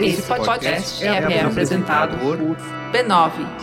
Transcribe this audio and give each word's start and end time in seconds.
Esse 0.00 0.22
podcast 0.22 1.04
é, 1.04 1.08
é 1.08 1.44
apresentado 1.44 2.18
por 2.18 2.36
b9.com.br. 2.92 3.62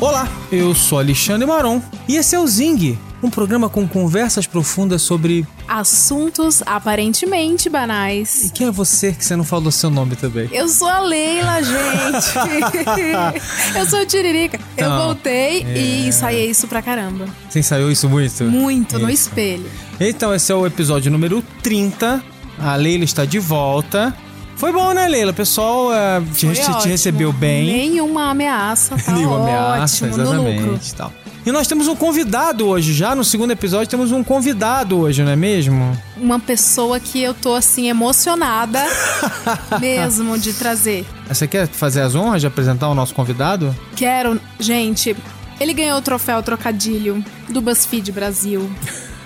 Olá, 0.00 0.28
eu 0.52 0.74
sou 0.74 0.98
Alexandre 0.98 1.46
Maron 1.46 1.80
e 2.06 2.16
esse 2.16 2.34
é 2.34 2.38
o 2.38 2.46
Zing, 2.46 2.98
um 3.22 3.30
programa 3.30 3.70
com 3.70 3.88
conversas 3.88 4.46
profundas 4.46 5.00
sobre. 5.00 5.46
Assuntos 5.78 6.62
aparentemente 6.64 7.68
banais. 7.68 8.44
E 8.44 8.50
quem 8.52 8.68
é 8.68 8.70
você 8.70 9.12
que 9.12 9.24
você 9.24 9.34
não 9.34 9.42
falou 9.42 9.72
seu 9.72 9.90
nome 9.90 10.14
também? 10.14 10.48
Eu 10.52 10.68
sou 10.68 10.88
a 10.88 11.00
Leila, 11.00 11.60
gente. 11.64 13.76
eu 13.76 13.84
sou 13.86 14.02
o 14.02 14.06
Tiririca. 14.06 14.56
eu 14.56 14.62
Então, 14.86 15.06
voltei 15.06 15.64
é. 15.64 15.76
e 15.76 16.06
ensaiei 16.08 16.48
isso 16.48 16.68
pra 16.68 16.80
caramba. 16.80 17.26
Você 17.50 17.58
ensaiou 17.58 17.90
isso 17.90 18.08
muito? 18.08 18.44
Muito, 18.44 19.00
no 19.00 19.10
Isso. 19.10 19.28
espelho. 19.28 19.68
Então, 19.98 20.32
esse 20.32 20.52
é 20.52 20.54
o 20.54 20.64
episódio 20.64 21.10
número 21.10 21.42
30. 21.60 22.22
A 22.56 22.76
Leila 22.76 23.02
está 23.02 23.24
de 23.24 23.40
volta. 23.40 24.14
Foi 24.54 24.70
bom, 24.72 24.92
né, 24.92 25.08
Leila? 25.08 25.32
O 25.32 25.34
pessoal 25.34 25.92
eh, 25.92 26.22
te, 26.36 26.46
te- 26.82 26.88
recebeu 26.88 27.32
bem. 27.32 27.66
Nenhuma 27.66 28.30
ameaça. 28.30 28.96
Tá 28.96 29.10
Nenhuma 29.10 29.40
ameaça, 29.42 30.06
ótimo, 30.06 30.24
no 30.24 30.32
lucro. 30.36 30.50
exatamente. 30.52 30.94
Tal. 30.94 31.12
E 31.46 31.52
nós 31.52 31.66
temos 31.66 31.88
um 31.88 31.94
convidado 31.94 32.66
hoje, 32.66 32.94
já 32.94 33.14
no 33.14 33.22
segundo 33.22 33.50
episódio 33.50 33.86
temos 33.86 34.10
um 34.10 34.24
convidado 34.24 34.98
hoje, 35.00 35.22
não 35.22 35.30
é 35.30 35.36
mesmo? 35.36 35.94
Uma 36.16 36.40
pessoa 36.40 36.98
que 36.98 37.22
eu 37.22 37.34
tô 37.34 37.54
assim 37.54 37.86
emocionada 37.86 38.82
mesmo 39.78 40.38
de 40.38 40.54
trazer. 40.54 41.04
Você 41.28 41.46
quer 41.46 41.68
fazer 41.68 42.00
as 42.00 42.14
honras 42.14 42.40
de 42.40 42.46
apresentar 42.46 42.88
o 42.88 42.94
nosso 42.94 43.14
convidado? 43.14 43.76
Quero, 43.94 44.40
gente, 44.58 45.14
ele 45.60 45.74
ganhou 45.74 45.98
o 45.98 46.02
troféu 46.02 46.42
Trocadilho 46.42 47.22
do 47.50 47.60
BuzzFeed 47.60 48.10
Brasil. 48.10 48.70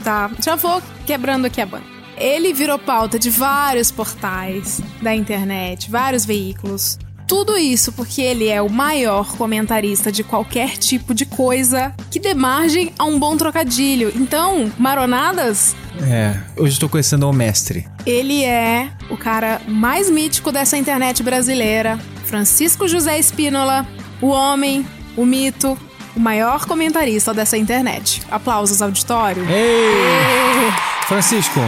Tá, 0.03 0.29
já 0.45 0.57
vou 0.57 0.83
quebrando 1.07 1.45
aqui 1.45 1.61
a 1.61 1.67
banca. 1.67 1.87
Ele 2.17 2.53
virou 2.53 2.81
pauta 2.81 3.17
de 3.17 3.31
vários 3.31 3.93
portais 3.93 4.81
da 5.01 5.15
internet, 5.15 5.89
vários 5.89 6.25
veículos. 6.25 6.99
Tudo 7.29 7.59
isso 7.59 7.93
porque 7.93 8.23
ele 8.23 8.49
é 8.49 8.61
o 8.63 8.71
maior 8.71 9.37
comentarista 9.37 10.11
de 10.11 10.25
qualquer 10.25 10.79
tipo 10.79 11.13
de 11.13 11.27
coisa 11.27 11.93
que 12.11 12.19
dê 12.19 12.33
margem 12.33 12.91
a 12.99 13.05
um 13.05 13.19
bom 13.19 13.37
trocadilho. 13.37 14.11
Então, 14.17 14.73
maronadas, 14.79 15.77
É, 16.11 16.35
hoje 16.57 16.73
estou 16.73 16.89
conhecendo 16.89 17.29
o 17.29 17.33
mestre. 17.33 17.87
ele 18.07 18.43
é 18.45 18.89
o 19.11 19.17
cara 19.17 19.61
mais 19.69 20.09
mítico 20.09 20.51
dessa 20.51 20.77
internet 20.79 21.23
brasileira, 21.23 21.99
Francisco 22.25 22.89
José 22.89 23.19
Espínola, 23.19 23.87
o 24.23 24.29
homem, 24.29 24.87
o 25.17 25.27
mito, 25.27 25.77
o 26.17 26.21
maior 26.21 26.65
comentarista 26.67 27.35
dessa 27.35 27.59
internet. 27.59 28.23
Aplausos, 28.31 28.81
auditório. 28.81 29.45
Ei! 29.51 30.73
Francisco, 31.07 31.61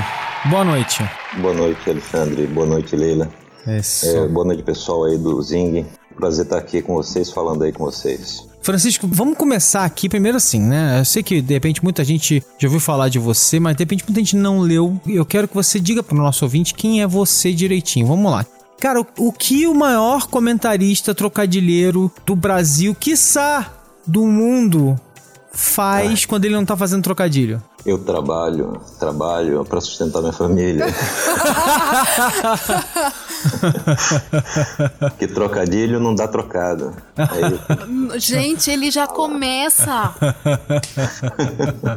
boa 0.47 0.65
noite. 0.65 1.05
Boa 1.39 1.53
noite, 1.55 1.91
Alexandre. 1.91 2.47
Boa 2.47 2.67
noite, 2.67 2.97
Leila. 2.97 3.29
Isso. 3.67 4.07
É, 4.07 4.27
boa 4.29 4.47
noite, 4.47 4.63
pessoal 4.63 5.05
aí 5.05 5.19
do 5.19 5.41
Zing. 5.43 5.87
Prazer 6.17 6.45
estar 6.45 6.59
aqui 6.59 6.83
com 6.83 6.95
vocês, 6.95 7.31
falando 7.31 7.65
aí 7.65 7.73
com 7.73 7.85
vocês. 7.85 8.47
Francisco, 8.63 9.09
vamos 9.11 9.39
começar 9.39 9.85
aqui 9.85 10.09
primeiro 10.09 10.37
assim, 10.37 10.61
né? 10.61 11.01
Eu 11.01 11.05
sei 11.05 11.23
que 11.23 11.41
de 11.41 11.55
repente 11.55 11.83
muita 11.83 12.05
gente 12.05 12.45
já 12.59 12.69
ouviu 12.69 12.81
falar 12.81 13.09
de 13.09 13.19
você, 13.19 13.59
mas 13.59 13.75
de 13.75 13.83
repente 13.83 14.05
muita 14.05 14.21
gente 14.21 14.37
não 14.37 14.61
leu. 14.61 15.01
Eu 15.07 15.25
quero 15.25 15.49
que 15.49 15.55
você 15.55 15.81
diga 15.81 16.03
pro 16.03 16.17
nosso 16.17 16.45
ouvinte 16.45 16.75
quem 16.75 17.01
é 17.01 17.07
você 17.07 17.53
direitinho. 17.53 18.07
Vamos 18.07 18.31
lá. 18.31 18.45
Cara, 18.79 19.01
o, 19.01 19.07
o 19.19 19.33
que 19.33 19.67
o 19.67 19.75
maior 19.75 20.27
comentarista 20.27 21.15
trocadilheiro 21.15 22.13
do 22.27 22.37
Brasil, 22.37 22.95
quiçá 22.95 23.73
do 24.07 24.27
mundo, 24.27 24.99
faz 25.53 26.27
quando 26.27 26.45
ele 26.45 26.55
não 26.55 26.65
tá 26.65 26.77
fazendo 26.77 27.03
trocadilho? 27.03 27.63
Eu 27.85 27.99
trabalho, 27.99 28.79
trabalho 28.99 29.65
para 29.65 29.81
sustentar 29.81 30.21
minha 30.21 30.33
família. 30.35 30.85
que 35.19 35.27
trocadilho 35.27 35.99
não 35.99 36.15
dá 36.15 36.29
trocado. 36.29 36.95
Aí, 37.17 38.19
Gente, 38.21 38.71
ele 38.71 38.91
já 38.91 39.07
começa. 39.07 40.15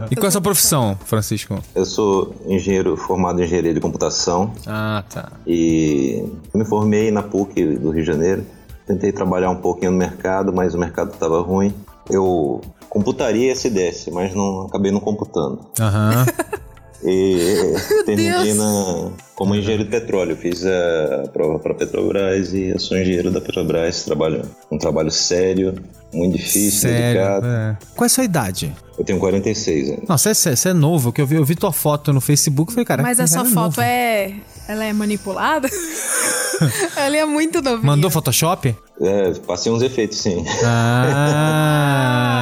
E 0.09 0.15
qual 0.15 0.25
é 0.25 0.27
a 0.27 0.31
sua 0.31 0.41
profissão, 0.41 0.97
Francisco? 1.05 1.59
eu 1.75 1.85
sou 1.85 2.33
engenheiro 2.47 2.95
formado 2.95 3.41
em 3.41 3.45
engenharia 3.45 3.73
de 3.73 3.79
computação 3.79 4.53
Ah, 4.65 5.03
tá. 5.09 5.31
e 5.45 6.25
me 6.53 6.65
formei 6.65 7.11
na 7.11 7.21
PUC 7.23 7.77
do 7.77 7.91
Rio 7.91 8.01
de 8.03 8.07
Janeiro. 8.07 8.45
Tentei 8.87 9.11
trabalhar 9.11 9.49
um 9.49 9.55
pouquinho 9.57 9.91
no 9.91 9.97
mercado, 9.97 10.51
mas 10.53 10.73
o 10.73 10.77
mercado 10.77 11.13
estava 11.13 11.41
ruim. 11.41 11.73
Eu 12.09 12.61
computaria 12.93 13.55
se 13.55 13.69
desse, 13.71 14.11
mas 14.11 14.33
não 14.35 14.67
acabei 14.67 14.91
não 14.91 14.99
computando. 14.99 15.59
Aham. 15.79 16.25
E 17.05 17.73
terminei 18.05 18.53
na, 18.53 19.11
como 19.35 19.53
engenheiro 19.53 19.83
de 19.83 19.89
petróleo. 19.89 20.37
Fiz 20.37 20.65
a 20.65 21.27
prova 21.33 21.59
para 21.59 21.73
Petrobras 21.73 22.53
e 22.53 22.67
eu 22.69 22.79
sou 22.79 22.97
engenheiro 22.97 23.29
da 23.29 23.41
Petrobras. 23.41 24.03
Trabalho 24.05 24.49
um 24.71 24.77
trabalho 24.77 25.11
sério, 25.11 25.75
muito 26.13 26.37
difícil, 26.37 26.79
Sério. 26.89 27.19
delicado. 27.19 27.45
é. 27.45 27.77
Qual 27.93 28.05
é 28.05 28.07
a 28.07 28.09
sua 28.09 28.23
idade? 28.23 28.73
Eu 28.97 29.03
tenho 29.03 29.19
46 29.19 29.89
anos. 29.89 30.07
Nossa, 30.07 30.33
você 30.33 30.49
é, 30.51 30.55
você 30.55 30.69
é 30.69 30.73
novo, 30.73 31.11
que 31.11 31.19
eu 31.19 31.27
vi, 31.27 31.35
eu 31.35 31.43
vi 31.43 31.55
tua 31.55 31.73
foto 31.73 32.13
no 32.13 32.21
Facebook 32.21 32.71
e 32.71 32.73
falei, 32.75 32.85
cara, 32.85 33.03
Mas 33.03 33.19
essa 33.19 33.43
foto 33.43 33.53
novo. 33.53 33.81
é. 33.81 34.35
Ela 34.65 34.85
é 34.85 34.93
manipulada? 34.93 35.67
ela 36.95 37.17
é 37.17 37.25
muito 37.25 37.61
novinha. 37.61 37.85
Mandou 37.85 38.09
Photoshop? 38.09 38.73
É, 39.01 39.31
passei 39.45 39.69
uns 39.69 39.81
efeitos, 39.81 40.19
sim. 40.19 40.45
Ah. 40.63 42.29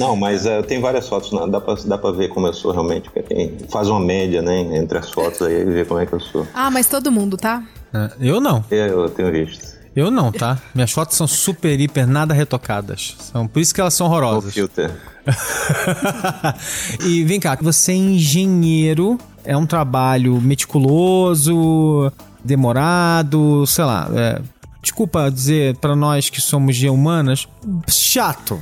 Não, 0.00 0.16
mas 0.16 0.46
é, 0.46 0.62
tem 0.62 0.80
várias 0.80 1.08
fotos, 1.08 1.30
não, 1.32 1.48
dá, 1.48 1.60
pra, 1.60 1.74
dá 1.84 1.96
pra 1.98 2.10
ver 2.10 2.28
como 2.28 2.46
eu 2.46 2.52
sou 2.54 2.72
realmente. 2.72 3.10
porque 3.10 3.22
tem- 3.22 3.56
faz 3.70 3.86
uma 3.88 4.00
média, 4.00 4.42
né, 4.42 4.60
entre 4.76 4.98
as 4.98 5.10
fotos 5.10 5.40
aí 5.42 5.60
e 5.60 5.64
ver 5.64 5.86
como 5.86 6.00
é 6.00 6.06
que 6.06 6.12
eu 6.14 6.20
sou. 6.20 6.46
ah, 6.54 6.70
mas 6.70 6.86
todo 6.88 7.12
mundo, 7.12 7.36
tá? 7.36 7.62
Ah, 7.92 8.10
Eu 8.18 8.40
não. 8.40 8.64
É, 8.70 8.88
eu 8.88 9.08
tenho 9.10 9.30
visto. 9.30 9.78
Eu 9.94 10.08
não, 10.10 10.30
tá? 10.30 10.56
Minhas 10.74 10.92
fotos 10.92 11.16
são 11.16 11.26
super, 11.26 11.78
hiper, 11.80 12.06
nada 12.06 12.32
retocadas. 12.32 13.16
São, 13.18 13.46
por 13.48 13.58
isso 13.60 13.74
que 13.74 13.80
elas 13.80 13.92
são 13.94 14.06
O 14.06 14.10
horrorosas. 14.10 14.54
filter. 14.54 14.90
e 17.04 17.24
vem 17.24 17.40
cá, 17.40 17.56
você 17.60 17.92
é 17.92 17.96
engenheiro, 17.96 19.18
é 19.44 19.56
um 19.56 19.66
trabalho 19.66 20.40
meticuloso, 20.40 22.12
demorado, 22.44 23.66
sei 23.66 23.84
lá. 23.84 24.08
é, 24.14 24.40
desculpa 24.82 25.30
dizer 25.30 25.76
pra 25.76 25.94
nós 25.96 26.30
que 26.30 26.40
somos 26.40 26.76
de 26.76 26.88
humanas, 26.88 27.46
chato. 27.88 28.60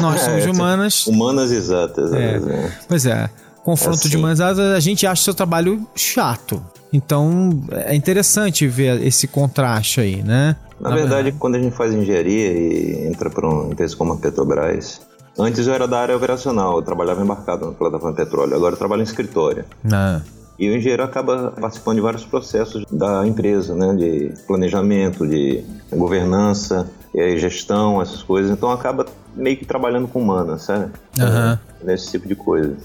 Nós 0.00 0.20
É, 0.22 0.24
somos 0.24 0.42
de 0.42 0.48
essa- 0.50 0.58
humanas. 0.58 1.06
Humanas 1.06 1.50
exatas. 1.50 2.12
É. 2.12 2.38
né? 2.38 2.72
Pois 2.88 3.04
é, 3.06 3.28
confronto 3.64 3.96
Assim. 3.98 4.08
de 4.10 4.16
humanas, 4.16 4.40
a 4.40 4.80
gente 4.80 5.06
acha 5.06 5.22
seu 5.24 5.34
trabalho 5.34 5.86
chato. 5.94 6.62
Então 6.92 7.50
é 7.70 7.94
interessante 7.94 8.66
ver 8.66 9.02
esse 9.06 9.26
contraste 9.28 10.00
aí, 10.00 10.22
né? 10.22 10.56
Na 10.80 10.90
verdade, 10.90 11.32
quando 11.32 11.56
a 11.56 11.58
gente 11.58 11.74
faz 11.76 11.92
engenharia 11.92 12.52
e 12.52 13.06
entra 13.08 13.28
para 13.28 13.46
uma 13.46 13.72
empresa 13.72 13.96
como 13.96 14.12
a 14.12 14.16
Petrobras, 14.16 15.00
antes 15.38 15.66
eu 15.66 15.74
era 15.74 15.86
da 15.88 15.98
área 16.00 16.16
operacional, 16.16 16.76
eu 16.76 16.82
trabalhava 16.82 17.20
embarcado 17.22 17.66
na 17.66 17.72
plataforma 17.72 18.16
de 18.16 18.24
petróleo, 18.24 18.54
agora 18.54 18.74
eu 18.74 18.78
trabalho 18.78 19.00
em 19.00 19.04
escritório. 19.04 19.64
Na- 19.82 20.22
E 20.58 20.68
o 20.70 20.74
engenheiro 20.76 21.04
acaba 21.04 21.52
participando 21.60 21.96
de 21.96 22.00
vários 22.00 22.24
processos 22.24 22.84
da 22.90 23.24
empresa, 23.26 23.74
né, 23.76 23.94
de 23.94 24.32
planejamento, 24.46 25.24
de 25.26 25.62
governança, 25.92 26.88
eh, 27.14 27.36
gestão, 27.36 28.00
essas 28.00 28.22
coisas. 28.22 28.50
Então 28.50 28.70
acaba 28.70 29.06
meio 29.34 29.56
que 29.56 29.64
trabalhando 29.64 30.08
com 30.08 30.20
humanas, 30.20 30.62
sabe? 30.62 30.92
Aham. 31.18 31.58
Nesse 31.82 32.10
tipo 32.10 32.26
de 32.26 32.34
coisa. 32.34 32.76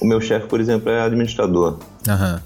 O 0.00 0.06
meu 0.06 0.20
chefe, 0.20 0.46
por 0.46 0.60
exemplo, 0.60 0.90
é 0.90 1.00
administrador. 1.00 1.78
Aham. 2.08 2.42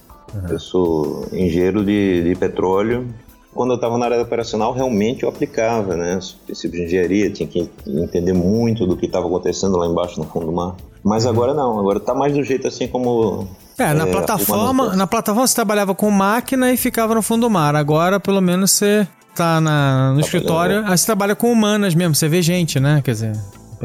Eu 0.51 0.59
sou 0.59 1.27
engenheiro 1.33 1.85
de, 1.85 2.23
de 2.25 2.35
petróleo. 2.35 3.09
Quando 3.55 3.71
eu 3.71 3.77
estava 3.77 3.97
na 3.97 4.05
área 4.05 4.21
operacional, 4.21 4.75
realmente 4.75 5.23
eu 5.23 5.29
aplicava, 5.31 5.97
né? 5.97 6.19
Os 6.19 6.33
princípios 6.33 6.83
de 6.83 6.87
engenharia, 6.87 7.31
tinha 7.31 7.49
que 7.49 7.71
entender 7.87 8.35
muito 8.35 8.87
do 8.87 8.97
que 8.97 9.07
estava 9.07 9.27
acontecendo 9.27 9.79
lá 9.79 9.87
embaixo 9.87 10.21
no 10.21 10.27
fundo 10.27 10.47
do 10.47 10.53
mar. 10.53 10.75
Mas 11.03 11.25
agora 11.25 11.55
não, 11.55 11.79
agora 11.79 11.99
tá 11.99 12.15
mais 12.15 12.35
do 12.35 12.43
jeito 12.43 12.69
assim 12.69 12.87
como. 12.87 13.49
É, 13.79 13.95
na 13.95 14.07
é, 14.07 14.11
plataforma, 14.11 14.95
na 14.95 15.07
plataforma 15.07 15.47
você 15.47 15.55
trabalhava 15.55 15.95
com 15.95 16.11
máquina 16.11 16.73
e 16.73 16.77
ficava 16.77 17.15
no 17.15 17.23
fundo 17.23 17.43
do 17.43 17.51
mar. 17.51 17.75
Agora, 17.75 18.21
pelo 18.21 18.43
menos, 18.43 18.73
você 18.73 19.09
tá 19.37 19.61
na, 19.61 20.13
no 20.15 20.21
escritório, 20.21 20.83
aí 20.87 20.97
você 20.97 21.07
trabalha 21.07 21.37
com 21.37 21.53
humanas 21.53 21.95
mesmo, 21.95 22.15
você 22.15 22.29
vê 22.29 22.41
gente, 22.43 22.81
né? 22.81 23.01
Quer 23.05 23.13
dizer, 23.13 23.33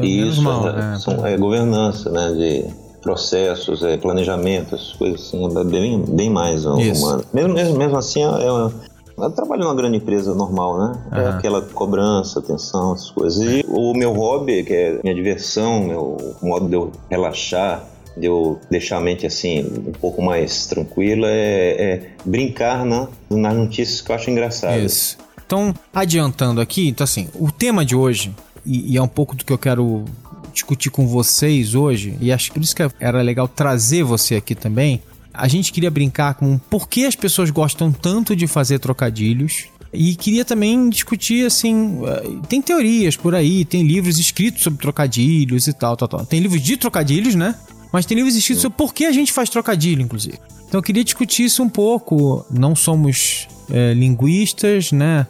Isso, 0.02 0.42
mal. 0.42 0.68
é, 0.68 0.94
é. 0.94 0.98
são- 0.98 1.26
é 1.26 1.36
governança, 1.36 2.10
né? 2.10 2.30
De 2.32 2.82
processos, 3.02 3.82
é, 3.82 3.96
planejamento, 3.96 4.74
essas 4.74 4.92
coisas 4.92 5.20
assim, 5.20 5.44
é 5.44 5.64
bem, 5.64 6.02
bem 6.08 6.30
mais 6.30 6.64
humano. 6.64 7.24
Mesmo, 7.32 7.54
mesmo, 7.54 7.76
mesmo 7.78 7.96
assim, 7.96 8.22
é, 8.22 8.26
é, 8.26 8.70
eu 9.18 9.30
trabalho 9.30 9.64
numa 9.64 9.74
grande 9.74 9.96
empresa 9.98 10.34
normal, 10.34 10.78
né? 10.78 10.98
É 11.12 11.20
Aham. 11.20 11.38
aquela 11.38 11.60
cobrança, 11.62 12.38
atenção, 12.38 12.94
essas 12.94 13.10
coisas. 13.10 13.42
E 13.42 13.64
o 13.68 13.92
meu 13.92 14.12
hobby, 14.12 14.62
que 14.64 14.72
é 14.72 15.00
minha 15.02 15.14
diversão, 15.14 15.80
meu 15.84 16.36
modo 16.40 16.68
de 16.68 16.74
eu 16.74 16.92
relaxar, 17.10 17.84
de 18.16 18.26
eu 18.26 18.58
deixar 18.70 18.98
a 18.98 19.00
mente 19.00 19.26
assim 19.26 19.60
um 19.88 19.92
pouco 19.92 20.22
mais 20.22 20.66
tranquila, 20.66 21.26
é, 21.28 21.82
é 21.82 22.06
brincar 22.24 22.84
né, 22.84 23.08
nas 23.30 23.54
notícias 23.54 24.00
que 24.00 24.10
eu 24.10 24.16
acho 24.16 24.30
engraçadas. 24.30 24.92
Isso. 24.92 25.18
Então, 25.52 25.74
adiantando 25.92 26.62
aqui, 26.62 26.88
então 26.88 27.04
assim, 27.04 27.28
o 27.34 27.52
tema 27.52 27.84
de 27.84 27.94
hoje 27.94 28.34
e, 28.64 28.92
e 28.92 28.96
é 28.96 29.02
um 29.02 29.06
pouco 29.06 29.36
do 29.36 29.44
que 29.44 29.52
eu 29.52 29.58
quero 29.58 30.06
discutir 30.50 30.88
com 30.88 31.06
vocês 31.06 31.74
hoje, 31.74 32.16
e 32.22 32.32
acho 32.32 32.48
que 32.48 32.54
por 32.54 32.62
isso 32.64 32.74
que 32.74 32.82
era 32.98 33.20
legal 33.20 33.46
trazer 33.46 34.02
você 34.02 34.36
aqui 34.36 34.54
também. 34.54 35.02
A 35.30 35.46
gente 35.48 35.70
queria 35.70 35.90
brincar 35.90 36.36
com 36.36 36.56
por 36.56 36.88
que 36.88 37.04
as 37.04 37.14
pessoas 37.14 37.50
gostam 37.50 37.92
tanto 37.92 38.34
de 38.34 38.46
fazer 38.46 38.78
trocadilhos. 38.78 39.66
E 39.92 40.14
queria 40.14 40.42
também 40.42 40.88
discutir, 40.88 41.44
assim, 41.44 42.00
eh, 42.06 42.46
tem 42.48 42.62
teorias 42.62 43.14
por 43.14 43.34
aí, 43.34 43.62
tem 43.66 43.82
livros 43.82 44.18
escritos 44.18 44.62
sobre 44.62 44.80
trocadilhos 44.80 45.66
e 45.66 45.74
tal, 45.74 45.98
tal, 45.98 46.08
tal. 46.08 46.24
Tem 46.24 46.40
livros 46.40 46.62
de 46.62 46.78
trocadilhos, 46.78 47.34
né? 47.34 47.54
Mas 47.92 48.06
tem 48.06 48.16
livros 48.16 48.34
escritos 48.34 48.62
sobre 48.62 48.78
por 48.78 48.94
que 48.94 49.04
a 49.04 49.12
gente 49.12 49.30
faz 49.30 49.50
trocadilho, 49.50 50.00
inclusive. 50.00 50.38
Então 50.66 50.78
eu 50.78 50.82
queria 50.82 51.04
discutir 51.04 51.44
isso 51.44 51.62
um 51.62 51.68
pouco. 51.68 52.46
Não 52.50 52.74
somos 52.74 53.46
é, 53.70 53.92
linguistas, 53.92 54.92
né? 54.92 55.26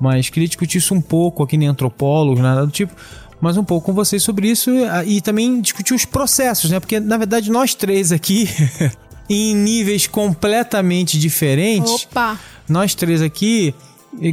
Mas 0.00 0.30
queria 0.30 0.48
discutir 0.48 0.78
isso 0.78 0.94
um 0.94 1.00
pouco, 1.00 1.42
aqui 1.42 1.56
nem 1.56 1.68
antropólogos, 1.68 2.40
nada 2.40 2.64
do 2.64 2.72
tipo 2.72 2.94
mas 3.40 3.56
um 3.56 3.64
pouco 3.64 3.86
com 3.86 3.94
vocês 3.94 4.22
sobre 4.22 4.48
isso 4.48 4.70
e 5.06 5.20
também 5.20 5.60
discutir 5.60 5.94
os 5.94 6.04
processos, 6.04 6.70
né? 6.70 6.78
Porque 6.78 7.00
na 7.00 7.16
verdade 7.16 7.50
nós 7.50 7.74
três 7.74 8.12
aqui, 8.12 8.48
em 9.30 9.54
níveis 9.54 10.06
completamente 10.06 11.18
diferentes, 11.18 12.04
Opa. 12.04 12.38
nós 12.68 12.94
três 12.94 13.22
aqui 13.22 13.74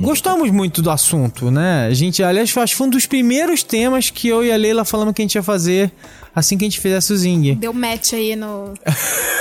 gostamos 0.02 0.50
muito 0.52 0.82
do 0.82 0.90
assunto, 0.90 1.52
né? 1.52 1.88
A 1.88 1.94
gente, 1.94 2.24
aliás, 2.24 2.56
acho 2.58 2.74
que 2.74 2.78
foi 2.78 2.88
um 2.88 2.90
dos 2.90 3.06
primeiros 3.06 3.64
temas 3.64 4.10
que 4.10 4.28
eu 4.28 4.44
e 4.44 4.52
a 4.52 4.58
Leila 4.58 4.84
falamos 4.84 5.14
que 5.14 5.22
a 5.22 5.24
gente 5.24 5.36
ia 5.36 5.44
fazer 5.44 5.92
assim 6.38 6.56
que 6.56 6.64
a 6.64 6.68
gente 6.68 6.80
fizesse 6.80 7.12
o 7.12 7.18
Zing. 7.18 7.56
Deu 7.56 7.74
match 7.74 8.14
aí 8.14 8.36
no, 8.36 8.76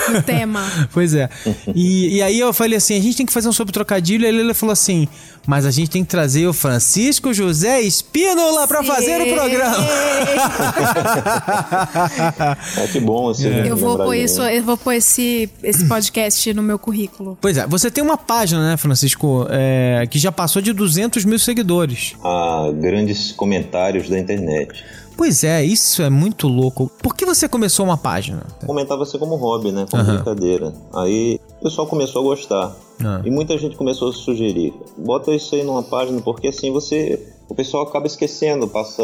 no 0.08 0.22
tema. 0.22 0.64
Pois 0.92 1.14
é. 1.14 1.28
E, 1.74 2.16
e 2.16 2.22
aí 2.22 2.40
eu 2.40 2.52
falei 2.54 2.78
assim: 2.78 2.96
a 2.96 3.00
gente 3.00 3.18
tem 3.18 3.26
que 3.26 3.32
fazer 3.32 3.48
um 3.48 3.52
sobre 3.52 3.72
trocadilho. 3.72 4.24
E 4.24 4.28
a 4.28 4.32
Leila 4.32 4.54
falou 4.54 4.72
assim: 4.72 5.06
mas 5.46 5.64
a 5.64 5.70
gente 5.70 5.90
tem 5.90 6.02
que 6.02 6.10
trazer 6.10 6.46
o 6.46 6.52
Francisco 6.52 7.32
José 7.32 7.80
Espínola 7.82 8.66
para 8.66 8.82
fazer 8.82 9.22
o 9.22 9.34
programa. 9.34 9.76
é 12.76 12.86
que 12.92 13.00
bom 13.00 13.26
você. 13.32 13.48
É. 13.48 13.70
Eu 13.70 13.76
vou 13.76 13.96
pôr 13.96 14.14
isso, 14.14 14.42
eu 14.42 14.62
vou 14.62 14.76
pôr 14.76 14.94
esse, 14.94 15.48
esse 15.62 15.86
podcast 15.86 16.52
no 16.52 16.62
meu 16.62 16.78
currículo. 16.78 17.38
Pois 17.40 17.56
é, 17.56 17.66
você 17.66 17.90
tem 17.90 18.02
uma 18.02 18.16
página, 18.16 18.70
né, 18.70 18.76
Francisco, 18.76 19.46
é, 19.50 20.06
que 20.10 20.18
já 20.18 20.32
passou 20.32 20.60
de 20.60 20.72
200 20.72 21.24
mil 21.24 21.38
seguidores. 21.38 22.14
Ah, 22.24 22.70
grandes 22.74 23.32
comentários 23.32 24.08
da 24.08 24.18
internet. 24.18 24.84
Pois 25.16 25.42
é, 25.42 25.64
isso 25.64 26.02
é 26.02 26.10
muito 26.10 26.46
louco. 26.46 26.90
Por 27.02 27.14
que 27.14 27.24
você 27.24 27.48
começou 27.48 27.86
uma 27.86 27.96
página? 27.96 28.42
Comentava 28.66 29.02
assim 29.02 29.18
como 29.18 29.34
hobby, 29.36 29.72
né? 29.72 29.86
Como 29.90 30.02
uhum. 30.02 30.16
brincadeira. 30.16 30.74
Aí 30.94 31.40
o 31.60 31.64
pessoal 31.64 31.86
começou 31.86 32.20
a 32.20 32.24
gostar. 32.24 32.76
Uhum. 33.00 33.22
E 33.24 33.30
muita 33.30 33.56
gente 33.56 33.76
começou 33.76 34.10
a 34.10 34.12
sugerir. 34.12 34.74
Bota 34.98 35.34
isso 35.34 35.54
aí 35.54 35.62
numa 35.62 35.82
página, 35.82 36.20
porque 36.20 36.48
assim 36.48 36.70
você. 36.70 37.34
O 37.48 37.54
pessoal 37.54 37.84
acaba 37.84 38.06
esquecendo, 38.06 38.68
passa. 38.68 39.02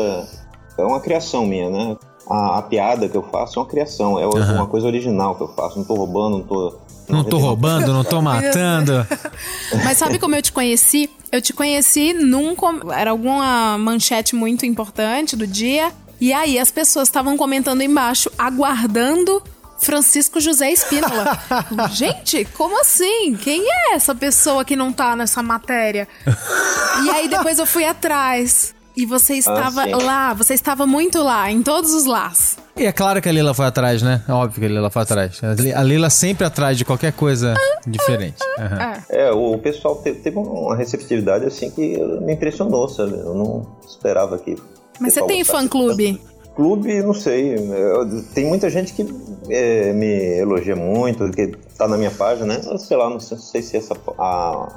É 0.77 0.83
uma 0.85 1.01
criação 1.01 1.47
minha, 1.47 1.71
né? 1.71 1.97
A, 2.29 2.59
a 2.59 2.63
piada 2.63 3.09
que 3.09 3.17
eu 3.17 3.23
faço 3.23 3.59
é 3.59 3.63
uma 3.63 3.69
criação, 3.69 4.19
é 4.19 4.27
uhum. 4.27 4.55
uma 4.55 4.67
coisa 4.67 4.87
original 4.87 5.35
que 5.35 5.43
eu 5.43 5.49
faço. 5.49 5.79
Não 5.79 5.85
tô 5.85 5.95
roubando, 5.95 6.39
não 6.39 6.45
tô. 6.45 6.75
Não, 7.09 7.19
não 7.19 7.25
tô 7.25 7.39
roubando, 7.39 7.93
não 7.93 8.05
tô 8.05 8.21
matando. 8.23 9.07
Mas 9.85 9.97
sabe 9.97 10.19
como 10.19 10.35
eu 10.35 10.43
te 10.43 10.53
conheci? 10.53 11.11
Eu 11.31 11.41
te 11.41 11.55
conheci 11.55 12.13
num. 12.13 12.55
Era 12.95 13.11
alguma 13.11 13.79
manchete 13.79 14.35
muito 14.35 14.67
importante 14.67 15.35
do 15.35 15.47
dia. 15.47 15.91
E 16.23 16.33
aí 16.33 16.57
as 16.57 16.71
pessoas 16.71 17.09
estavam 17.09 17.37
comentando 17.37 17.83
embaixo, 17.83 18.31
aguardando 18.39 19.43
Francisco 19.81 20.39
José 20.39 20.71
Espínola. 20.71 21.37
Gente, 21.91 22.45
como 22.57 22.81
assim? 22.81 23.35
Quem 23.35 23.69
é 23.69 23.95
essa 23.97 24.15
pessoa 24.15 24.65
que 24.65 24.77
não 24.77 24.93
tá 24.93 25.17
nessa 25.17 25.43
matéria? 25.43 26.07
e 27.05 27.11
aí 27.11 27.27
depois 27.27 27.59
eu 27.59 27.67
fui 27.67 27.85
atrás. 27.85 28.73
E 28.97 29.05
você 29.05 29.35
estava 29.35 29.83
ah, 29.83 29.97
lá, 29.97 30.33
você 30.33 30.55
estava 30.55 30.87
muito 30.87 31.21
lá, 31.21 31.51
em 31.51 31.61
todos 31.61 31.93
os 31.93 32.05
lás. 32.05 32.57
E 32.77 32.85
é 32.85 32.93
claro 32.93 33.21
que 33.21 33.29
a 33.29 33.33
Lila 33.33 33.53
foi 33.53 33.67
atrás, 33.67 34.01
né? 34.01 34.23
É 34.29 34.33
óbvio 34.33 34.61
que 34.61 34.67
a 34.67 34.69
Lila 34.69 34.91
foi 34.91 35.03
atrás. 35.03 35.41
A 35.75 35.83
Lila 35.83 36.09
sempre 36.09 36.47
atrás 36.47 36.79
de 36.79 36.85
qualquer 36.85 37.13
coisa 37.13 37.55
diferente. 37.85 38.37
Uhum. 38.53 39.03
É, 39.09 39.33
o 39.33 39.59
pessoal 39.59 39.97
teve 39.97 40.37
uma 40.37 40.77
receptividade 40.77 41.47
assim 41.47 41.71
que 41.71 41.99
me 42.21 42.35
impressionou, 42.35 42.89
sabe? 42.89 43.15
Eu 43.15 43.35
não 43.35 43.67
esperava 43.89 44.39
que 44.39 44.57
mas 45.01 45.15
você 45.15 45.23
tem 45.27 45.45
fã-clube? 45.45 46.21
Clube, 46.55 47.03
não 47.03 47.15
sei. 47.15 47.57
Tem 48.35 48.45
muita 48.45 48.69
gente 48.69 48.93
que 48.93 49.07
é, 49.49 49.93
me 49.93 50.39
elogia 50.39 50.77
muito, 50.77 51.31
que 51.31 51.49
tá 51.79 51.89
na 51.89 51.97
minha 51.97 52.11
página, 52.11 52.47
né? 52.47 52.79
Sei 52.79 52.97
lá, 52.97 53.09
não 53.09 53.19
sei, 53.19 53.37
não 53.37 53.45
sei 53.45 53.63
se 53.63 53.77
essa. 53.77 53.97
A, 54.19 54.69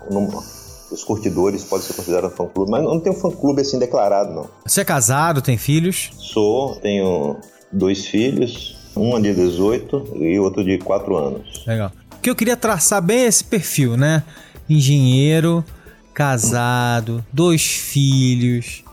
os 0.91 1.03
curtidores 1.03 1.63
podem 1.63 1.85
ser 1.85 1.94
considerados 1.94 2.38
fã-clube, 2.38 2.71
mas 2.71 2.83
não 2.83 3.00
tenho 3.00 3.15
fã-clube 3.15 3.62
assim 3.62 3.77
declarado, 3.77 4.33
não. 4.33 4.50
Você 4.65 4.81
é 4.81 4.85
casado, 4.85 5.41
tem 5.41 5.57
filhos? 5.57 6.12
Sou, 6.17 6.75
tenho 6.75 7.38
dois 7.71 8.06
filhos, 8.06 8.77
um 8.95 9.19
de 9.19 9.33
18 9.33 10.13
e 10.15 10.39
outro 10.39 10.63
de 10.63 10.77
4 10.77 11.15
anos. 11.17 11.65
Legal. 11.65 11.91
Porque 12.09 12.29
eu 12.29 12.35
queria 12.35 12.56
traçar 12.56 13.01
bem 13.01 13.25
esse 13.25 13.44
perfil, 13.44 13.97
né? 13.97 14.23
Engenheiro, 14.69 15.65
casado, 16.13 17.23
dois 17.33 17.65
filhos 17.65 18.85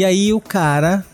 e 0.00 0.04
aí 0.04 0.32
o 0.32 0.40
cara 0.40 1.04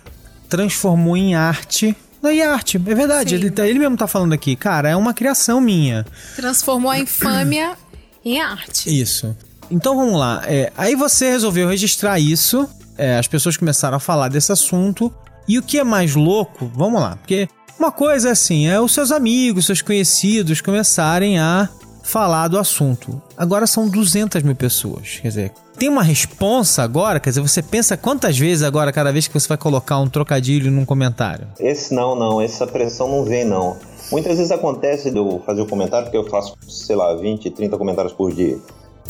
transformou 0.48 1.16
em 1.16 1.34
arte. 1.34 1.96
Daí 2.22 2.40
arte, 2.40 2.76
é 2.76 2.94
verdade. 2.94 3.34
Ele, 3.34 3.50
tá, 3.50 3.66
ele 3.66 3.80
mesmo 3.80 3.96
tá 3.96 4.06
falando 4.06 4.32
aqui, 4.32 4.54
cara, 4.54 4.88
é 4.88 4.94
uma 4.94 5.12
criação 5.12 5.60
minha. 5.60 6.06
Transformou 6.36 6.92
a 6.92 6.96
infâmia 6.96 7.76
em 8.24 8.40
arte. 8.40 8.88
Isso. 8.88 9.36
Então 9.68 9.96
vamos 9.96 10.16
lá. 10.16 10.40
É, 10.46 10.72
aí 10.76 10.94
você 10.94 11.28
resolveu 11.28 11.68
registrar 11.68 12.20
isso. 12.20 12.68
É, 12.96 13.18
as 13.18 13.26
pessoas 13.26 13.56
começaram 13.56 13.96
a 13.96 14.00
falar 14.00 14.28
desse 14.28 14.52
assunto. 14.52 15.12
E 15.48 15.58
o 15.58 15.64
que 15.64 15.80
é 15.80 15.84
mais 15.84 16.14
louco, 16.14 16.70
vamos 16.72 17.00
lá, 17.00 17.16
porque 17.16 17.48
uma 17.76 17.90
coisa 17.90 18.28
é 18.28 18.32
assim, 18.32 18.68
é 18.68 18.80
os 18.80 18.94
seus 18.94 19.10
amigos, 19.10 19.66
seus 19.66 19.82
conhecidos 19.82 20.60
começarem 20.60 21.40
a 21.40 21.68
falar 22.06 22.46
do 22.46 22.58
assunto. 22.58 23.20
Agora 23.36 23.66
são 23.66 23.88
200 23.88 24.42
mil 24.44 24.54
pessoas. 24.54 25.18
Quer 25.20 25.28
dizer, 25.28 25.52
tem 25.76 25.88
uma 25.88 26.02
responsa 26.02 26.82
agora? 26.82 27.18
Quer 27.18 27.30
dizer, 27.30 27.40
você 27.40 27.60
pensa 27.60 27.96
quantas 27.96 28.38
vezes 28.38 28.62
agora, 28.62 28.92
cada 28.92 29.12
vez 29.12 29.26
que 29.26 29.34
você 29.34 29.48
vai 29.48 29.58
colocar 29.58 29.98
um 29.98 30.08
trocadilho 30.08 30.70
num 30.70 30.84
comentário? 30.84 31.48
Esse 31.58 31.92
não, 31.92 32.14
não. 32.14 32.40
Essa 32.40 32.66
pressão 32.66 33.08
não 33.08 33.24
vem, 33.24 33.44
não. 33.44 33.76
Muitas 34.10 34.36
vezes 34.36 34.52
acontece 34.52 35.10
de 35.10 35.16
eu 35.16 35.42
fazer 35.44 35.62
um 35.62 35.66
comentário, 35.66 36.06
porque 36.06 36.16
eu 36.16 36.30
faço, 36.30 36.56
sei 36.68 36.94
lá, 36.94 37.12
20, 37.16 37.50
30 37.50 37.76
comentários 37.76 38.12
por 38.12 38.32
dia. 38.32 38.56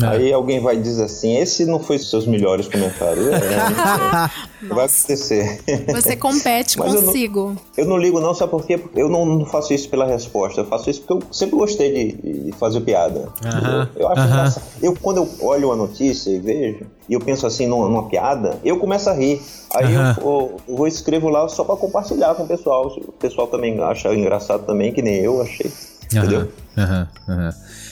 É. 0.00 0.06
Aí 0.06 0.32
alguém 0.32 0.60
vai 0.60 0.76
dizer 0.76 1.04
assim: 1.04 1.36
esse 1.36 1.64
não 1.64 1.80
foi 1.80 1.98
seus 1.98 2.26
melhores 2.26 2.68
comentários. 2.68 3.26
É, 3.28 4.66
vai 4.68 4.86
acontecer. 4.86 5.60
Você 5.94 6.16
compete 6.16 6.76
consigo. 6.76 7.56
Eu 7.76 7.84
não, 7.84 7.84
eu 7.84 7.86
não, 7.86 7.96
ligo, 7.96 8.20
não, 8.20 8.34
sabe 8.34 8.50
por 8.50 8.64
quê? 8.66 8.76
Porque 8.76 9.00
eu 9.00 9.08
não, 9.08 9.24
não, 9.24 9.46
faço 9.46 9.72
isso 9.72 9.88
pela 9.88 10.06
resposta. 10.06 10.60
Eu 10.60 10.66
faço 10.66 10.90
isso 10.90 11.02
porque 11.02 11.24
eu 11.24 11.32
sempre 11.32 11.56
gostei 11.56 12.12
de, 12.12 12.44
de 12.44 12.52
fazer 12.52 12.80
piada. 12.80 13.20
Uh 13.20 13.48
-huh. 13.48 13.88
eu, 13.96 14.02
eu, 14.02 14.08
acho 14.08 14.20
uh 14.20 14.24
-huh. 14.24 14.28
engraçado. 14.28 14.64
Eu, 14.82 14.96
quando 15.00 15.16
eu 15.18 15.28
olho 15.40 15.72
a 15.72 15.76
notícia 15.76 16.30
e 16.30 16.38
vejo, 16.38 16.86
e 17.08 17.14
eu 17.14 17.20
penso 17.20 17.46
assim 17.46 17.66
numa, 17.66 17.88
numa 17.88 18.08
piada, 18.08 18.58
eu 18.64 18.78
começo 18.78 19.08
a 19.08 19.14
rir. 19.14 19.40
Aí 19.74 19.94
uh 19.94 19.98
-huh. 19.98 20.18
eu, 20.18 20.24
eu, 20.24 20.60
eu, 20.68 20.76
vou 20.76 20.86
escrevo 20.86 21.28
lá 21.28 21.48
só 21.48 21.64
para 21.64 21.76
compartilhar 21.76 22.34
com 22.34 22.42
o 22.42 22.46
pessoal. 22.46 22.86
O 22.86 23.12
pessoal 23.12 23.46
também 23.46 23.80
acha 23.82 24.12
engraçado 24.14 24.66
também, 24.66 24.92
que 24.92 25.00
nem 25.00 25.16
eu 25.16 25.40
achei. 25.40 25.70
Entendeu? 26.06 26.48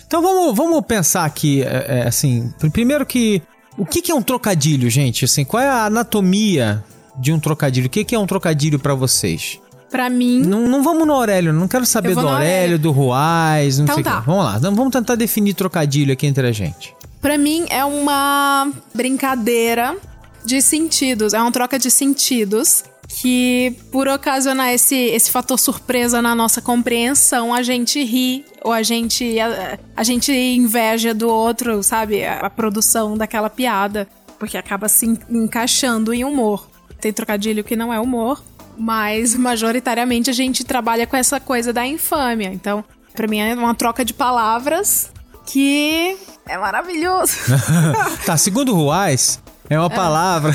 Então 0.07 0.23
vamos, 0.23 0.57
vamos 0.57 0.85
pensar 0.87 1.25
aqui, 1.25 1.63
é, 1.63 2.01
é, 2.01 2.09
assim, 2.09 2.53
primeiro 2.73 3.05
que 3.05 3.43
o 3.77 3.85
que, 3.85 4.01
que, 4.01 4.13
é 4.13 4.15
um 4.15 4.23
trocadilho, 4.23 4.89
gente? 4.89 5.25
Assim, 5.25 5.45
qual 5.45 5.63
é 5.63 5.69
a 5.69 5.87
anatomia 5.87 6.85
de 7.19 7.33
um 7.33 7.41
trocadilho? 7.41 7.89
O 7.89 7.91
que, 7.91 8.05
que 8.05 8.15
é 8.15 8.19
um 8.19 8.27
trocadilho 8.27 8.79
para 8.79 8.95
vocês? 8.95 9.59
Pra 9.91 10.09
mim. 10.09 10.41
Não, 10.41 10.69
não 10.69 10.83
vamos 10.83 11.07
no 11.07 11.13
Aurélio, 11.13 11.53
não 11.53 11.69
quero 11.69 11.85
saber 11.85 12.15
do 12.15 12.21
Aurélio, 12.21 12.37
Aurélio, 12.37 12.79
do 12.79 12.91
Ruais, 12.91 13.79
não 13.79 13.85
então 13.85 13.97
sei 13.97 14.05
tá. 14.05 14.21
Que. 14.21 14.27
Vamos 14.27 14.45
lá, 14.45 14.59
vamos 14.59 14.93
tentar 14.93 15.15
definir 15.17 15.55
trocadilho 15.55 16.13
aqui 16.13 16.27
entre 16.27 16.47
a 16.47 16.53
gente. 16.53 16.95
Pra 17.21 17.39
mim 17.39 17.67
é 17.71 17.85
uma 17.85 18.71
brincadeira 18.95 19.97
de 20.45 20.61
sentidos, 20.61 21.33
é 21.33 21.41
uma 21.41 21.51
troca 21.51 21.79
de 21.79 21.91
sentidos 21.91 22.85
que 23.21 23.77
por 23.93 24.09
ocasionar 24.09 24.73
esse, 24.73 24.97
esse 24.97 25.31
fator 25.31 25.59
surpresa 25.59 26.21
na 26.21 26.35
nossa 26.35 26.61
compreensão, 26.61 27.55
a 27.55 27.63
gente 27.63 28.03
ri 28.03 28.45
ou 28.63 28.73
a 28.73 28.83
gente 28.83 29.39
a, 29.39 29.79
a 29.97 30.03
gente 30.03 30.33
inveja 30.33 31.15
do 31.15 31.29
outro, 31.29 31.83
sabe? 31.83 32.25
A, 32.25 32.41
a, 32.41 32.51
produção 32.51 33.17
daquela 33.17 33.49
piada, 33.49 34.09
porque 34.39 34.57
acaba 34.57 34.89
se 34.89 35.07
encaixando 35.31 36.13
em 36.13 36.25
humor. 36.25 36.69
Tem 37.01 37.13
trocadilho 37.13 37.63
que 37.63 37.77
não 37.77 37.93
é 37.93 38.01
humor, 38.01 38.43
mas 38.77 39.35
majoritariamente 39.37 40.29
a 40.29 40.33
gente 40.35 40.65
trabalha 40.65 41.07
com 41.07 41.17
essa 41.17 41.39
coisa 41.39 41.73
da 41.73 41.87
infâmia. 41.87 42.49
Então, 42.53 42.85
para 43.15 43.29
mim 43.29 43.39
é 43.39 43.55
uma 43.55 43.75
troca 43.75 44.05
de 44.05 44.13
palavras 44.13 45.13
que 45.47 46.17
é 46.47 46.59
maravilhoso. 46.59 47.37
tá, 48.27 48.37
segundo 48.37 48.73
o 48.73 48.75
Ruais, 48.75 49.41
é 49.69 49.79
uma 49.79 49.87
é. 49.87 49.91
palavra. 49.91 50.55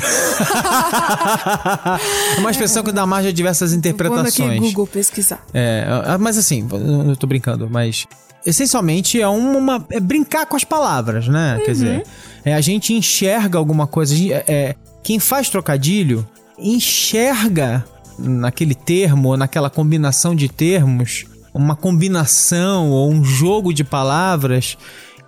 é 2.36 2.40
uma 2.40 2.50
expressão 2.50 2.82
que 2.82 2.92
dá 2.92 3.04
margem 3.06 3.30
a 3.30 3.32
diversas 3.32 3.72
interpretações. 3.72 4.36
Vou 4.36 4.48
aqui 4.48 4.58
Google 4.60 4.86
pesquisar. 4.86 5.44
É, 5.52 5.86
mas 6.18 6.38
assim, 6.38 6.68
eu 7.08 7.16
tô 7.16 7.26
brincando, 7.26 7.68
mas 7.70 8.06
essencialmente 8.44 9.20
é 9.20 9.28
uma 9.28 9.84
é 9.90 10.00
brincar 10.00 10.46
com 10.46 10.56
as 10.56 10.64
palavras, 10.64 11.28
né? 11.28 11.56
Uhum. 11.56 11.64
Quer 11.64 11.72
dizer, 11.72 12.06
é, 12.44 12.54
a 12.54 12.60
gente 12.60 12.94
enxerga 12.94 13.58
alguma 13.58 13.86
coisa. 13.86 14.14
É, 14.14 14.44
é, 14.46 14.76
quem 15.02 15.18
faz 15.18 15.48
trocadilho 15.48 16.26
enxerga 16.58 17.84
naquele 18.18 18.74
termo, 18.74 19.30
ou 19.30 19.36
naquela 19.36 19.70
combinação 19.70 20.34
de 20.34 20.48
termos, 20.48 21.24
uma 21.54 21.74
combinação 21.74 22.90
ou 22.90 23.10
um 23.10 23.24
jogo 23.24 23.72
de 23.72 23.82
palavras 23.82 24.76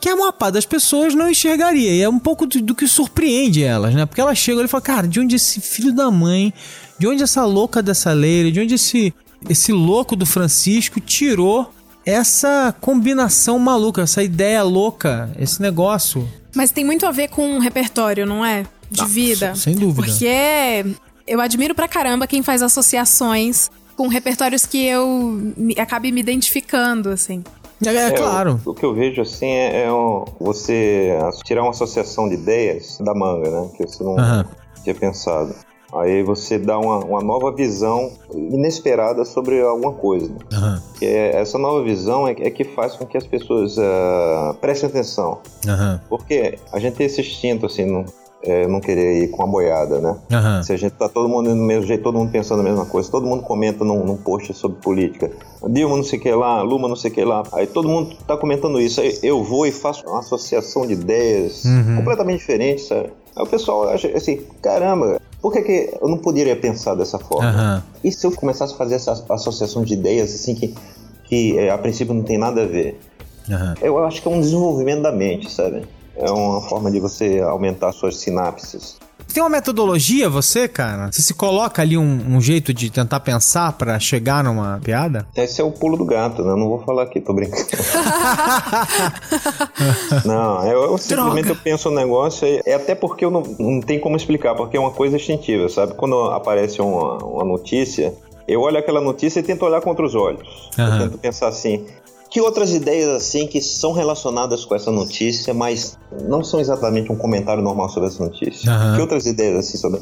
que 0.02 0.09
a 0.09 0.16
maior 0.16 0.32
parte 0.32 0.54
das 0.54 0.66
pessoas 0.66 1.14
não 1.14 1.30
enxergaria. 1.30 1.92
E 1.94 2.02
é 2.02 2.09
um 2.09 2.18
pouco 2.18 2.44
do, 2.44 2.61
do 2.61 2.75
que 2.75 2.88
surpreende 2.88 3.62
elas, 3.62 3.94
né? 3.94 4.04
Porque 4.04 4.21
elas 4.21 4.37
chegam 4.37 4.64
e 4.64 4.66
falam, 4.68 4.85
cara, 4.85 5.06
de 5.06 5.21
onde 5.21 5.37
esse 5.37 5.61
filho 5.61 5.92
da 5.92 6.11
mãe, 6.11 6.52
de 6.99 7.06
onde 7.06 7.23
essa 7.23 7.44
louca 7.44 7.80
dessa 7.80 8.12
Leila, 8.12 8.50
de 8.50 8.59
onde 8.59 8.75
esse, 8.75 9.14
esse 9.49 9.71
louco 9.73 10.16
do 10.16 10.26
Francisco 10.26 10.99
tirou 10.99 11.73
essa 12.04 12.75
combinação 12.80 13.61
maluca, 13.61 14.02
essa 14.02 14.25
ideia 14.25 14.64
louca, 14.64 15.30
esse 15.38 15.62
negócio. 15.62 16.28
Mas 16.52 16.73
tem 16.73 16.85
muito 16.85 17.06
a 17.06 17.12
ver 17.12 17.28
com 17.28 17.47
um 17.49 17.59
repertório, 17.61 18.26
não 18.26 18.44
é? 18.44 18.64
De 18.90 19.02
Ah, 19.02 19.04
vida. 19.06 19.54
sem 19.54 19.76
dúvida. 19.76 20.02
Porque 20.09 20.85
eu 21.28 21.40
admiro 21.40 21.76
pra 21.76 21.87
caramba 21.87 22.26
quem 22.26 22.42
faz 22.42 22.61
associações 22.61 23.71
com 23.97 24.09
repertórios 24.09 24.66
que 24.66 24.85
eu 24.85 25.40
me, 25.56 25.75
acabe 25.78 26.11
me 26.11 26.21
identificando, 26.21 27.11
assim. 27.11 27.44
É, 27.84 27.94
é 28.08 28.10
claro. 28.12 28.60
O, 28.64 28.70
o 28.70 28.74
que 28.74 28.84
eu 28.84 28.94
vejo 28.94 29.20
assim 29.22 29.46
é, 29.50 29.84
é 29.84 29.92
um- 29.92 30.24
você 30.40 31.10
tirar 31.44 31.62
uma 31.62 31.70
associação 31.70 32.28
de 32.28 32.34
ideias 32.34 32.98
da 33.00 33.14
manga, 33.14 33.50
né? 33.50 33.68
Que 33.76 33.86
você 33.86 34.02
não 34.04 34.18
Aham. 34.18 34.44
tinha 34.82 34.94
pensado. 34.94 35.54
Aí 35.94 36.22
você 36.22 36.58
dá 36.58 36.78
uma, 36.78 36.98
uma 37.04 37.20
nova 37.22 37.52
visão 37.54 38.12
inesperada 38.34 39.24
sobre 39.26 39.60
alguma 39.60 39.92
coisa. 39.92 40.30
Aham, 40.52 40.82
Que 40.98 41.04
é- 41.06 41.36
essa 41.36 41.58
nova 41.58 41.82
visão 41.82 42.26
é, 42.26 42.32
é 42.32 42.50
que 42.50 42.64
faz 42.64 42.94
com 42.96 43.04
que 43.04 43.16
as 43.18 43.26
pessoas 43.26 43.76
ah, 43.78 44.54
prestem 44.60 44.88
atenção. 44.88 45.40
aham, 45.68 46.00
Porque 46.08 46.58
a 46.72 46.78
gente 46.78 46.94
tem 46.96 47.06
esse 47.06 47.20
instinto, 47.20 47.66
assim, 47.66 47.84
não, 47.84 48.04
é, 48.42 48.66
não 48.66 48.80
querer 48.80 49.22
ir 49.22 49.28
com 49.28 49.42
a 49.42 49.46
boiada, 49.46 50.00
né? 50.00 50.16
aham. 50.32 50.62
Se 50.62 50.72
a 50.72 50.76
gente 50.76 50.92
tá 50.92 51.08
todo 51.08 51.28
mundo 51.28 51.49
do 51.50 51.56
mesmo 51.56 51.87
jeito, 51.87 52.02
todo 52.02 52.18
mundo 52.18 52.30
pensando 52.32 52.61
a 52.61 52.62
mesma 52.62 52.84
coisa, 52.84 53.11
todo 53.11 53.26
mundo 53.26 53.42
comenta 53.42 53.84
num, 53.84 54.04
num 54.04 54.16
post 54.16 54.52
sobre 54.54 54.78
política. 54.80 55.30
Dilma 55.68 55.96
não 55.96 56.04
sei 56.04 56.18
o 56.18 56.22
que 56.22 56.30
lá, 56.32 56.61
Luma 56.62 56.88
não 56.88 56.96
sei 56.96 57.11
o 57.11 57.14
que 57.14 57.25
lá. 57.25 57.42
Aí 57.52 57.66
todo 57.66 57.88
mundo 57.88 58.16
tá 58.26 58.37
comentando 58.37 58.80
isso. 58.80 59.00
Aí 59.00 59.16
eu 59.22 59.42
vou 59.44 59.66
e 59.66 59.70
faço 59.72 60.04
uma 60.06 60.18
associação 60.20 60.87
de 60.87 60.94
ideias 60.94 61.64
Uhum. 61.64 61.96
completamente 61.96 62.38
diferente, 62.40 62.82
sabe? 62.82 63.11
Aí 63.37 63.42
o 63.42 63.46
pessoal 63.46 63.88
acha 63.88 64.08
assim, 64.08 64.42
caramba, 64.61 65.20
por 65.40 65.52
que, 65.52 65.62
que 65.62 65.94
eu 66.00 66.08
não 66.08 66.18
poderia 66.18 66.56
pensar 66.56 66.94
dessa 66.94 67.18
forma? 67.18 67.49
Aham. 67.49 67.82
E 68.04 68.11
se 68.11 68.26
eu 68.26 68.32
começasse 68.32 68.75
a 68.75 68.76
fazer 68.76 68.96
essa 68.96 69.25
associação 69.30 69.82
de 69.84 69.94
ideias 69.94 70.34
assim 70.34 70.54
que, 70.54 70.75
que 71.25 71.58
é, 71.58 71.70
a 71.70 71.78
princípio 71.78 72.12
não 72.14 72.22
tem 72.25 72.38
nada 72.38 72.62
a 72.62 72.66
ver? 72.66 72.99
Eu 73.80 73.99
acho 74.04 74.20
que 74.22 74.28
é 74.28 74.30
um 74.30 74.40
desenvolvimento 74.40 75.02
da 75.02 75.12
mente, 75.12 75.50
sabe? 75.50 75.82
É 76.16 76.31
uma 76.31 76.61
forma 76.69 76.90
de 76.90 77.00
você 77.00 77.40
aumentar 77.40 77.92
suas 77.92 78.16
sinapses. 78.16 79.00
Tem 79.33 79.42
uma 79.42 79.49
metodologia, 79.49 80.28
você, 80.28 80.69
cara? 80.69 81.11
Você 81.11 81.23
se 81.23 81.33
coloca 81.33 81.81
ali 81.81 81.97
um, 81.97 82.37
um 82.37 82.40
jeito 82.40 82.75
de 82.75 82.90
tentar 82.90 83.19
pensar 83.21 83.73
pra 83.73 83.99
chegar 83.99 84.45
numa 84.45 84.78
piada? 84.85 85.26
Esse 85.35 85.61
é 85.61 85.64
o 85.64 85.71
pulo 85.71 85.97
do 85.97 86.04
gato, 86.04 86.42
né? 86.45 86.50
Não 86.54 86.69
vou 86.69 86.83
falar 86.85 87.04
aqui, 87.04 87.19
tô 87.19 87.33
brincando. 87.33 87.64
não, 90.25 90.66
eu, 90.66 90.83
eu 90.85 90.99
simplesmente 90.99 91.49
eu 91.49 91.57
penso 91.57 91.88
um 91.88 91.95
negócio, 91.95 92.47
e- 92.47 92.61
é 92.66 92.75
até 92.75 92.95
porque 92.95 93.25
eu 93.25 93.31
não, 93.31 93.42
não 93.59 93.81
tem 93.81 93.99
como 93.99 94.16
explicar, 94.16 94.54
porque 94.54 94.76
é 94.76 94.81
uma 94.81 94.90
coisa 94.90 95.16
instintiva, 95.16 95.69
sabe? 95.69 95.95
Quando 95.95 96.16
aparece 96.31 96.81
uma, 96.83 97.19
uma 97.25 97.45
notícia, 97.45 98.12
eu 98.47 98.61
olho 98.61 98.78
aquela 98.78 99.00
notícia 99.00 99.40
e 99.40 99.42
tento 99.42 99.64
olhar 99.64 99.81
com 99.81 99.90
outros 99.90 100.14
olhos. 100.14 100.69
Aham. 100.78 100.97
Eu 100.97 101.02
tento 101.09 101.19
pensar 101.19 101.49
assim, 101.49 101.87
que 102.32 102.40
outras 102.40 102.72
ideias 102.72 103.10
assim 103.10 103.46
que 103.46 103.60
são 103.60 103.92
relacionadas 103.92 104.64
com 104.64 104.74
essa 104.74 104.90
notícia, 104.90 105.52
mas 105.52 105.98
não 106.28 106.42
são 106.42 106.58
exatamente 106.60 107.12
um 107.12 107.16
comentário 107.16 107.62
normal 107.62 107.88
sobre 107.90 108.08
essa 108.08 108.24
notícia? 108.24 108.72
Aham. 108.72 108.94
Que 108.96 109.00
outras 109.02 109.26
ideias 109.26 109.56
assim 109.58 109.76
sobre... 109.76 110.00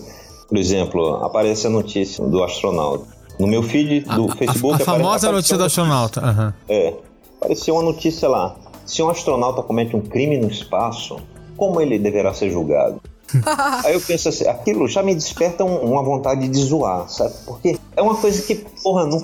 Por 0.49 0.57
exemplo, 0.59 1.17
aparece 1.25 1.67
a 1.67 1.71
notícia 1.71 2.25
do 2.25 2.43
astronauta. 2.43 3.05
No 3.39 3.47
meu 3.47 3.63
feed 3.63 4.01
do 4.01 4.31
A- 4.31 4.37
Facebook... 4.37 4.73
A, 4.75 4.77
a 4.79 4.83
apare- 4.83 4.85
famosa 4.85 5.27
apareceu 5.29 5.33
notícia 5.33 5.59
do 5.59 5.65
astronauta. 5.65 6.21
Aham. 6.21 6.55
é, 6.69 6.95
apareceu 7.41 7.75
uma 7.75 7.83
notícia 7.83 8.29
lá. 8.29 8.57
Se 8.87 9.03
um 9.03 9.09
astronauta 9.09 9.63
comete 9.63 9.95
um 9.97 10.01
crime 10.01 10.39
no 10.39 10.49
espaço, 10.49 11.17
como 11.57 11.81
ele 11.81 11.99
deverá 11.99 12.33
ser 12.35 12.51
julgado? 12.51 13.01
Aí 13.85 13.95
eu 13.95 14.01
penso 14.01 14.29
assim, 14.29 14.47
aquilo 14.47 14.87
já 14.89 15.03
me 15.03 15.15
desperta 15.15 15.65
um- 15.65 15.79
uma 15.93 16.03
vontade 16.03 16.49
de 16.49 16.59
zoar, 16.59 17.09
sabe? 17.09 17.35
Porque 17.47 17.77
é 17.97 18.03
uma 18.03 18.15
coisa 18.17 18.43
que, 18.43 18.57
porra, 18.83 19.07
não, 19.07 19.21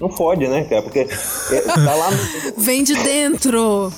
não 0.00 0.08
fode, 0.10 0.46
né, 0.48 0.64
cara? 0.64 0.82
Porque 0.82 1.00
é, 1.00 1.60
tá 1.62 1.94
lá 1.94 2.10
no, 2.10 2.16
Vem 2.62 2.82
de 2.84 2.94
dentro! 2.94 3.92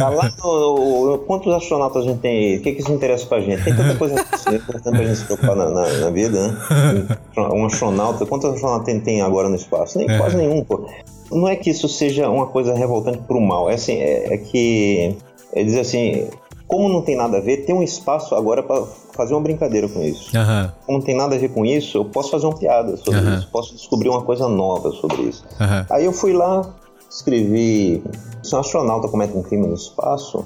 tá 0.00 0.08
lá 0.08 0.32
no, 0.42 1.06
no- 1.12 1.18
Quantos 1.18 1.52
astronautas 1.54 2.02
a 2.04 2.08
gente 2.08 2.20
tem 2.20 2.36
aí? 2.36 2.56
O 2.58 2.62
que, 2.62 2.72
que 2.72 2.80
isso 2.82 2.90
interessa 2.92 3.24
pra 3.26 3.40
gente? 3.40 3.62
Tem 3.62 3.74
tanta 3.76 3.94
coisa 3.96 4.14
importante 4.20 4.82
pra 4.96 5.04
gente 5.06 5.16
se 5.16 5.24
preocupar 5.24 5.54
na, 5.56 5.70
na- 5.70 5.92
na 5.92 6.10
vida, 6.10 6.48
né? 6.48 7.18
Um 7.36 7.64
astronauta, 7.66 8.26
quantos 8.26 8.52
astronautas 8.52 8.86
tem, 8.86 8.98
tem 9.00 9.22
agora 9.22 9.48
no 9.48 9.54
espaço? 9.56 9.96
Nem, 9.98 10.08
Quase 10.18 10.36
nenhum, 10.36 10.64
pô. 10.64 10.84
Não 11.30 11.48
é 11.48 11.54
que 11.56 11.70
isso 11.70 11.88
seja 11.88 12.28
uma 12.28 12.46
coisa 12.46 12.74
revoltante 12.74 13.18
pro 13.26 13.40
mal, 13.40 13.70
é 13.70 13.74
assim, 13.74 13.94
é, 13.94 14.34
é 14.34 14.38
que. 14.38 15.16
É 15.52 15.62
dizer 15.62 15.80
assim, 15.80 16.26
como 16.66 16.88
não 16.88 17.02
tem 17.02 17.16
nada 17.16 17.38
a 17.38 17.40
ver, 17.40 17.58
tem 17.58 17.72
um 17.74 17.82
espaço 17.82 18.34
agora 18.34 18.60
pra 18.62 18.82
fazer 19.14 19.34
uma 19.34 19.40
brincadeira 19.40 19.88
com 19.88 20.02
isso. 20.02 20.36
Aham. 20.36 20.72
Como 20.86 20.98
não 20.98 21.04
tem 21.04 21.16
nada 21.16 21.34
a 21.34 21.38
ver 21.38 21.48
com 21.48 21.64
isso, 21.64 21.98
eu 21.98 22.04
posso 22.04 22.30
fazer 22.30 22.46
uma 22.46 22.56
piada 22.56 22.96
sobre 22.96 23.20
Aham. 23.20 23.38
isso, 23.38 23.48
posso 23.50 23.74
descobrir 23.74 24.08
uma 24.08 24.22
coisa 24.22 24.48
nova 24.48 24.90
sobre 24.92 25.22
isso. 25.22 25.44
Aham. 25.60 25.86
Aí 25.90 26.04
eu 26.04 26.12
fui 26.12 26.32
lá, 26.32 26.62
escrevi: 27.10 28.02
se 28.42 28.54
um 28.54 28.58
astronauta 28.58 29.08
comete 29.08 29.36
um 29.36 29.42
crime 29.42 29.66
no 29.66 29.74
espaço, 29.74 30.44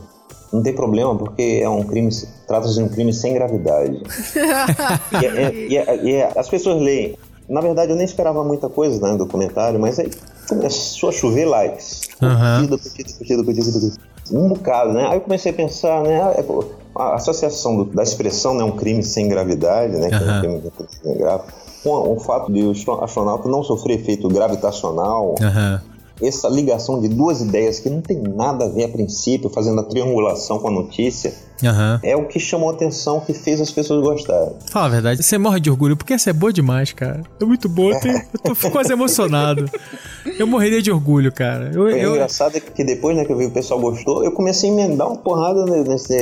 não 0.53 0.63
tem 0.63 0.75
problema, 0.75 1.15
porque 1.17 1.61
é 1.63 1.69
um 1.69 1.83
crime, 1.83 2.11
trata-se 2.47 2.75
de 2.75 2.83
um 2.83 2.89
crime 2.89 3.13
sem 3.13 3.35
gravidade. 3.35 4.03
e, 5.13 5.25
é- 5.27 5.55
e 5.69 5.77
é- 5.77 6.05
e 6.05 6.13
é- 6.15 6.33
as 6.37 6.49
pessoas 6.49 6.81
leem. 6.81 7.17
Na 7.49 7.63
verdade, 7.63 7.91
eu 7.93 7.97
nem 7.97 8.05
esperava 8.05 8.45
muita 8.45 8.69
coisa 8.69 9.01
né, 9.01 9.13
no 9.13 9.19
documentário, 9.19 9.81
mas 9.81 9.99
aí 9.99 10.11
começou 10.49 11.09
a 11.09 11.13
chover 11.13 11.47
likes. 11.47 12.03
Curtida, 12.19 12.79
curtida, 12.79 13.13
curtida, 13.17 13.43
curtida. 13.45 13.93
Um 14.33 14.49
bocado, 14.49 14.93
né? 14.93 15.07
Aí 15.09 15.17
eu 15.17 15.21
comecei 15.21 15.53
a 15.53 15.55
pensar, 15.55 16.03
né? 16.03 16.21
ah, 16.21 16.35
é, 16.37 16.45
a 16.97 17.15
associação 17.15 17.77
do- 17.77 17.85
da 17.87 18.03
expressão, 18.03 18.55
né? 18.55 18.65
Um 18.65 18.73
crime 18.77 19.03
sem 19.03 19.29
gravidade, 19.29 19.97
né? 19.97 20.09
Que 20.09 20.15
é 20.15 20.19
um 20.19 20.41
crime, 20.41 20.63
grave. 21.19 21.43
Com 21.83 21.91
o 22.13 22.19
fato 22.21 22.53
de 22.53 22.63
o 22.65 22.73
astro- 22.73 23.05
astronauta 23.05 23.49
não 23.49 23.63
sofrer 23.63 24.01
efeito 24.01 24.29
gravitacional, 24.29 25.35
Aham. 25.41 25.81
Essa 26.23 26.49
ligação 26.49 27.01
de 27.01 27.09
duas 27.09 27.41
ideias 27.41 27.79
que 27.81 27.89
não 27.91 28.01
tem 28.01 28.21
nada 28.23 28.65
a 28.65 28.69
ver 28.69 28.85
a 28.85 28.89
princípio, 28.89 29.49
fazendo 29.51 29.81
a 29.81 29.85
triangulação 29.85 30.59
com 30.59 30.69
a 30.69 30.71
notícia, 30.71 31.33
Aham. 31.63 32.01
é 32.03 32.17
o 32.17 32.27
que 32.27 32.39
chamou 32.41 32.71
a 32.71 32.73
atenção, 32.73 33.21
que 33.21 33.33
fez 33.33 33.61
as 33.61 33.71
pessoas 33.71 34.03
gostarem. 34.03 34.53
Fala 34.71 34.87
a 34.87 34.89
verdade, 34.89 35.23
você 35.23 35.39
morre 35.39 35.61
de 35.61 35.71
orgulho, 35.71 35.97
porque 35.97 36.13
essa 36.15 36.31
é 36.31 36.33
boa 36.33 36.53
demais, 36.53 36.93
cara. 36.93 37.23
É 37.41 37.45
muito 37.45 37.69
boa, 37.69 37.93
eu, 37.95 38.01
eu 38.51 38.55
tô 38.57 38.71
quase 38.71 38.93
emocionado. 38.93 39.65
Eu 40.39 40.47
morreria 40.47 40.81
de 40.83 40.91
orgulho, 40.91 41.33
cara. 41.33 41.71
Eu, 41.75 41.83
O 41.83 41.89
eu- 41.89 42.11
engraçado 42.13 42.57
é 42.57 42.61
que 42.61 42.85
depois 42.85 43.17
né, 43.17 43.25
que 43.25 43.33
eu 43.33 43.37
vi 43.37 43.45
que 43.45 43.51
o 43.51 43.55
pessoal 43.55 43.81
gostou, 43.81 44.25
eu 44.25 44.33
comecei 44.33 44.71
a 44.71 44.73
emendar 44.73 45.07
uma 45.09 45.17
porrada 45.17 45.65
nesse 45.67 46.17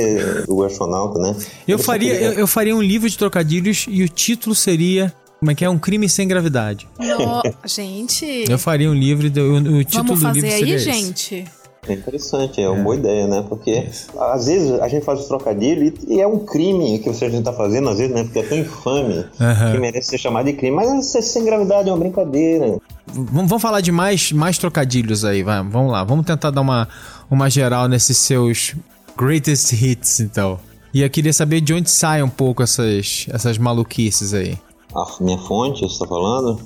do 0.47 0.63
astronauta, 0.63 1.19
né? 1.19 1.35
eu 1.67 1.77
só 1.77 1.83
faria, 1.85 2.11
queria- 2.11 2.27
eu, 2.27 2.33
eu 2.33 2.47
faria 2.47 2.75
um 2.75 2.81
livro 2.81 3.09
de 3.09 3.17
trocadilhos 3.17 3.85
e 3.89 4.03
o 4.03 4.09
título 4.09 4.55
seria. 4.55 5.13
Como 5.39 5.51
é 5.51 5.55
que 5.55 5.63
é? 5.63 5.69
Um 5.69 5.77
crime 5.77 6.09
sem 6.09 6.27
gravidade. 6.27 6.87
No... 6.99 7.41
Gente, 7.65 8.45
Eu 8.49 8.57
faria 8.57 8.89
um 8.89 8.93
livro, 8.93 9.27
e 9.27 9.39
o, 9.39 9.55
o 9.79 9.83
título 9.83 10.15
vamos 10.15 10.21
do 10.21 10.31
livro 10.31 10.41
fazer 10.41 10.51
seria 10.51 10.65
aí, 10.65 10.73
esse. 10.73 10.85
gente? 10.85 11.45
É 11.87 11.93
interessante, 11.93 12.61
é 12.61 12.67
uma 12.67 12.83
boa 12.83 12.95
ideia, 12.95 13.27
né? 13.27 13.45
Porque 13.47 13.87
às 14.19 14.45
vezes 14.47 14.71
a 14.81 14.87
gente 14.89 15.05
faz 15.05 15.21
os 15.21 15.27
trocadilhos 15.27 15.93
e, 16.05 16.15
e 16.15 16.21
é 16.21 16.27
um 16.27 16.39
crime 16.39 16.99
que 16.99 17.09
a 17.09 17.13
gente 17.13 17.43
tá 17.43 17.53
fazendo, 17.53 17.87
às 17.87 17.97
vezes, 17.97 18.13
né? 18.13 18.23
Porque 18.23 18.39
é 18.39 18.43
tão 18.43 18.57
infame 18.57 19.25
Aham. 19.39 19.71
que 19.71 19.77
merece 19.79 20.09
ser 20.09 20.17
chamado 20.17 20.45
de 20.47 20.53
crime. 20.53 20.75
Mas 20.75 21.05
ser 21.05 21.21
sem 21.21 21.45
gravidade 21.45 21.87
é 21.87 21.91
uma 21.93 21.99
brincadeira. 21.99 22.77
Vamos, 23.05 23.49
vamos 23.49 23.61
falar 23.61 23.79
de 23.79 23.91
mais, 23.91 24.33
mais 24.33 24.57
trocadilhos 24.57 25.23
aí, 25.23 25.43
vai, 25.43 25.63
vamos 25.63 25.91
lá. 25.91 26.03
Vamos 26.03 26.25
tentar 26.25 26.51
dar 26.51 26.61
uma, 26.61 26.89
uma 27.31 27.49
geral 27.49 27.87
nesses 27.87 28.17
seus 28.17 28.75
greatest 29.17 29.71
hits, 29.71 30.19
então. 30.19 30.59
E 30.93 31.01
eu 31.01 31.09
queria 31.09 31.31
saber 31.31 31.61
de 31.61 31.73
onde 31.73 31.89
saem 31.89 32.23
um 32.23 32.29
pouco 32.29 32.61
essas, 32.61 33.27
essas 33.29 33.57
maluquices 33.57 34.33
aí. 34.33 34.57
A 34.97 35.23
minha 35.23 35.37
fonte, 35.37 35.81
você 35.81 35.99
tá 35.99 36.07
falando? 36.07 36.59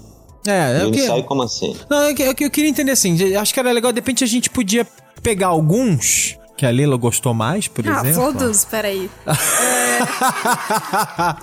É, 0.47 0.81
é 0.81 0.85
o 0.85 0.91
que... 0.91 1.05
sai 1.05 1.21
como 1.23 1.43
assim? 1.43 1.75
Não, 1.89 2.01
é 2.03 2.13
que, 2.13 2.23
é 2.23 2.33
que 2.33 2.45
eu 2.45 2.50
queria 2.50 2.69
entender 2.69 2.91
assim, 2.93 3.35
acho 3.35 3.53
que 3.53 3.59
era 3.59 3.71
legal, 3.71 3.91
de 3.91 4.00
repente 4.00 4.23
a 4.23 4.27
gente 4.27 4.50
podia 4.50 4.88
pegar 5.21 5.47
alguns 5.47 6.35
que 6.57 6.65
a 6.65 6.71
Lila 6.71 6.95
gostou 6.97 7.33
mais, 7.33 7.67
por 7.67 7.88
Ah, 7.88 8.01
exemplo. 8.07 8.33
todos, 8.33 8.65
peraí. 8.65 9.09
É... 9.27 10.00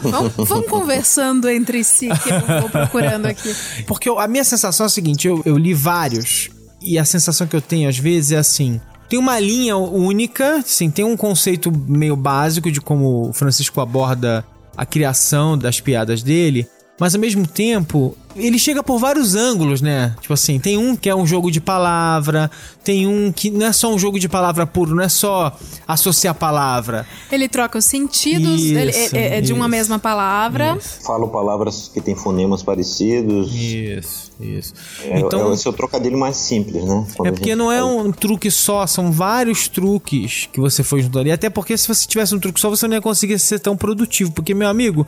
vamos, 0.02 0.33
vamos 0.49 0.66
conversando 0.68 1.49
entre 1.49 1.83
si 1.85 2.09
que 2.09 2.30
eu 2.30 2.61
vou 2.61 2.71
procurando 2.71 3.26
aqui. 3.26 3.54
Porque 3.87 4.09
eu- 4.09 4.18
a 4.18 4.26
minha 4.28 4.45
sensação 4.45 4.85
é 4.85 4.88
a 4.88 4.90
seguinte, 4.90 5.26
eu, 5.28 5.42
eu 5.45 5.57
li 5.57 5.75
vários 5.75 6.50
e 6.80 6.99
a 6.99 7.04
sensação 7.04 7.47
que 7.47 7.54
eu 7.57 7.61
tenho 7.61 7.88
às 7.88 7.99
vezes 7.99 8.33
é 8.33 8.37
assim, 8.38 8.80
tem 9.09 9.18
uma 9.18 9.38
linha 9.40 9.76
única, 9.76 10.57
assim, 10.59 10.90
tem 10.90 11.04
um 11.04 11.16
conceito 11.16 11.73
meio 11.73 12.16
básico 12.16 12.71
de 12.71 12.80
como 12.80 13.28
o 13.28 13.33
Francisco 13.33 13.80
aborda 13.80 14.45
a 14.76 14.87
criação 14.87 15.57
das 15.59 15.80
piadas 15.80 16.23
dele, 16.23 16.68
mas 16.99 17.14
ao 17.14 17.21
mesmo 17.21 17.47
tempo 17.47 18.17
ele 18.37 18.57
chega 18.59 18.85
por 18.85 18.99
vários 19.00 19.35
ângulos, 19.35 19.81
né? 19.81 20.14
Tipo 20.21 20.33
assim, 20.33 20.61
tem 20.61 20.78
um 20.78 20.95
que 20.95 21.09
é 21.09 21.14
um 21.14 21.26
jogo 21.26 21.50
de 21.50 21.61
palavra, 21.61 22.49
tem 22.85 23.05
um 23.05 23.33
que 23.33 23.50
não 23.50 23.67
é 23.67 23.73
só 23.73 23.93
um 23.93 23.99
jogo 23.99 24.17
de 24.21 24.28
palavra 24.28 24.64
puro, 24.64 24.95
não 24.95 25.02
é 25.02 25.09
só 25.09 25.57
associar 25.88 26.35
palavra. 26.37 27.05
Ele 27.33 27.49
troca 27.49 27.78
os 27.78 27.85
sentidos 27.85 28.61
Isso, 28.62 28.78
ele- 28.78 28.93
é, 29.12 29.38
é 29.38 29.40
de 29.40 29.52
uma 29.52 29.67
mesma 29.67 29.99
palavra. 29.99 30.76
Isso, 30.78 31.02
Falo 31.02 31.26
palavras 31.28 31.90
que 31.93 32.00
têm 32.00 32.14
fonemas 32.14 32.62
parecidos. 32.62 33.52
isso. 33.52 34.31
isso. 34.40 34.73
É, 35.02 35.19
Então, 35.19 35.50
é 35.50 35.55
esse 35.55 35.67
é 35.67 35.71
o 35.71 35.73
trocadilho 35.73 36.17
mais 36.19 36.37
simples, 36.37 36.85
né? 36.85 37.07
Quando 37.17 37.28
É 37.28 37.33
porque 37.33 37.57
não 37.57 37.73
é 37.73 37.83
um 37.83 38.12
truque 38.12 38.52
só, 38.52 38.87
são 38.87 39.11
vários 39.11 39.67
truques 39.67 40.49
que 40.52 40.61
você 40.61 40.85
foi 40.85 41.02
juntando 41.02 41.21
ali. 41.21 41.33
Até 41.33 41.50
porque 41.50 41.76
se 41.76 41.88
você 41.88 42.07
tivesse 42.07 42.37
um 42.37 42.38
truque 42.38 42.61
só, 42.61 42.71
você 42.71 42.87
não 42.87 42.95
ia 42.95 43.02
conseguir 43.02 43.37
ser 43.40 43.59
tão 43.59 43.76
produtivo. 43.76 44.31
Porque, 44.31 44.55
meu 44.55 44.69
amigo, 44.69 45.05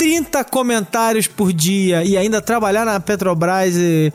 30 0.00 0.42
comentários 0.44 1.26
por 1.26 1.52
dia 1.52 2.02
e 2.02 2.16
ainda 2.16 2.40
trabalhar 2.40 2.86
na 2.86 2.98
Petrobras 2.98 3.74
e, 3.76 4.10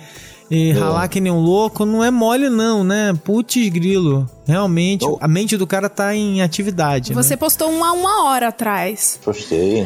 e 0.49 0.71
ralar 0.71 1.07
que 1.07 1.21
nem 1.21 1.31
um 1.31 1.39
louco, 1.39 1.85
não 1.85 2.03
é 2.03 2.09
mole 2.09 2.49
não, 2.49 2.83
né? 2.83 3.13
Putz 3.23 3.69
grilo. 3.69 4.27
Realmente, 4.47 5.05
Não. 5.05 5.15
a 5.21 5.27
mente 5.27 5.55
do 5.55 5.67
cara 5.67 5.87
tá 5.87 6.15
em 6.15 6.41
atividade, 6.41 7.13
Você 7.13 7.35
né? 7.35 7.37
postou 7.37 7.69
um 7.71 7.83
há 7.83 7.91
uma 7.91 8.23
hora 8.25 8.47
atrás. 8.47 9.19
Postei. 9.23 9.85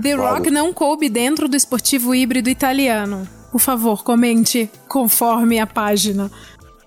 The 0.00 0.14
Claro. 0.16 0.36
Rock 0.36 0.50
não 0.50 0.72
coube 0.72 1.10
dentro 1.10 1.46
do 1.46 1.56
esportivo 1.56 2.14
híbrido 2.14 2.48
italiano. 2.48 3.28
Por 3.52 3.60
favor, 3.60 4.02
comente 4.02 4.68
conforme 4.88 5.60
a 5.60 5.66
página. 5.66 6.30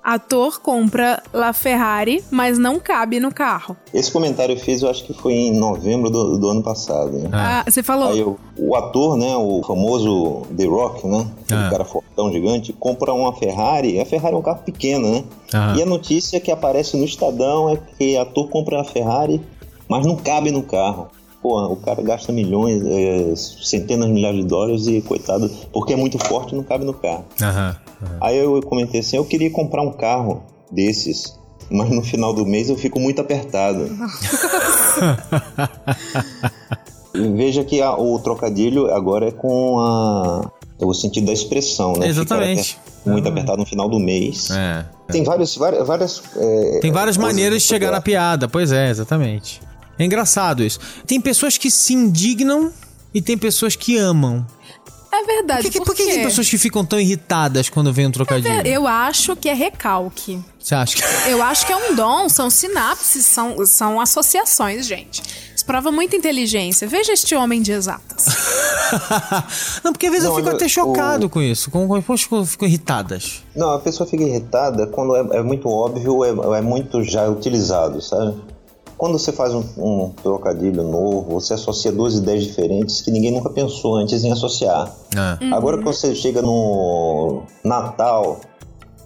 Ator 0.10 0.62
compra 0.62 1.22
La 1.34 1.52
Ferrari, 1.52 2.24
mas 2.32 2.58
não 2.58 2.80
cabe 2.80 3.20
no 3.20 3.30
carro. 3.30 3.76
Esse 3.94 4.10
comentário 4.10 4.56
eu 4.56 4.58
fiz, 4.58 4.82
eu 4.82 4.90
acho 4.90 5.04
que 5.04 5.14
foi 5.14 5.34
em 5.34 5.60
novembro 5.60 6.10
do, 6.10 6.38
do 6.38 6.48
ano 6.48 6.64
passado. 6.64 7.12
Né? 7.12 7.30
Ah, 7.34 7.66
você 7.68 7.84
falou. 7.84 8.08
Aí 8.12 8.20
eu- 8.20 8.40
o 8.58 8.74
ator, 8.74 9.18
né, 9.18 9.36
o 9.36 9.62
famoso 9.68 10.44
The 10.56 10.64
Rock, 10.66 11.06
né, 11.06 11.28
Ah. 11.52 11.68
cara 11.70 11.84
fortão 11.84 12.32
gigante, 12.32 12.72
compra 12.72 13.12
uma 13.12 13.34
Ferrari. 13.34 14.00
A 14.00 14.06
Ferrari 14.06 14.34
é 14.34 14.38
um 14.38 14.42
carro 14.42 14.62
pequeno, 14.64 15.12
né? 15.12 15.26
Ah. 15.54 15.74
E 15.78 15.82
a 15.82 15.86
notícia 15.86 16.40
que 16.40 16.52
aparece 16.52 16.96
no 16.96 17.04
Estadão 17.04 17.70
é 17.70 17.78
que 17.98 18.16
ator 18.16 18.48
compra 18.48 18.80
a 18.80 18.86
Ferrari, 18.86 19.42
mas 19.90 20.06
não 20.06 20.16
cabe 20.16 20.52
no 20.52 20.64
carro. 20.64 21.10
Pô, 21.48 21.66
o 21.68 21.75
cara 21.77 22.01
gasta 22.01 22.34
milhões, 22.34 22.84
é, 22.86 23.34
centenas 23.38 24.08
de 24.10 24.13
milhares 24.13 24.42
de 24.42 24.46
dólares 24.46 24.86
e 24.88 25.01
coitado, 25.01 25.50
porque 25.72 25.94
é 25.94 25.96
muito 25.96 26.20
forte 26.20 26.54
não 26.54 26.62
cabe 26.62 26.84
no 26.84 26.94
carro. 26.94 27.24
Aham. 27.42 27.74
aham. 28.04 28.18
Aí 28.20 28.38
eu 28.38 28.62
comentei 28.63 29.00
assim, 29.00 29.16
eu 29.16 29.24
queria 29.24 29.50
comprar 29.50 29.82
um 29.82 29.94
carro 29.94 30.44
desses, 30.70 31.39
mas 31.72 31.89
no 31.89 32.01
final 32.04 32.34
do 32.34 32.46
mês 32.46 32.70
eu 32.70 32.75
fico 32.75 33.00
muito 33.00 33.22
apertado. 33.22 33.88
E 37.16 37.27
Veja 37.30 37.63
que 37.63 37.82
a- 37.82 37.96
o 37.98 38.20
trocadilho 38.20 38.94
agora 38.94 39.30
é 39.30 39.32
com 39.32 39.80
a, 39.80 40.51
é 40.80 40.86
o 40.86 40.94
sentido 40.94 41.25
da 41.27 41.34
expressão, 41.34 41.94
né? 41.94 42.08
Exatamente. 42.08 42.77
Muito 43.06 43.27
apertado 43.27 43.58
no 43.58 43.66
final 43.66 43.89
do 43.89 44.00
mês. 44.00 44.51
É. 44.51 44.86
Tem 45.12 45.24
vários, 45.24 45.56
várias, 45.56 45.88
várias 45.88 46.22
é, 46.36 46.80
Tem 46.82 46.92
várias 46.92 47.18
maneiras 47.18 47.63
de 47.63 47.68
chegar 47.68 47.89
na 47.92 48.01
piada, 48.01 48.48
pois 48.48 48.72
é, 48.72 48.89
exatamente. 48.89 49.62
É 50.00 50.06
engraçado 50.06 50.63
isso. 50.63 50.80
Tem 51.06 51.20
pessoas 51.20 51.58
que 51.58 51.70
se 51.72 51.94
indignam 51.94 52.72
e 53.13 53.22
tem 53.22 53.38
pessoas 53.38 53.75
que 53.75 53.98
amam. 53.98 54.46
É 55.12 55.24
verdade. 55.24 55.63
Por 55.63 55.72
que, 55.72 55.77
por 55.80 55.86
por 55.88 55.96
que 55.96 56.04
tem 56.06 56.24
pessoas 56.24 56.48
que 56.50 56.58
ficam 56.58 56.86
tão 56.86 57.00
irritadas 57.00 57.70
quando 57.70 57.92
vem 57.92 58.06
um 58.06 58.12
trocadilho? 58.12 58.68
Eu 58.68 58.86
acho 58.86 59.36
que 59.36 59.50
é 59.50 59.54
recalque. 59.54 60.39
Você 60.60 60.75
acha 60.75 60.98
que. 60.98 61.04
Eu 61.32 61.42
acho 61.42 61.66
que 61.66 61.72
é 61.72 61.77
um 61.77 61.96
dom, 61.96 62.30
são 62.30 62.50
sinapses, 62.50 63.25
são, 63.25 63.66
são 63.66 64.00
associações, 64.00 64.86
gente. 64.86 65.24
Isso 65.56 65.66
prova 65.66 65.92
muita 65.92 66.16
inteligência. 66.16 66.88
Veja 66.88 67.13
este 67.13 67.34
homem 67.36 67.62
de 67.62 67.72
exatas. 67.72 68.25
não, 69.84 69.92
porque 69.94 70.06
às 70.08 70.12
vezes 70.12 70.25
eu 70.25 70.32
Não, 70.32 70.38
fico 70.38 70.48
mas 70.48 70.56
até 70.56 70.66
o- 70.66 70.70
chocado 70.70 71.30
com 71.30 71.42
isso. 71.42 71.72
Com, 71.72 71.88
com, 71.88 71.96
as 71.96 72.01
pessoas 72.01 72.22
ficam- 72.22 72.46
ficam 72.46 72.68
irritadas. 72.68 73.44
Não, 73.56 73.72
a 73.72 73.80
pessoa 73.80 74.08
fica 74.08 74.24
irritada 74.24 74.86
quando 74.88 75.16
é, 75.16 75.38
é 75.38 75.42
muito 75.42 75.68
óbvio, 75.70 76.24
é, 76.24 76.58
é 76.58 76.62
muito 76.62 77.04
já 77.04 77.27
utilizado, 77.27 78.01
sabe? 78.01 78.36
Quando 78.98 79.20
você 79.20 79.32
faz 79.32 79.54
um, 79.54 79.63
um 79.77 80.10
trocadilho 80.10 80.84
novo, 80.84 81.39
você 81.39 81.54
associa 81.54 81.92
duas 81.92 82.16
ideias 82.16 82.44
diferentes 82.44 83.01
que 83.01 83.12
ninguém 83.12 83.32
nunca 83.32 83.50
pensou 83.50 83.96
antes 83.96 84.24
em 84.24 84.32
associar. 84.32 84.92
Ah. 85.16 85.38
Agora 85.51 85.77
que 85.77 85.84
você 85.84 86.16
chega 86.16 86.42
no 86.42 87.44
Natal, 87.63 88.41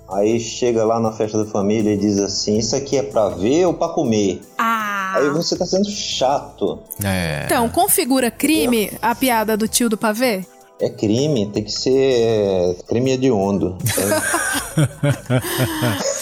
aí 0.09 0.39
chega 0.39 0.85
lá 0.85 0.99
na 0.99 1.11
festa 1.11 1.43
da 1.43 1.45
família 1.45 1.93
e 1.93 1.97
diz 1.97 2.19
assim: 2.19 2.57
Isso 2.57 2.75
aqui 2.75 2.97
é 2.97 3.03
pra 3.03 3.29
ver 3.29 3.65
ou 3.65 3.73
pra 3.73 3.89
comer? 3.89 4.41
Ah! 4.57 5.15
Aí 5.15 5.29
você 5.29 5.57
tá 5.57 5.65
sendo 5.65 5.89
chato. 5.89 6.79
É. 7.03 7.43
Então, 7.45 7.67
configura 7.67 8.31
crime 8.31 8.91
a 9.01 9.13
piada 9.13 9.57
do 9.57 9.67
tio 9.67 9.89
do 9.89 9.97
pavê? 9.97 10.45
É 10.81 10.89
crime, 10.89 11.45
tem 11.53 11.63
que 11.63 11.71
ser 11.71 11.91
é, 11.93 12.75
crime 12.87 13.11
hediondo. 13.11 13.77
É, 13.97 14.81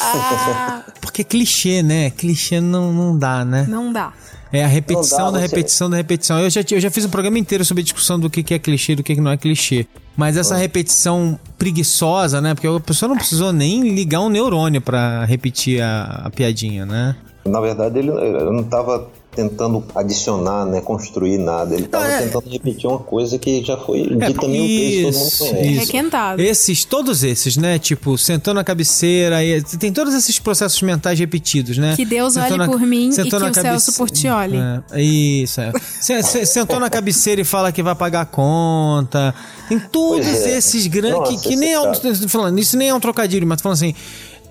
Ah, 0.01 0.83
Porque 1.01 1.23
clichê, 1.23 1.81
né? 1.83 2.09
Clichê 2.09 2.59
não, 2.59 2.91
não 2.93 3.17
dá, 3.17 3.45
né? 3.45 3.65
não 3.69 3.91
dá. 3.91 4.13
É 4.51 4.63
a 4.63 4.67
repetição 4.67 5.25
dá, 5.31 5.31
da 5.31 5.39
você- 5.39 5.45
repetição 5.55 5.89
da 5.89 5.97
repetição. 5.97 6.39
Eu 6.39 6.49
já, 6.49 6.61
eu 6.71 6.79
já 6.79 6.89
fiz 6.89 7.05
um 7.05 7.09
programa 7.09 7.37
inteiro 7.37 7.63
sobre 7.63 7.81
a 7.81 7.83
discussão 7.83 8.19
do 8.19 8.29
que, 8.29 8.41
que 8.41 8.53
é 8.53 8.59
clichê 8.59 8.93
e 8.93 8.95
do 8.95 9.03
que, 9.03 9.13
que 9.13 9.21
não 9.21 9.29
é 9.31 9.37
clichê. 9.37 9.85
Mas 10.17 10.35
essa 10.37 10.55
repetição 10.55 11.39
preguiçosa, 11.57 12.41
né? 12.41 12.55
Porque 12.55 12.67
a 12.67 12.79
pessoa 12.79 13.07
não 13.09 13.15
precisou 13.15 13.53
nem 13.53 13.81
ligar 13.93 14.21
um 14.21 14.29
neurônio 14.29 14.81
pra 14.81 15.23
repetir 15.25 15.81
a, 15.81 16.23
a 16.25 16.29
piadinha, 16.31 16.85
né? 16.85 17.15
Na 17.45 17.61
verdade, 17.61 17.99
ele, 17.99 18.09
ele 18.09 18.51
não 18.51 18.63
tava 18.63 19.07
tentando 19.39 19.83
adicionar, 19.95 20.65
né, 20.65 20.81
construir 20.81 21.37
nada. 21.37 21.73
Ele 21.73 21.87
tava 21.87 22.05
é. 22.05 22.23
tentando 22.23 22.49
repetir 22.49 22.89
uma 22.89 22.99
coisa 22.99 23.39
que 23.39 23.63
já 23.63 23.77
foi 23.77 24.03
dita 24.03 24.47
mil 24.47 24.65
vezes, 24.67 25.01
todo 25.01 25.13
mundo 25.13 25.23
isso, 25.23 25.45
conhece. 25.45 25.71
isso. 25.71 25.79
Requentado. 25.79 26.41
Esses, 26.41 26.83
todos 26.83 27.23
esses, 27.23 27.55
né? 27.55 27.79
Tipo, 27.79 28.17
sentou 28.17 28.53
na 28.53 28.63
cabeceira, 28.63 29.43
e, 29.43 29.61
tem 29.61 29.93
todos 29.93 30.13
esses 30.13 30.39
processos 30.39 30.81
mentais 30.81 31.17
repetidos, 31.17 31.77
né? 31.77 31.95
Que 31.95 32.03
Deus 32.03 32.33
Sentou 32.33 32.49
olhe 32.49 32.57
na- 32.57 32.65
por 32.67 32.81
mim 32.81 33.09
e 33.09 33.29
que 33.29 33.35
o 33.35 33.53
Celso 33.53 33.93
por 33.93 34.09
ti 34.09 34.27
olhe. 34.27 34.57
É, 34.91 35.01
isso, 35.01 35.61
é. 35.61 35.71
Se- 36.01 36.21
se- 36.23 36.45
sentou 36.45 36.79
na 36.79 36.89
cabeceira 36.89 37.39
e 37.39 37.45
fala 37.45 37.71
que 37.71 37.81
vai 37.81 37.95
pagar 37.95 38.21
a 38.21 38.25
conta. 38.25 39.33
Tem 39.69 39.79
todos 39.79 40.25
é. 40.27 40.57
esses 40.57 40.87
grandes. 40.87 41.41
Que, 41.41 41.49
que 41.49 41.55
nem 41.55 41.73
é 41.73 41.79
um, 41.79 41.93
falando, 42.27 42.59
isso 42.59 42.75
nem 42.75 42.89
é 42.89 42.93
um 42.93 42.99
trocadilho, 42.99 43.47
mas 43.47 43.61
falando 43.61 43.75
assim. 43.75 43.95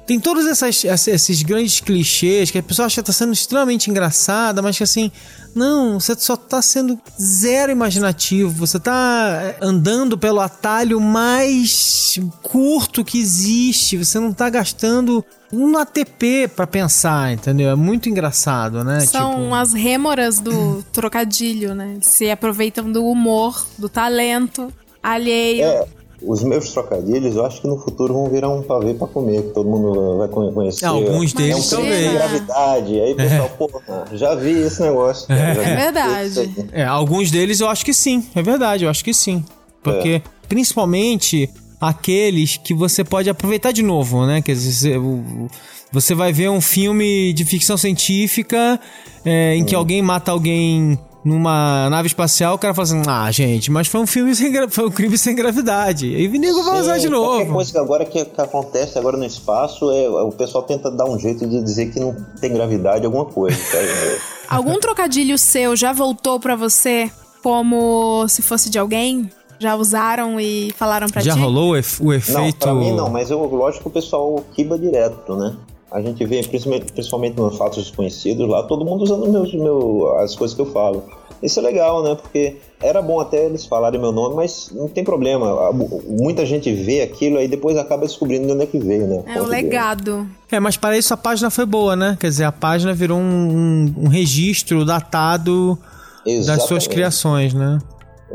Tem 0.09 0.18
todos 0.18 0.47
essas, 0.47 0.83
esses- 1.07 1.42
grandes 1.42 1.81
clichês 1.81 2.51
que 2.51 2.57
a 2.57 2.62
pessoa 2.62 2.87
acha 2.87 3.03
que 3.03 3.07
tá 3.07 3.12
sendo 3.12 3.31
extremamente 3.35 3.90
engraçada, 3.90 4.62
mas 4.62 4.75
que 4.79 4.83
assim, 4.83 5.12
não, 5.55 6.01
você 6.01 6.14
só 6.18 6.35
tá 6.35 6.62
sendo 6.62 6.99
zero 7.21 7.71
imaginativo. 7.71 8.49
Você 8.66 8.81
tá 8.81 9.38
é, 9.42 9.59
andando 9.61 10.16
pelo 10.16 10.40
atalho 10.40 10.99
mais 10.99 12.18
curto 12.42 13.05
que 13.05 13.21
existe. 13.21 13.99
Você 13.99 14.18
não 14.18 14.33
tá 14.33 14.49
gastando 14.49 15.23
um 15.53 15.77
ATP 15.77 16.49
pra 16.57 16.66
pensar, 16.66 17.31
entendeu? 17.35 17.68
É 17.68 17.75
muito 17.75 18.09
engraçado, 18.09 18.83
né? 18.83 19.01
São 19.01 19.42
tipo... 19.42 19.55
as 19.55 19.75
rêmoras 19.75 20.38
do 20.38 20.83
trocadilho, 20.90 21.75
né? 21.75 21.99
Se 22.01 22.31
aproveitam 22.31 22.90
do 22.90 23.05
humor, 23.05 23.66
do 23.77 23.90
talento 23.90 24.73
alheio. 25.03 25.64
É, 25.64 25.87
os 26.22 26.42
meus 26.42 26.72
trocadilhos, 26.72 27.37
eu 27.37 27.44
acho 27.46 27.61
que 27.61 27.66
no 27.68 27.78
futuro 27.78 28.12
vão 28.14 28.28
virar 28.28 28.48
um 28.48 28.62
pavê 28.62 28.92
pra 28.94 29.07
comer, 29.07 29.42
que 29.42 29.48
todo 29.54 29.68
mundo 29.68 30.18
vai 30.18 30.28
conhe- 30.28 30.52
conhecer. 30.52 30.85
Alguns 30.85 31.33
é 31.35 31.37
deles 31.37 31.72
um 31.72 31.76
crime 31.76 31.90
de 31.96 32.02
talvez. 32.04 32.12
gravidade. 32.12 33.00
Aí 33.00 33.12
o 33.12 33.16
pessoal, 33.16 33.48
porra, 33.50 34.04
já 34.12 34.35
vi 34.35 34.50
esse 34.50 34.83
negócio. 34.83 35.26
vi 35.28 35.35
É 35.35 35.54
verdade. 35.76 36.66
É, 36.72 36.85
alguns 36.85 37.31
deles 37.31 37.61
eu 37.61 37.68
acho 37.68 37.85
que 37.85 37.94
sim, 37.94 38.26
é 38.35 38.42
verdade, 38.42 38.85
eu 38.85 38.90
acho 38.90 39.04
que 39.04 39.14
sim. 39.14 39.44
Porque, 39.83 40.20
principalmente, 40.48 41.48
aqueles 41.81 42.57
que 42.57 42.74
você 42.74 43.04
pode 43.04 43.31
aproveitar 43.31 43.72
de 43.72 43.83
novo, 43.83 44.26
né? 44.26 44.42
Quer 44.42 44.52
dizer, 44.54 44.72
você- 44.72 44.98
o- 44.98 45.48
você 45.92 46.14
vai 46.14 46.33
ver 46.33 46.50
um 46.50 46.61
filme 46.61 47.33
de 47.33 47.44
ficção 47.44 47.76
científica 47.76 48.78
é, 49.24 49.54
em 49.57 49.64
que 49.64 49.74
alguém 49.74 50.02
mata 50.02 50.31
alguém 50.33 50.98
numa 51.24 51.88
nave 51.90 52.07
espacial, 52.07 52.54
o 52.54 52.59
cara 52.59 52.72
fala 52.72 52.85
assim, 52.87 53.02
ah, 53.07 53.31
gente, 53.31 53.70
mas 53.70 53.87
foi 53.88 54.00
um 54.00 54.07
filme 54.07 54.35
sem 54.35 54.52
foi 54.70 54.87
um 54.87 54.90
crime 54.90 55.18
sem 55.18 55.35
gravidade. 55.35 56.07
E 56.07 56.26
o 56.26 56.31
nego 56.33 56.62
vai 56.62 56.81
usar 56.81 56.94
Sim, 56.94 57.00
de 57.02 57.09
Qualquer 57.09 57.38
novo. 57.44 57.52
coisa 57.54 57.72
que 57.72 57.78
agora 57.78 58.04
que, 58.04 58.24
que 58.24 58.40
acontece 58.40 58.98
agora 58.98 59.16
no 59.16 59.24
espaço, 59.24 59.90
é, 59.90 60.09
o 60.09 60.31
pessoal 60.33 60.64
tenta 60.64 60.90
dar 60.90 61.04
um 61.07 61.18
jeito 61.18 61.46
de 61.46 61.62
dizer 61.62 61.92
que 61.92 62.00
não 62.00 62.14
tem 62.40 62.52
gravidade, 62.52 63.04
alguma 63.04 63.24
coisa. 63.24 63.57
tá? 63.70 63.78
É, 63.78 64.18
Algum 64.48 64.78
trocadilho 64.81 65.37
seu 65.37 65.76
já 65.76 65.92
voltou 65.92 66.40
pra 66.40 66.57
você 66.57 67.11
como 67.42 68.26
se 68.28 68.40
fosse 68.40 68.70
de 68.70 68.78
alguém? 68.78 69.31
Já 69.61 69.74
usaram 69.74 70.38
e 70.40 70.72
falaram 70.78 71.09
pra 71.09 71.20
Já 71.20 71.35
ti? 71.35 71.38
rolou 71.40 71.72
o, 71.72 71.76
efe- 71.76 72.00
o 72.00 72.07
Não, 72.07 72.14
efeito. 72.16 72.59
pra 72.59 72.72
mim 72.72 72.92
não, 72.92 73.11
mas 73.11 73.28
eu, 73.28 73.40
lógico 73.44 73.83
que 73.83 73.88
o 73.88 73.92
pessoal 73.92 74.42
quiba 74.54 74.78
direto, 74.78 75.35
né? 75.37 75.57
A 75.90 76.03
gente 76.03 76.24
vê, 76.27 76.42
principalmente, 76.42 76.92
principalmente 76.92 77.37
nos 77.38 77.57
fatos 77.57 77.79
desconhecidos 77.85 78.46
lá, 78.48 78.62
todo 78.62 78.85
mundo 78.85 79.05
usando 79.05 79.27
meus, 79.31 79.53
meu, 79.55 80.14
as 80.18 80.37
coisas 80.37 80.55
que 80.55 80.61
eu 80.61 80.66
falo. 80.66 81.05
Isso 81.42 81.61
é 81.61 81.62
legal, 81.62 82.03
né? 82.03 82.14
Porque 82.20 82.57
era 82.83 83.01
bom 83.01 83.20
até 83.20 83.46
eles 83.46 83.64
falarem 83.64 83.98
meu 84.01 84.11
nome, 84.12 84.35
mas 84.35 84.70
não 84.74 84.88
tem 84.88 85.03
problema. 85.05 85.72
Muita 86.07 86.44
gente 86.44 86.72
vê 86.72 87.01
aquilo 87.01 87.40
e 87.40 87.46
depois 87.48 87.77
acaba 87.77 88.05
descobrindo 88.07 88.46
de 88.48 88.53
onde 88.53 88.62
é 88.64 88.66
que 88.66 88.79
veio, 88.79 89.07
né? 89.07 89.22
É 89.27 89.40
o 89.40 89.46
veio. 89.46 89.48
legado. 89.62 90.27
É, 90.51 90.59
mas 90.61 90.77
para 90.77 90.98
isso 90.98 91.14
a 91.14 91.16
página 91.16 91.48
foi 91.48 91.64
boa, 91.64 91.94
né? 91.94 92.16
Quer 92.20 92.29
dizer, 92.29 92.44
a 92.44 92.53
página 92.53 92.92
virou 92.92 93.18
um, 93.18 93.94
um- 93.96 94.09
registro 94.09 94.85
datado 94.85 95.79
das 96.27 96.44
suas 96.44 96.48
Exatamente. 96.48 96.88
criações, 96.90 97.55
né? 97.55 97.79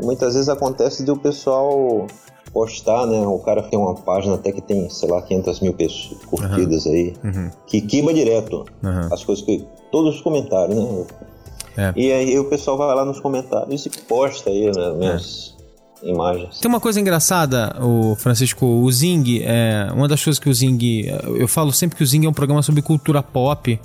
muitas 0.02 0.34
vezes 0.34 0.48
acontece 0.48 1.04
de 1.04 1.10
o 1.12 1.16
pessoal 1.16 2.08
postar, 2.54 3.04
né? 3.06 3.26
O 3.26 3.38
cara 3.40 3.62
tem 3.64 3.76
uma 3.78 3.94
página 3.96 4.36
até 4.36 4.52
que 4.52 4.62
tem, 4.62 4.88
sei 4.88 5.10
lá, 5.10 5.20
500 5.20 5.60
mil 5.60 5.74
pessoas 5.74 6.24
curtidas 6.24 6.86
aí, 6.86 7.12
Uhum. 7.22 7.50
que 7.66 7.80
queima 7.82 8.14
direto 8.14 8.64
Uhum. 8.82 9.08
as 9.12 9.22
coisas 9.24 9.44
que. 9.44 9.66
Todos 9.92 10.14
os 10.16 10.20
comentários, 10.22 10.76
né? 10.76 11.04
É. 11.76 11.92
E 11.96 12.12
aí 12.12 12.38
o 12.38 12.44
pessoal 12.44 12.76
vai 12.78 12.94
lá 12.94 13.04
nos 13.04 13.18
comentários 13.20 13.84
e 13.84 13.90
posta 13.90 14.48
aí, 14.50 14.70
né? 14.74 14.92
Minhas 14.96 15.54
imagens. 16.02 16.60
Tem 16.60 16.68
uma 16.68 16.80
coisa 16.80 17.00
engraçada, 17.00 17.76
o 17.82 18.14
Francisco, 18.16 18.64
o 18.66 18.90
Zing, 18.92 19.40
é, 19.42 19.88
uma 19.94 20.06
das 20.06 20.22
coisas 20.22 20.38
que 20.38 20.48
o 20.48 20.54
Zing, 20.54 20.78
eu 21.38 21.48
falo 21.48 21.72
sempre 21.72 21.96
que 21.96 22.02
o 22.02 22.06
Zing 22.06 22.26
é 22.26 22.28
um 22.28 22.32
programa 22.32 22.62
sobre 22.62 22.82
cultura 22.82 23.22
pop 23.22 23.80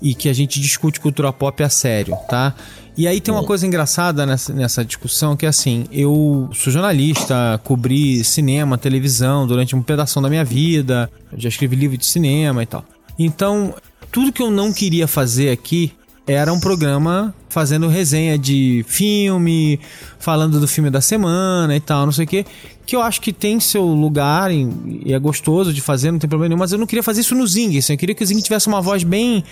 e 0.00 0.14
que 0.14 0.28
a 0.28 0.32
gente 0.32 0.60
discute 0.60 1.00
cultura 1.00 1.32
pop 1.32 1.62
a 1.62 1.68
sério, 1.68 2.16
tá? 2.28 2.54
E 2.96 3.06
aí 3.06 3.20
tem 3.20 3.32
uma 3.32 3.44
coisa 3.44 3.66
engraçada 3.66 4.26
nessa, 4.26 4.52
nessa 4.52 4.84
discussão 4.84 5.36
que 5.36 5.46
é 5.46 5.48
assim, 5.48 5.86
eu 5.92 6.50
sou 6.52 6.72
jornalista, 6.72 7.60
cobri 7.64 8.22
cinema, 8.24 8.76
televisão 8.76 9.46
durante 9.46 9.74
um 9.74 9.82
pedaço 9.82 10.20
da 10.20 10.28
minha 10.28 10.44
vida, 10.44 11.10
já 11.36 11.48
escrevi 11.48 11.76
livro 11.76 11.96
de 11.96 12.04
cinema 12.04 12.62
e 12.62 12.66
tal. 12.66 12.84
Então, 13.18 13.74
tudo 14.10 14.32
que 14.32 14.42
eu 14.42 14.50
não 14.50 14.72
queria 14.72 15.06
fazer 15.06 15.50
aqui 15.50 15.92
era 16.26 16.52
um 16.52 16.60
programa 16.60 17.34
fazendo 17.48 17.88
resenha 17.88 18.38
de 18.38 18.84
filme, 18.86 19.80
falando 20.18 20.60
do 20.60 20.68
filme 20.68 20.88
da 20.90 21.00
semana 21.00 21.74
e 21.74 21.80
tal, 21.80 22.04
não 22.04 22.12
sei 22.12 22.24
o 22.24 22.28
quê. 22.28 22.46
Que 22.86 22.94
eu 22.94 23.02
acho 23.02 23.20
que 23.20 23.32
tem 23.32 23.58
seu 23.58 23.84
lugar 23.84 24.52
e 24.52 25.12
é 25.12 25.18
gostoso 25.18 25.72
de 25.72 25.80
fazer, 25.80 26.10
não 26.10 26.18
tem 26.18 26.28
problema 26.28 26.50
nenhum, 26.50 26.58
mas 26.58 26.72
eu 26.72 26.78
não 26.78 26.86
queria 26.86 27.02
fazer 27.02 27.22
isso 27.22 27.34
no 27.34 27.46
Zing. 27.46 27.76
Assim, 27.78 27.94
eu 27.94 27.98
queria 27.98 28.14
que 28.14 28.22
o 28.22 28.26
Zing 28.26 28.40
tivesse 28.40 28.68
uma 28.68 28.80
voz 28.80 29.02
bem, 29.02 29.42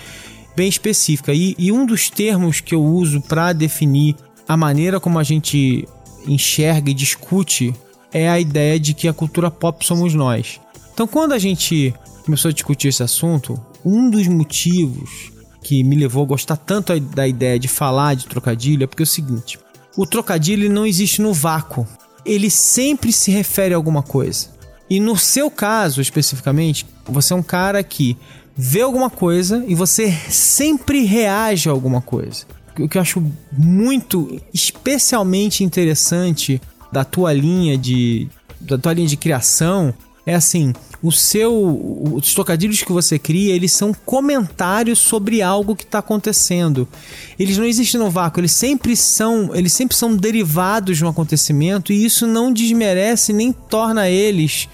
bem 0.59 0.69
específica. 0.69 1.33
E, 1.33 1.55
e 1.57 1.71
um 1.71 1.87
dos 1.87 2.11
termos 2.11 2.61
que 2.61 2.75
eu 2.75 2.83
uso 2.85 3.21
para 3.21 3.53
definir 3.53 4.17
a 4.49 4.57
maneira 4.57 4.99
como 4.99 5.19
a 5.19 5.23
gente 5.23 5.87
enxerga 6.27 6.91
e 6.91 6.95
discute 6.95 7.73
é 8.13 8.29
a 8.29 8.41
ideia 8.41 8.81
de 8.81 8.93
que 8.93 9.07
a 9.07 9.13
cultura 9.13 9.53
pop 9.53 9.87
somos 9.87 10.15
nós. 10.15 10.61
Então, 10.93 11.07
quando 11.07 11.33
a 11.33 11.39
gente 11.39 11.95
começou 12.25 12.49
a 12.49 12.53
discutir 12.53 12.89
esse 12.89 13.05
assunto, 13.05 13.61
um 13.85 14.11
dos 14.11 14.27
motivos 14.27 15.31
que 15.63 15.85
me 15.85 15.95
levou 15.95 16.25
a 16.25 16.27
gostar 16.27 16.57
tanto 16.57 16.99
da 16.99 17.29
ideia 17.29 17.59
de 17.59 17.69
falar 17.69 18.15
de 18.15 18.27
trocadilho 18.27 18.83
é 18.83 18.87
porque 18.89 19.03
é 19.03 19.05
o 19.05 19.07
seguinte: 19.07 19.61
o 19.97 20.07
trocadilho 20.07 20.69
não 20.69 20.85
existe 20.85 21.23
no 21.23 21.33
vácuo. 21.33 21.87
Ele 22.27 22.51
sempre 22.51 23.13
se 23.13 23.31
refere 23.31 23.75
a 23.75 23.77
alguma 23.77 24.03
coisa. 24.03 24.49
E 24.91 24.99
no 24.99 25.17
seu 25.17 25.51
caso, 25.51 26.01
especificamente, 26.01 26.85
você 27.07 27.33
é 27.33 27.37
um 27.37 27.43
cara 27.43 27.83
que 27.85 28.17
vê 28.61 28.81
alguma 28.81 29.09
coisa 29.09 29.65
e 29.69 29.75
você 29.77 30.11
sempre 30.29 31.05
reage 31.05 31.69
a 31.69 31.73
alguma 31.73 32.01
coisa. 32.03 32.45
O 32.77 32.89
que 32.89 32.99
eu 32.99 33.03
acho 33.03 33.25
muito, 33.53 34.41
especialmente 34.53 35.63
interessante 35.63 36.61
da 36.91 37.05
tua 37.05 37.33
linha 37.33 37.79
de, 37.79 38.29
da 38.61 38.77
tua 38.77 38.93
linha 38.93 39.07
de 39.07 39.17
criação 39.17 39.95
é 40.27 40.35
assim, 40.35 40.75
o 41.03 41.11
seu, 41.11 42.13
os 42.13 42.35
trocadilhos 42.35 42.83
que 42.83 42.93
você 42.93 43.19
cria, 43.19 43.55
eles 43.55 43.73
são 43.73 43.95
comentários 43.95 44.99
sobre 44.99 45.41
algo 45.41 45.75
que 45.75 45.85
está 45.85 46.01
acontecendo. 46.01 46.87
Eles 47.39 47.57
não 47.57 47.65
existem 47.65 47.99
no 47.99 48.11
vácuo, 48.11 48.41
eles 48.41 48.53
sempre 48.53 48.95
são, 48.95 49.55
eles 49.55 49.73
sempre 49.73 49.97
são 49.97 50.15
derivados 50.15 50.99
de 50.99 51.05
um 51.05 51.09
acontecimento 51.09 51.93
e 51.93 52.05
isso 52.05 52.27
não 52.27 52.53
desmerece 52.53 53.33
nem 53.33 53.53
torna 53.53 54.11
eles 54.11 54.69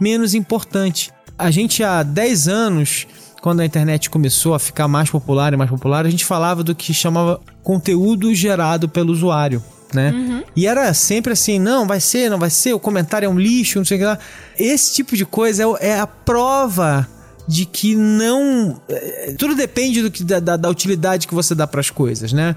menos 0.00 0.34
importante. 0.34 1.12
A 1.38 1.50
gente 1.50 1.84
há 1.84 2.02
10 2.02 2.48
anos, 2.48 3.06
quando 3.46 3.60
a 3.60 3.64
internet 3.64 4.10
começou 4.10 4.54
a 4.54 4.58
ficar 4.58 4.88
mais 4.88 5.08
popular 5.08 5.52
e 5.52 5.56
mais 5.56 5.70
popular, 5.70 6.04
a 6.04 6.10
gente 6.10 6.24
falava 6.24 6.64
do 6.64 6.74
que 6.74 6.92
chamava 6.92 7.40
conteúdo 7.62 8.34
gerado 8.34 8.88
pelo 8.88 9.12
usuário. 9.12 9.62
Né? 9.94 10.42
E 10.56 10.66
era 10.66 10.92
sempre 10.92 11.32
assim, 11.32 11.56
não, 11.56 11.86
vai 11.86 12.00
ser, 12.00 12.28
não 12.28 12.40
vai 12.40 12.50
ser, 12.50 12.72
o 12.74 12.80
comentário 12.80 13.24
é 13.24 13.28
um 13.28 13.38
lixo, 13.38 13.78
não 13.78 13.84
sei 13.84 13.98
o 13.98 14.00
que 14.00 14.04
lá. 14.04 14.18
Esse 14.58 14.94
tipo 14.94 15.16
de 15.16 15.24
coisa 15.24 15.62
é, 15.78 15.90
é 15.90 16.00
a 16.00 16.08
prova 16.08 17.08
de 17.46 17.64
que 17.64 17.94
não. 17.94 18.80
é, 18.88 19.36
Tudo 19.38 19.54
depende 19.54 20.02
do 20.02 20.10
que, 20.10 20.24
da, 20.24 20.40
da- 20.40 20.56
da 20.56 20.68
utilidade 20.68 21.28
que 21.28 21.32
você 21.34 21.54
dá 21.54 21.68
para 21.68 21.78
as 21.80 21.88
coisas, 21.88 22.32
né? 22.32 22.56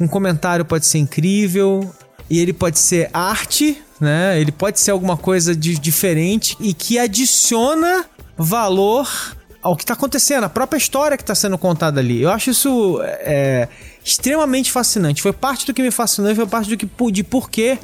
Um 0.00 0.06
comentário 0.06 0.64
pode 0.64 0.86
ser 0.86 0.98
incrível 0.98 1.92
e 2.30 2.38
ele 2.38 2.52
pode 2.52 2.78
ser 2.78 3.10
arte, 3.12 3.76
né? 4.00 4.40
Ele 4.40 4.52
pode 4.52 4.78
ser 4.78 4.92
alguma 4.92 5.16
coisa 5.16 5.52
de 5.52 5.76
diferente 5.80 6.56
e 6.60 6.72
que 6.72 6.96
adiciona 6.96 8.04
valor 8.36 9.36
ao 9.62 9.76
que 9.76 9.82
está 9.82 9.94
acontecendo, 9.94 10.44
a 10.44 10.48
própria 10.48 10.78
história 10.78 11.16
que 11.16 11.22
está 11.22 11.34
sendo 11.34 11.58
contada 11.58 12.00
ali. 12.00 12.22
Eu 12.22 12.30
acho 12.30 12.50
isso 12.50 13.00
é, 13.02 13.68
extremamente 14.04 14.70
fascinante. 14.70 15.20
Foi 15.20 15.32
parte 15.32 15.66
do 15.66 15.74
que 15.74 15.82
me 15.82 15.90
fascinou 15.90 16.30
e 16.30 16.34
foi 16.34 16.46
parte 16.46 16.68
do 16.68 16.76
que 16.76 17.12
de 17.12 17.24
por 17.24 17.50
que 17.50 17.78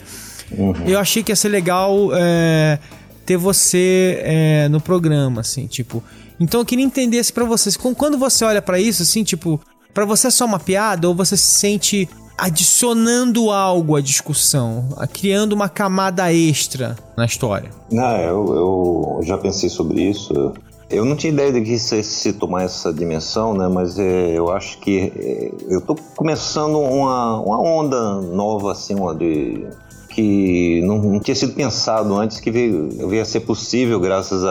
eu 0.87 0.99
achei 0.99 1.23
que 1.23 1.33
ia 1.33 1.37
ser 1.37 1.49
legal 1.49 2.11
é, 2.15 2.79
ter 3.25 3.37
você 3.37 4.21
é, 4.23 4.69
no 4.69 4.81
programa, 4.81 5.41
assim, 5.41 5.67
tipo. 5.67 6.03
Então 6.39 6.61
eu 6.61 6.67
queria 6.67 6.85
entender 6.85 7.23
se 7.23 7.33
pra 7.33 7.45
vocês, 7.45 7.77
quando 7.77 8.19
você 8.19 8.45
olha 8.45 8.61
pra 8.61 8.79
isso, 8.79 9.03
assim, 9.03 9.23
tipo, 9.23 9.61
pra 9.93 10.05
você 10.05 10.27
é 10.29 10.31
só 10.31 10.45
uma 10.45 10.59
piada 10.59 11.09
ou 11.09 11.15
você 11.15 11.37
se 11.37 11.59
sente 11.59 12.09
adicionando 12.37 13.51
algo 13.51 13.95
à 13.95 14.01
discussão, 14.01 14.89
criando 15.13 15.53
uma 15.53 15.69
camada 15.69 16.33
extra 16.33 16.97
na 17.17 17.25
história? 17.25 17.71
Não, 17.91 18.17
eu, 18.17 19.21
eu 19.21 19.21
já 19.25 19.39
pensei 19.39 19.69
sobre 19.69 20.03
isso. 20.03 20.53
Eu 20.95 21.05
não 21.05 21.17
tinha 21.17 21.33
ideia 21.33 21.53
de 21.53 21.61
que 21.61 21.73
isso 21.73 22.01
se 22.03 22.33
tomar 22.33 22.65
essa 22.65 22.93
dimensão, 22.93 23.55
né? 23.55 23.69
Mas 23.69 23.99
é, 23.99 24.39
eu 24.39 24.51
acho 24.51 24.79
que 24.79 25.13
é, 25.17 25.51
eu 25.69 25.81
tô 25.81 25.95
começando 26.17 26.79
uma, 26.79 27.41
uma 27.41 27.61
onda 27.61 28.21
nova, 28.21 28.73
assim, 28.73 28.95
uma 28.95 29.15
de 29.15 29.67
que 30.11 30.81
não, 30.85 30.99
não 30.99 31.21
tinha 31.21 31.35
sido 31.35 31.55
pensado 31.55 32.15
antes, 32.15 32.39
que 32.39 32.51
veio, 32.51 33.09
veio 33.09 33.21
a 33.21 33.25
ser 33.25 33.41
possível 33.41 33.99
graças 33.99 34.43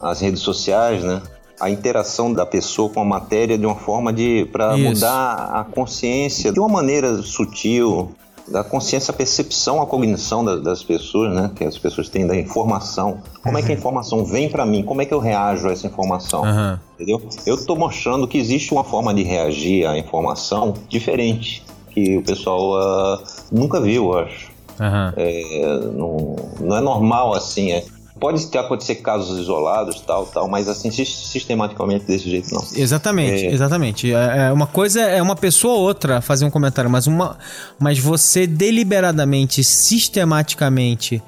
às 0.00 0.20
redes 0.20 0.40
sociais, 0.40 1.02
né? 1.02 1.22
A 1.58 1.70
interação 1.70 2.32
da 2.32 2.44
pessoa 2.44 2.90
com 2.90 3.00
a 3.00 3.04
matéria 3.04 3.56
de 3.56 3.64
uma 3.64 3.76
forma 3.76 4.12
de 4.12 4.46
para 4.52 4.76
mudar 4.76 5.50
a 5.54 5.64
consciência 5.64 6.52
de 6.52 6.58
uma 6.58 6.68
maneira 6.68 7.22
sutil, 7.22 8.10
da 8.48 8.64
consciência, 8.64 9.12
a 9.12 9.14
percepção, 9.14 9.80
a 9.80 9.86
cognição 9.86 10.44
da- 10.44 10.56
das 10.56 10.82
pessoas, 10.82 11.34
né? 11.34 11.50
Que 11.54 11.64
as 11.64 11.78
pessoas 11.78 12.08
têm 12.08 12.26
da 12.26 12.36
informação. 12.36 13.18
Como 13.42 13.56
é 13.56 13.62
que 13.62 13.70
a 13.70 13.74
informação 13.74 14.24
vem 14.24 14.48
para 14.48 14.66
mim? 14.66 14.82
Como 14.82 15.00
é 15.00 15.06
que 15.06 15.14
eu 15.14 15.18
reajo 15.20 15.68
a 15.68 15.72
essa 15.72 15.86
informação? 15.86 16.44
Aham. 16.44 16.80
Entendeu? 16.94 17.22
Eu 17.46 17.54
estou 17.54 17.76
mostrando 17.76 18.26
que 18.26 18.38
existe 18.38 18.72
uma 18.72 18.84
forma 18.84 19.14
de 19.14 19.22
reagir 19.22 19.86
à 19.86 19.96
informação 19.96 20.74
diferente 20.88 21.64
que 21.90 22.16
o 22.16 22.22
pessoal 22.22 22.76
ah, 22.76 23.22
nunca 23.50 23.80
viu, 23.80 24.12
eu 24.12 24.18
acho. 24.18 24.50
Aham. 24.80 25.12
É, 25.16 25.80
não, 25.94 26.36
não 26.60 26.76
é 26.76 26.80
normal 26.80 27.34
assim. 27.34 27.72
É. 27.72 27.84
Pode 28.20 28.46
ter 28.48 28.58
acontecer 28.58 28.96
casos 28.96 29.38
isolados, 29.38 30.00
tal, 30.02 30.26
tal, 30.26 30.46
mas 30.48 30.68
assim 30.68 30.90
sis- 30.90 31.08
sistematicamente 31.28 32.04
desse 32.04 32.28
jeito 32.30 32.52
não. 32.54 32.62
Exatamente, 32.74 33.46
É. 33.46 33.52
exatamente. 33.52 34.12
É, 34.12 34.48
é 34.48 34.52
uma 34.52 34.66
coisa 34.66 35.00
é 35.00 35.20
uma 35.22 35.34
pessoa 35.34 35.74
ou 35.74 35.80
outra 35.80 36.20
fazer 36.20 36.44
um 36.44 36.50
comentário, 36.50 36.90
mas 36.90 37.06
uma, 37.06 37.38
mas 37.78 37.98
você 37.98 38.46
deliberadamente, 38.46 39.64
sistematicamente, 39.64 41.22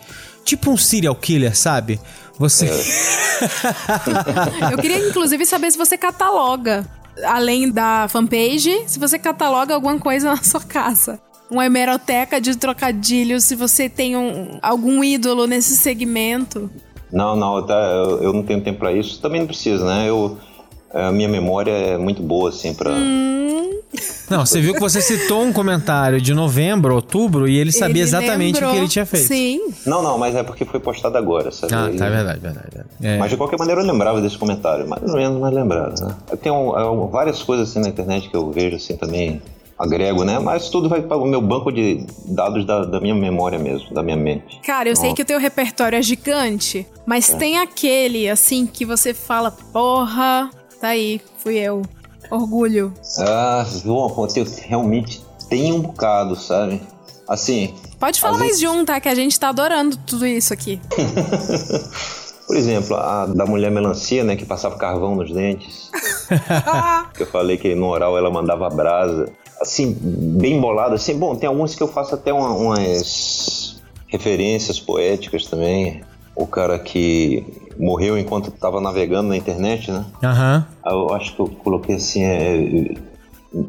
tipo 0.44 0.70
um 0.70 0.76
serial 0.76 1.14
killer, 1.16 1.56
sabe? 1.56 1.98
Você 2.38 2.68
Eu 4.70 4.78
queria, 4.78 5.08
inclusive, 5.08 5.46
saber 5.46 5.70
se 5.70 5.78
você 5.78 5.96
cataloga, 5.96 6.84
além 7.24 7.70
da 7.70 8.06
fanpage, 8.08 8.74
se 8.86 8.98
você 8.98 9.18
cataloga 9.18 9.74
alguma 9.74 9.98
coisa 9.98 10.28
na 10.34 10.42
sua 10.42 10.60
casa. 10.60 11.18
Uma 11.54 11.66
hemeroteca 11.66 12.40
de 12.40 12.56
trocadilhos, 12.56 13.44
se 13.44 13.54
você 13.54 13.88
tem 13.88 14.16
um- 14.16 14.58
algum 14.60 15.04
ídolo 15.04 15.46
nesse 15.46 15.76
segmento. 15.76 16.68
Não, 17.12 17.36
não, 17.36 17.64
tá, 17.64 17.74
eu, 17.74 18.22
eu 18.24 18.32
não 18.32 18.42
tenho 18.42 18.60
tempo 18.60 18.80
para 18.80 18.92
isso. 18.92 19.20
Também 19.22 19.40
não 19.40 19.46
precisa, 19.46 19.84
né? 19.86 20.08
Eu, 20.08 20.36
a 20.92 21.12
minha 21.12 21.28
memória 21.28 21.70
é 21.70 21.96
muito 21.96 22.20
boa 22.22 22.48
assim 22.48 22.74
para. 22.74 22.90
Não, 24.28 24.44
você 24.44 24.60
viu 24.60 24.74
que 24.74 24.80
você 24.80 25.00
citou 25.00 25.44
um 25.44 25.52
comentário 25.52 26.20
de 26.20 26.34
novembro, 26.34 26.92
outubro, 26.92 27.46
e 27.46 27.56
ele 27.56 27.70
sabia 27.70 27.94
Ele 27.96 28.00
exatamente 28.02 28.54
o 28.56 28.58
que 28.58 28.64
lembrou. 28.64 28.80
ele 28.82 28.88
tinha 28.88 29.06
feito. 29.06 29.28
Sim. 29.28 29.60
Não, 29.86 30.02
não, 30.02 30.18
mas 30.18 30.34
é 30.34 30.42
porque 30.42 30.64
foi 30.64 30.80
postado 30.80 31.16
agora, 31.16 31.52
sabe? 31.52 31.72
Ah, 31.72 31.88
tá, 31.96 32.06
é 32.06 32.10
verdade, 32.10 32.40
verdade. 32.40 32.68
verdade. 32.72 32.88
É. 33.00 33.16
Mas 33.18 33.30
de 33.30 33.36
qualquer 33.36 33.58
maneira 33.60 33.80
eu 33.80 33.86
lembrava 33.86 34.20
desse 34.20 34.36
comentário, 34.36 34.88
mais 34.88 35.04
ou 35.08 35.14
menos, 35.16 35.38
mas 35.40 35.54
lembrava, 35.54 35.94
né? 36.04 36.16
É, 36.32 37.06
várias 37.12 37.40
coisas 37.44 37.70
assim 37.70 37.78
na 37.80 37.88
internet 37.88 38.28
que 38.28 38.34
eu 38.36 38.50
vejo 38.50 38.74
assim 38.74 38.96
também, 38.96 39.40
agrego, 39.78 40.24
né? 40.24 40.38
Mas 40.38 40.68
tudo 40.68 40.88
vai 40.88 41.02
para 41.02 41.16
o 41.16 41.26
meu 41.26 41.40
banco 41.40 41.70
de 41.72 42.06
dados 42.26 42.64
da, 42.66 42.84
da 42.84 43.00
minha 43.00 43.14
memória 43.14 43.58
mesmo, 43.58 43.92
da 43.92 44.02
minha 44.02 44.16
mente. 44.16 44.60
Cara, 44.64 44.88
eu 44.88 44.96
sei 44.96 45.14
que 45.14 45.22
o 45.22 45.24
teu 45.24 45.38
repertório 45.38 45.98
é 45.98 46.02
gigante, 46.02 46.86
mas 47.06 47.28
tem 47.28 47.58
aquele, 47.58 48.28
assim, 48.28 48.66
que 48.66 48.84
você 48.84 49.12
fala, 49.12 49.50
porra, 49.50 50.50
tá 50.80 50.88
aí, 50.88 51.20
fui 51.38 51.58
eu. 51.58 51.82
Orgulho. 52.30 52.92
Ah, 53.18 53.64
João, 53.82 54.28
eu 54.36 54.46
realmente 54.66 55.22
tenho 55.48 55.76
um 55.76 55.80
bocado, 55.80 56.34
sabe? 56.36 56.80
Assim, 57.28 57.74
Pode 57.98 58.20
falar 58.20 58.38
mais 58.38 58.58
vezes- 58.58 58.60
de 58.60 58.68
um, 58.68 58.84
tá? 58.84 59.00
Que 59.00 59.08
a 59.08 59.14
gente 59.14 59.38
tá 59.38 59.48
adorando 59.48 59.96
tudo 59.96 60.26
isso 60.26 60.52
aqui. 60.52 60.80
por 62.46 62.56
exemplo, 62.56 62.96
a 62.96 63.26
da 63.26 63.46
mulher 63.46 63.70
melancia, 63.70 64.22
né, 64.24 64.36
que 64.36 64.44
passava 64.44 64.76
carvão 64.76 65.14
nos 65.14 65.32
dentes. 65.32 65.90
que 67.14 67.22
eu 67.22 67.26
falei 67.26 67.56
que 67.56 67.74
no 67.74 67.86
oral 67.86 68.16
ela 68.18 68.30
mandava 68.30 68.68
brasa. 68.68 69.32
Assim, 69.60 69.96
bem 70.00 70.60
bolado. 70.60 70.94
Assim, 70.94 71.18
bom, 71.18 71.34
tem 71.34 71.48
alguns 71.48 71.74
que 71.74 71.82
eu 71.82 71.88
faço 71.88 72.14
até 72.14 72.32
uma, 72.32 72.50
umas 72.50 73.80
referências 74.06 74.78
poéticas 74.80 75.46
também. 75.46 76.02
O 76.36 76.46
cara 76.46 76.78
que 76.78 77.44
morreu 77.78 78.18
enquanto 78.18 78.48
estava 78.48 78.80
navegando 78.80 79.28
na 79.28 79.36
internet, 79.36 79.90
né? 79.90 80.04
Aham. 80.22 80.66
Eu 80.86 81.12
acho 81.14 81.34
que 81.34 81.40
eu 81.40 81.48
coloquei 81.48 81.94
assim: 81.96 82.22
é, 82.24 82.94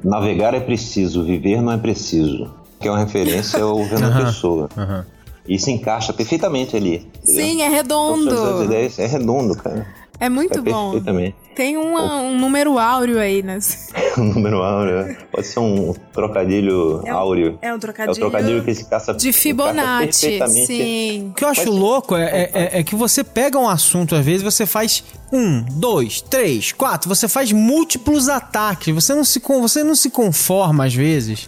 navegar 0.04 0.54
é 0.54 0.60
preciso, 0.60 1.24
viver 1.24 1.62
não 1.62 1.74
é 1.74 1.78
preciso. 1.78 2.50
Que 2.80 2.88
é 2.88 2.91
uma 2.91 3.00
referência 3.00 3.62
ao 3.63 3.78
Fernando 3.88 4.12
Aham. 4.13 4.26
Pessoa. 4.26 4.69
Aham. 4.78 5.06
E 5.48 5.60
se 5.60 5.71
encaixa 5.71 6.12
perfeitamente 6.12 6.76
ali. 6.76 7.08
entendeu? 7.21 7.45
Sim, 7.45 7.62
é 7.62 7.69
redondo. 7.69 8.63
ideias- 8.63 8.98
É 8.98 9.06
redondo, 9.06 9.56
cara. 9.56 9.86
É 10.19 10.28
muito 10.28 10.58
é 10.58 10.62
bom. 10.62 10.89
perfeitamente. 10.91 11.36
Tem 11.55 11.77
uma- 11.77 12.17
um 12.21 12.37
número 12.37 12.77
áureo 12.77 13.17
aí, 13.19 13.41
né? 13.41 13.57
um 14.17 14.25
número 14.25 14.61
áureo. 14.61 15.05
né? 15.05 15.17
Pode 15.31 15.47
ser 15.47 15.59
um 15.59 15.93
trocadilho 16.13 17.01
É 17.05 17.13
um- 17.13 17.17
áureo. 17.17 17.59
É 17.61 17.69
um 17.69 17.73
É 17.73 17.75
o 17.75 17.79
trocadilho, 17.79 18.15
trocadilho 18.15 18.63
que 18.63 18.75
se 18.75 18.85
caça 18.85 19.13
de 19.13 19.31
Fibonacci. 19.31 20.21
perfeitamente. 20.21 20.65
Sim. 20.67 21.29
O 21.31 21.33
que 21.33 21.43
eu 21.43 21.47
acho 21.49 21.71
louco 21.71 22.15
é, 22.15 22.23
é- 22.25 22.51
é- 22.53 22.79
é 22.79 22.83
que 22.83 22.95
você 22.95 23.23
pega 23.23 23.57
um 23.57 23.69
assunto, 23.69 24.15
às 24.15 24.25
vezes, 24.25 24.41
você 24.43 24.65
faz 24.65 25.03
um, 25.31 25.63
dois, 25.71 26.21
três, 26.21 26.71
quatro, 26.71 27.07
você 27.07 27.27
faz 27.27 27.51
múltiplos 27.51 28.27
ataques. 28.29 28.93
Você 28.93 29.13
não 29.15 29.23
se, 29.23 29.39
você 29.39 29.83
não 29.83 29.95
se 29.95 30.09
conforma, 30.09 30.85
às 30.85 30.93
vezes, 30.93 31.47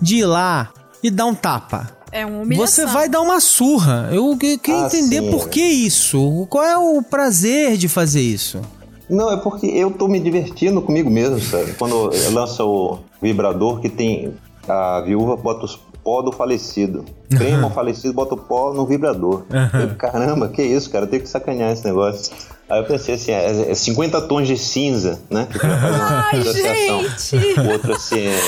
de 0.00 0.16
ir 0.18 0.26
lá 0.26 0.70
e 1.02 1.10
dar 1.10 1.26
um 1.26 1.34
tapa. 1.34 1.96
É 2.10 2.24
uma 2.24 2.42
humilhação. 2.42 2.86
Você 2.86 2.92
vai 2.92 3.08
dar 3.08 3.20
uma 3.20 3.38
surra. 3.40 4.08
Eu 4.12 4.34
que- 4.36 4.56
queria 4.58 4.82
Ah, 4.82 4.86
entender 4.86 5.20
sim, 5.22 5.30
por 5.30 5.46
é. 5.46 5.48
que 5.50 5.60
isso. 5.62 6.46
Qual 6.48 6.64
é 6.64 6.76
o 6.78 7.02
prazer 7.02 7.76
de 7.76 7.86
fazer 7.88 8.22
isso? 8.22 8.60
Não, 9.08 9.32
é 9.32 9.36
porque 9.36 9.66
eu 9.66 9.90
tô 9.90 10.06
me 10.08 10.20
divertindo 10.20 10.82
comigo 10.82 11.10
mesmo, 11.10 11.40
sabe? 11.40 11.72
Quando 11.74 12.10
lança 12.32 12.64
o 12.64 12.98
vibrador 13.22 13.80
que 13.80 13.88
tem 13.88 14.34
a 14.68 15.00
viúva 15.00 15.36
bota 15.36 15.64
os 15.64 15.76
pó 16.04 16.22
do 16.22 16.32
falecido. 16.32 17.04
Prema 17.28 17.66
o 17.66 17.70
falecido, 17.70 18.14
bota 18.14 18.34
o 18.34 18.38
pó 18.38 18.72
no 18.72 18.86
vibrador. 18.86 19.44
Eu, 19.82 19.94
caramba, 19.96 20.48
que 20.48 20.62
isso, 20.62 20.90
cara? 20.90 21.04
Eu 21.04 21.10
tenho 21.10 21.22
que 21.22 21.28
sacanear 21.28 21.72
esse 21.72 21.84
negócio. 21.84 22.34
Aí 22.68 22.80
eu 22.80 22.84
pensei 22.84 23.14
assim, 23.14 23.32
é, 23.32 23.70
é 23.70 23.74
50 23.74 24.20
tons 24.22 24.46
de 24.46 24.56
cinza, 24.58 25.18
né? 25.30 25.48
Ai, 25.62 26.42
gente! 26.42 27.60
O 27.60 27.70
outro 27.72 27.92
assim 27.94 28.20
é. 28.20 28.38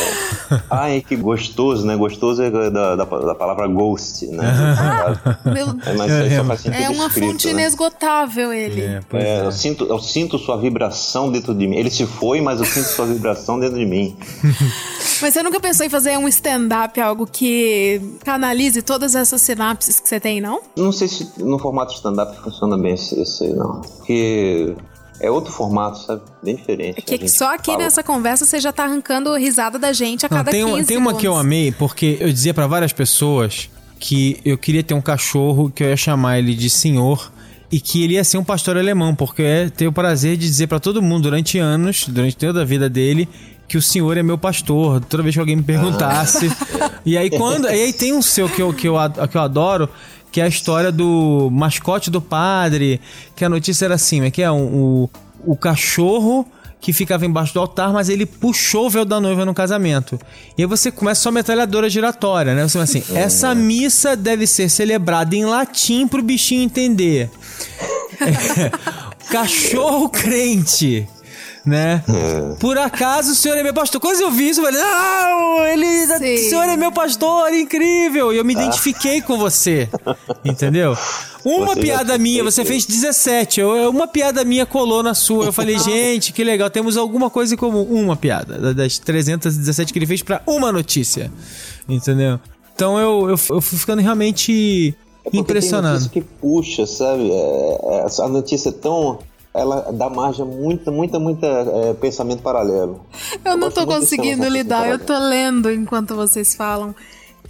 Ai, 0.68 1.00
que 1.06 1.16
gostoso, 1.16 1.86
né? 1.86 1.96
Gostoso 1.96 2.42
é 2.42 2.50
da, 2.50 2.96
da, 2.96 3.04
da 3.04 3.34
palavra 3.34 3.66
ghost, 3.66 4.26
né? 4.26 4.44
Meu, 5.44 5.68
É, 5.86 5.94
mas 5.96 6.12
aí 6.12 6.36
só 6.36 6.44
faz 6.44 6.60
sentido 6.60 6.82
é 6.82 6.90
uma 6.90 7.06
escrito, 7.06 7.30
fonte 7.30 7.46
né? 7.46 7.52
inesgotável 7.52 8.52
ele. 8.52 9.00
pois 9.08 9.24
É, 9.24 9.40
eu, 9.46 9.52
sinto, 9.52 9.86
eu 9.86 9.98
sinto 9.98 10.38
sua 10.38 10.58
vibração 10.58 11.32
dentro 11.32 11.54
de 11.54 11.66
mim. 11.66 11.76
Ele 11.76 11.90
se 11.90 12.06
foi, 12.06 12.42
mas 12.42 12.60
eu 12.60 12.66
sinto 12.66 12.88
sua 12.88 13.06
vibração 13.06 13.58
dentro 13.58 13.78
de 13.78 13.86
mim. 13.86 14.16
Mas 15.20 15.34
você 15.34 15.42
nunca 15.42 15.60
pensou 15.60 15.84
em 15.84 15.90
fazer 15.90 16.16
um 16.18 16.26
stand-up, 16.28 17.00
algo 17.00 17.26
que 17.26 18.00
canalize 18.24 18.80
todas 18.82 19.14
essas 19.14 19.40
sinapses 19.42 20.00
que 20.00 20.08
você 20.08 20.18
tem, 20.20 20.40
não? 20.40 20.60
Não 20.76 20.92
sei 20.92 21.08
se 21.08 21.28
no 21.38 21.58
formato 21.58 21.92
stand-up 21.94 22.36
funciona 22.42 22.76
bem 22.78 22.94
esse, 22.94 23.20
esse 23.20 23.44
aí, 23.44 23.54
não. 23.54 23.80
Porque 23.80 24.74
é 25.20 25.30
outro 25.30 25.52
formato, 25.52 25.98
sabe? 26.04 26.22
Bem 26.42 26.56
diferente. 26.56 26.98
É 27.06 27.18
que 27.18 27.28
só 27.28 27.54
aqui 27.54 27.66
fala- 27.72 27.84
nessa 27.84 28.02
conversa 28.02 28.44
você 28.46 28.58
já 28.58 28.72
tá 28.72 28.84
arrancando 28.84 29.34
risada 29.36 29.78
da 29.78 29.92
gente 29.92 30.24
a 30.24 30.28
Não, 30.30 30.38
cada 30.38 30.50
tem, 30.50 30.64
15 30.64 30.74
uma- 30.78 30.84
tem 30.86 30.96
uma 30.96 31.14
que 31.14 31.26
eu 31.26 31.36
amei, 31.36 31.70
porque 31.72 32.16
eu 32.20 32.32
dizia 32.32 32.54
pra 32.54 32.66
várias 32.66 32.92
pessoas 32.92 33.68
que 33.98 34.40
eu 34.44 34.56
queria 34.56 34.82
ter 34.82 34.94
um 34.94 35.00
cachorro 35.02 35.70
que 35.70 35.84
eu 35.84 35.88
ia 35.88 35.96
chamar 35.96 36.38
ele 36.38 36.54
de 36.54 36.70
senhor 36.70 37.30
e 37.70 37.78
que 37.78 38.02
ele 38.02 38.14
ia 38.14 38.24
ser 38.24 38.38
um 38.38 38.44
pastor 38.44 38.78
alemão, 38.78 39.14
porque 39.14 39.42
eu 39.42 39.46
ia 39.46 39.70
ter 39.70 39.86
o 39.86 39.92
prazer 39.92 40.36
de 40.38 40.46
dizer 40.46 40.66
pra 40.66 40.80
todo 40.80 41.02
mundo 41.02 41.24
durante 41.24 41.58
anos, 41.58 42.06
durante 42.08 42.36
toda 42.36 42.62
a 42.62 42.64
vida 42.64 42.88
dele, 42.88 43.28
que 43.70 43.78
o 43.78 43.82
senhor 43.82 44.16
é 44.16 44.22
meu 44.22 44.36
pastor, 44.36 45.00
toda 45.04 45.22
vez 45.22 45.32
que 45.32 45.38
alguém 45.38 45.54
me 45.54 45.62
perguntasse. 45.62 46.50
e 47.06 47.16
aí 47.16 47.30
quando. 47.30 47.68
E 47.68 47.84
aí 47.84 47.92
tem 47.92 48.12
um 48.12 48.20
seu 48.20 48.48
que 48.48 48.60
eu, 48.60 48.74
que, 48.74 48.88
eu, 48.88 48.96
que 49.30 49.36
eu 49.36 49.40
adoro. 49.40 49.88
Que 50.32 50.40
é 50.40 50.44
a 50.44 50.48
história 50.48 50.90
do 50.90 51.48
mascote 51.52 52.10
do 52.10 52.20
padre. 52.20 53.00
Que 53.36 53.44
a 53.44 53.48
notícia 53.48 53.84
era 53.84 53.94
assim: 53.94 54.22
é 54.22 54.30
que 54.30 54.42
é 54.42 54.50
um, 54.50 54.64
o, 54.64 55.10
o 55.46 55.56
cachorro 55.56 56.44
que 56.80 56.92
ficava 56.92 57.24
embaixo 57.24 57.54
do 57.54 57.60
altar, 57.60 57.92
mas 57.92 58.08
ele 58.08 58.26
puxou 58.26 58.86
o 58.86 58.90
véu 58.90 59.04
da 59.04 59.20
noiva 59.20 59.44
no 59.44 59.54
casamento. 59.54 60.18
E 60.58 60.62
aí 60.62 60.66
você 60.66 60.90
começa 60.90 61.20
só 61.20 61.30
metralhadora 61.30 61.88
giratória, 61.88 62.56
né? 62.56 62.66
Você 62.66 62.72
fala 62.72 62.84
assim: 62.84 63.04
essa 63.14 63.54
missa 63.54 64.16
deve 64.16 64.48
ser 64.48 64.68
celebrada 64.68 65.36
em 65.36 65.44
latim 65.44 66.08
pro 66.08 66.24
bichinho 66.24 66.64
entender. 66.64 67.30
Cachorro 69.30 70.08
crente. 70.08 71.06
Né? 71.64 72.02
Por 72.58 72.78
acaso 72.78 73.32
o 73.32 73.34
senhor 73.34 73.56
é 73.58 73.62
meu 73.62 73.74
pastor? 73.74 74.00
Quando 74.00 74.18
eu 74.20 74.30
vi 74.30 74.48
isso, 74.48 74.60
eu 74.60 74.64
falei: 74.64 74.80
Não, 74.80 75.66
ele, 75.66 76.06
Sim. 76.06 76.34
o 76.46 76.48
senhor 76.50 76.62
é 76.68 76.76
meu 76.76 76.90
pastor, 76.90 77.52
incrível! 77.52 78.32
E 78.32 78.38
eu 78.38 78.44
me 78.44 78.54
identifiquei 78.54 79.20
com 79.20 79.36
você. 79.36 79.88
Entendeu? 80.44 80.96
Uma 81.44 81.74
Você 81.74 81.80
piada 81.80 82.16
minha, 82.18 82.42
você 82.44 82.64
fez 82.64 82.84
17. 82.86 83.60
eu- 83.60 83.90
Uma 83.90 84.06
piada 84.06 84.44
minha 84.44 84.64
colou 84.66 85.02
na 85.02 85.14
sua. 85.14 85.46
Eu 85.46 85.52
falei, 85.52 85.78
gente, 85.78 86.32
que 86.32 86.42
legal. 86.44 86.68
Temos 86.70 86.96
alguma 86.96 87.28
coisa 87.30 87.54
em 87.54 87.56
comum. 87.56 87.82
Uma 87.82 88.16
piada. 88.16 88.58
da- 88.58 88.72
Das 88.72 88.98
317 88.98 89.92
que 89.92 89.98
ele 89.98 90.06
fez 90.06 90.22
pra 90.22 90.42
uma 90.46 90.70
notícia. 90.72 91.30
Entendeu? 91.88 92.38
Então 92.74 92.98
eu, 92.98 93.22
eu, 93.30 93.38
eu 93.56 93.60
fui 93.60 93.78
ficando 93.78 94.00
realmente 94.00 94.94
É 95.20 95.24
porque 95.24 95.38
impressionado. 95.38 95.98
Tem 95.98 96.04
notícia 96.06 96.22
que 96.22 96.28
puxa, 96.40 96.86
sabe? 96.86 97.30
É, 97.30 97.78
é, 97.84 98.06
a 98.24 98.28
notícia 98.28 98.70
é 98.70 98.72
tão. 98.72 99.18
Ela 99.52 99.90
dá 99.92 100.08
margem 100.08 100.44
a 100.44 100.48
muita, 100.48 100.90
muita, 100.92 101.18
muita 101.18 101.46
é, 101.46 101.94
pensamento 101.94 102.40
paralelo. 102.42 103.04
Eu 103.44 103.56
não 103.56 103.68
gosto 103.68 103.74
tô 103.80 103.86
muito 103.86 104.00
conseguindo 104.00 104.48
lidar, 104.48 104.88
eu 104.88 104.98
tô 104.98 105.18
lendo 105.18 105.70
enquanto 105.70 106.14
vocês 106.14 106.54
falam. 106.54 106.94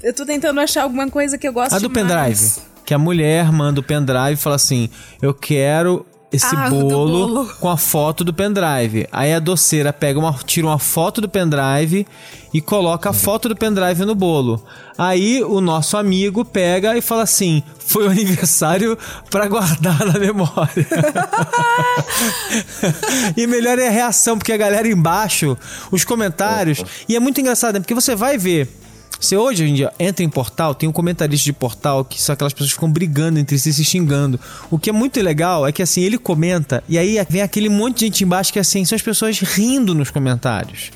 Eu 0.02 0.14
tô 0.14 0.24
tentando 0.24 0.60
achar 0.60 0.84
alguma 0.84 1.10
coisa 1.10 1.36
que 1.36 1.46
eu 1.46 1.52
gosto 1.52 1.74
A 1.74 1.78
do 1.78 1.90
mais. 1.90 2.08
pendrive. 2.08 2.70
Que 2.86 2.94
a 2.94 2.98
mulher 2.98 3.52
manda 3.52 3.80
o 3.80 3.82
pendrive 3.82 4.32
e 4.32 4.36
fala 4.36 4.56
assim: 4.56 4.88
Eu 5.20 5.34
quero 5.34 6.06
esse 6.32 6.54
Ah, 6.54 6.70
bolo, 6.70 7.26
bolo. 7.26 7.46
com 7.58 7.68
a 7.68 7.76
foto 7.76 8.22
do 8.22 8.32
pendrive. 8.32 9.06
Aí 9.10 9.34
a 9.34 9.40
doceira 9.40 9.92
pega 9.92 10.18
uma, 10.18 10.32
tira 10.44 10.66
uma 10.66 10.78
foto 10.78 11.20
do 11.20 11.28
pendrive 11.28 12.06
e 12.54 12.60
coloca 12.60 13.10
a 13.10 13.12
foto 13.12 13.48
do 13.48 13.56
pendrive 13.56 14.04
no 14.04 14.14
bolo. 14.14 14.62
Aí 14.96 15.42
o 15.42 15.60
nosso 15.60 15.96
amigo 15.96 16.44
pega 16.44 16.96
e 16.96 17.00
fala 17.00 17.22
assim: 17.24 17.62
Foi 17.84 18.06
o 18.06 18.10
aniversário 18.10 18.96
pra 19.30 19.48
guardar 19.48 20.04
na 20.06 20.18
memória. 20.18 20.86
e 23.36 23.46
melhor 23.46 23.78
é 23.78 23.88
a 23.88 23.90
reação, 23.90 24.38
porque 24.38 24.52
a 24.52 24.56
galera 24.56 24.88
embaixo, 24.88 25.56
os 25.90 26.04
comentários. 26.04 26.82
E 27.08 27.16
é 27.16 27.20
muito 27.20 27.40
engraçado, 27.40 27.74
né? 27.74 27.80
Porque 27.80 27.94
você 27.94 28.14
vai 28.14 28.38
ver. 28.38 28.68
Você 29.20 29.36
hoje 29.36 29.64
em 29.64 29.74
dia 29.74 29.92
entra 29.98 30.24
em 30.24 30.30
portal, 30.30 30.74
tem 30.74 30.88
um 30.88 30.92
comentarista 30.92 31.44
de 31.44 31.52
portal 31.52 32.02
que 32.02 32.20
são 32.20 32.32
aquelas 32.32 32.54
pessoas 32.54 32.70
que 32.70 32.76
ficam 32.76 32.90
brigando 32.90 33.38
entre 33.38 33.58
si, 33.58 33.70
se 33.70 33.84
xingando. 33.84 34.40
O 34.70 34.78
que 34.78 34.88
é 34.88 34.92
muito 34.94 35.20
legal 35.20 35.66
é 35.66 35.72
que 35.72 35.82
assim, 35.82 36.00
ele 36.00 36.16
comenta 36.16 36.82
e 36.88 36.96
aí 36.96 37.22
vem 37.28 37.42
aquele 37.42 37.68
monte 37.68 37.98
de 37.98 38.06
gente 38.06 38.24
embaixo 38.24 38.50
que 38.50 38.58
assim, 38.58 38.82
são 38.86 38.96
as 38.96 39.02
pessoas 39.02 39.38
rindo 39.38 39.94
nos 39.94 40.10
comentários. 40.10 40.90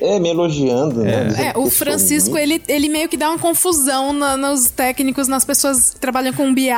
É, 0.00 0.18
me 0.18 0.28
elogiando, 0.28 1.02
né? 1.02 1.28
É, 1.48 1.52
que 1.52 1.58
o 1.58 1.68
Francisco, 1.70 2.36
ele, 2.38 2.62
ele 2.68 2.88
meio 2.88 3.08
que 3.08 3.16
dá 3.16 3.28
uma 3.30 3.38
confusão 3.38 4.12
na- 4.12 4.36
nos 4.36 4.70
técnicos, 4.70 5.26
nas 5.28 5.44
pessoas 5.44 5.90
que 5.94 6.00
trabalham 6.00 6.32
com 6.32 6.52
BI, 6.54 6.70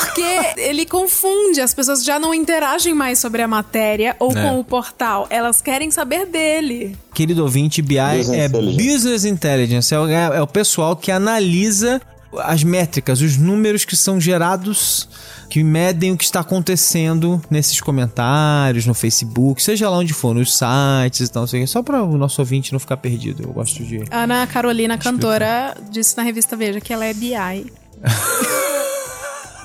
porque 0.00 0.60
ele 0.60 0.86
confunde, 0.86 1.60
as 1.60 1.74
pessoas 1.74 2.04
já 2.04 2.18
não 2.18 2.32
interagem 2.34 2.94
mais 2.94 3.18
sobre 3.18 3.42
a 3.42 3.48
matéria 3.48 4.16
ou 4.18 4.30
É. 4.32 4.34
com 4.42 4.58
o 4.60 4.64
portal, 4.64 5.26
elas 5.30 5.60
querem 5.60 5.90
saber 5.90 6.26
dele. 6.26 6.96
Querido 7.12 7.42
ouvinte, 7.42 7.80
BI 7.82 7.96
Business 7.98 8.28
é 8.30 8.46
Intelligence. 8.46 8.76
Business 8.92 9.24
Intelligence, 9.24 9.94
é 9.94 9.98
o, 9.98 10.08
é 10.08 10.42
o 10.42 10.46
pessoal 10.46 10.96
que 10.96 11.10
analisa 11.12 12.00
as 12.38 12.64
métricas, 12.64 13.20
os 13.20 13.36
números 13.36 13.84
que 13.84 13.96
são 13.96 14.20
gerados, 14.20 15.08
que 15.48 15.62
medem 15.62 16.12
o 16.12 16.16
que 16.16 16.24
está 16.24 16.40
acontecendo 16.40 17.42
nesses 17.50 17.80
comentários, 17.80 18.86
no 18.86 18.94
Facebook, 18.94 19.62
seja 19.62 19.88
lá 19.88 19.98
onde 19.98 20.12
for, 20.12 20.34
nos 20.34 20.56
sites 20.56 21.28
e 21.28 21.32
tal, 21.32 21.46
só 21.66 21.82
para 21.82 22.02
o 22.02 22.16
nosso 22.16 22.40
ouvinte 22.40 22.72
não 22.72 22.80
ficar 22.80 22.96
perdido. 22.96 23.42
Eu 23.42 23.52
gosto 23.52 23.82
de. 23.84 24.04
Ana 24.10 24.46
Carolina, 24.46 24.98
cantora, 24.98 25.76
disse 25.90 26.16
na 26.16 26.22
revista 26.22 26.56
Veja 26.56 26.80
que 26.80 26.92
ela 26.92 27.04
é 27.04 27.14
BI. 27.14 27.34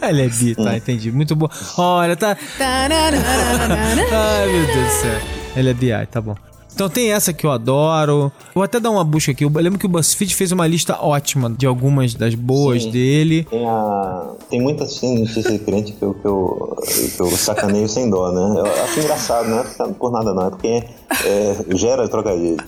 Ela 0.02 0.22
é 0.22 0.30
bi, 0.30 0.56
tá? 0.56 0.78
Entendi. 0.78 1.12
Muito 1.12 1.36
bom. 1.36 1.50
Olha, 1.78 2.16
tá. 2.16 2.38
Ai, 2.58 4.48
meu 4.48 4.66
Deus 4.66 4.88
do 4.88 5.02
céu. 5.02 5.22
Ela 5.58 5.70
é 5.72 5.74
BI, 5.74 6.08
tá 6.10 6.22
bom. 6.22 6.38
Então 6.80 6.88
tem 6.88 7.12
essa 7.12 7.34
que 7.34 7.46
eu 7.46 7.52
adoro. 7.52 8.32
Vou 8.56 8.64
até 8.64 8.80
dar 8.80 8.90
uma 8.90 9.04
busca 9.04 9.34
aqui. 9.34 9.44
Eu 9.44 9.52
lembro 9.54 9.78
que 9.78 9.86
o 9.86 9.90
BuzzFeed 9.90 10.34
fez 10.34 10.54
uma 10.54 10.66
lista 10.66 10.98
ótima 11.02 11.50
de 11.50 11.66
algumas 11.66 12.14
das 12.14 12.34
boas 12.36 12.84
Sim. 12.84 12.92
dele. 12.92 13.44
Tem, 13.50 13.68
a... 13.68 14.30
tem 14.50 14.62
muita 14.62 14.86
assim, 14.86 15.20
notícia 15.20 15.52
de 15.52 15.60
crente 15.60 15.92
que 15.92 16.02
eu, 16.02 16.14
que, 16.14 16.26
eu, 16.26 16.78
que 17.18 17.22
eu 17.22 17.32
sacaneio 17.32 17.90
sem 17.90 18.10
dó, 18.10 18.32
né? 18.32 18.62
Eu 18.62 18.66
acho 18.66 18.98
engraçado, 18.98 19.50
não 19.50 19.60
é 19.60 19.64
por 19.92 20.10
nada 20.10 20.34
não, 20.34 20.48
é 20.48 20.50
porque 20.52 20.82
é, 21.26 21.56
gera 21.76 22.08
trocadilho. 22.08 22.64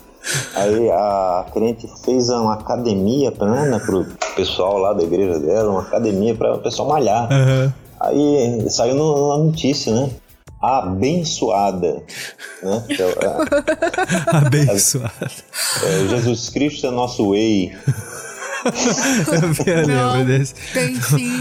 Aí 0.55 0.89
a 0.89 1.45
crente 1.53 1.87
fez 2.03 2.27
uma 2.27 2.55
academia 2.55 3.31
pra, 3.31 3.65
né, 3.65 3.79
pro 3.79 4.05
pessoal 4.35 4.77
lá 4.77 4.91
da 4.91 5.03
igreja 5.03 5.39
dela, 5.39 5.71
uma 5.71 5.83
academia 5.83 6.35
para 6.35 6.55
o 6.55 6.59
pessoal 6.59 6.89
malhar. 6.89 7.29
Aí 7.97 8.65
saiu 8.69 8.93
no- 8.95 9.37
na 9.37 9.43
notícia, 9.45 9.93
né? 9.93 10.09
Abençoada. 10.61 12.03
Né? 12.61 12.83
Então, 12.89 13.09
é, 13.09 14.37
Abençoado. 14.37 15.11
é, 15.83 16.07
Jesus 16.09 16.49
Cristo 16.49 16.87
é 16.87 16.91
nosso 16.91 17.29
way. 17.31 17.75
Eu 19.65 19.87
lembro 19.87 20.25
desse. 20.25 20.53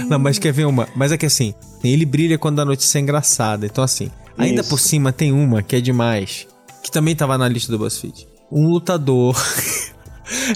Não, 0.08 0.18
mas 0.18 0.38
quer 0.38 0.52
ver 0.52 0.64
uma? 0.66 0.88
Mas 0.96 1.12
é 1.12 1.18
que 1.18 1.26
assim, 1.26 1.54
ele 1.84 2.06
brilha 2.06 2.38
quando 2.38 2.60
a 2.60 2.64
notícia 2.64 2.98
é 2.98 3.02
engraçada. 3.02 3.66
Então, 3.66 3.84
assim, 3.84 4.10
ainda 4.38 4.62
Isso. 4.62 4.70
por 4.70 4.80
cima 4.80 5.12
tem 5.12 5.30
uma 5.32 5.62
que 5.62 5.76
é 5.76 5.80
demais, 5.82 6.46
que 6.82 6.90
também 6.90 7.14
tava 7.14 7.36
na 7.36 7.46
lista 7.46 7.70
do 7.70 7.78
BuzzFeed. 7.78 8.26
Um 8.50 8.68
lutador. 8.68 9.36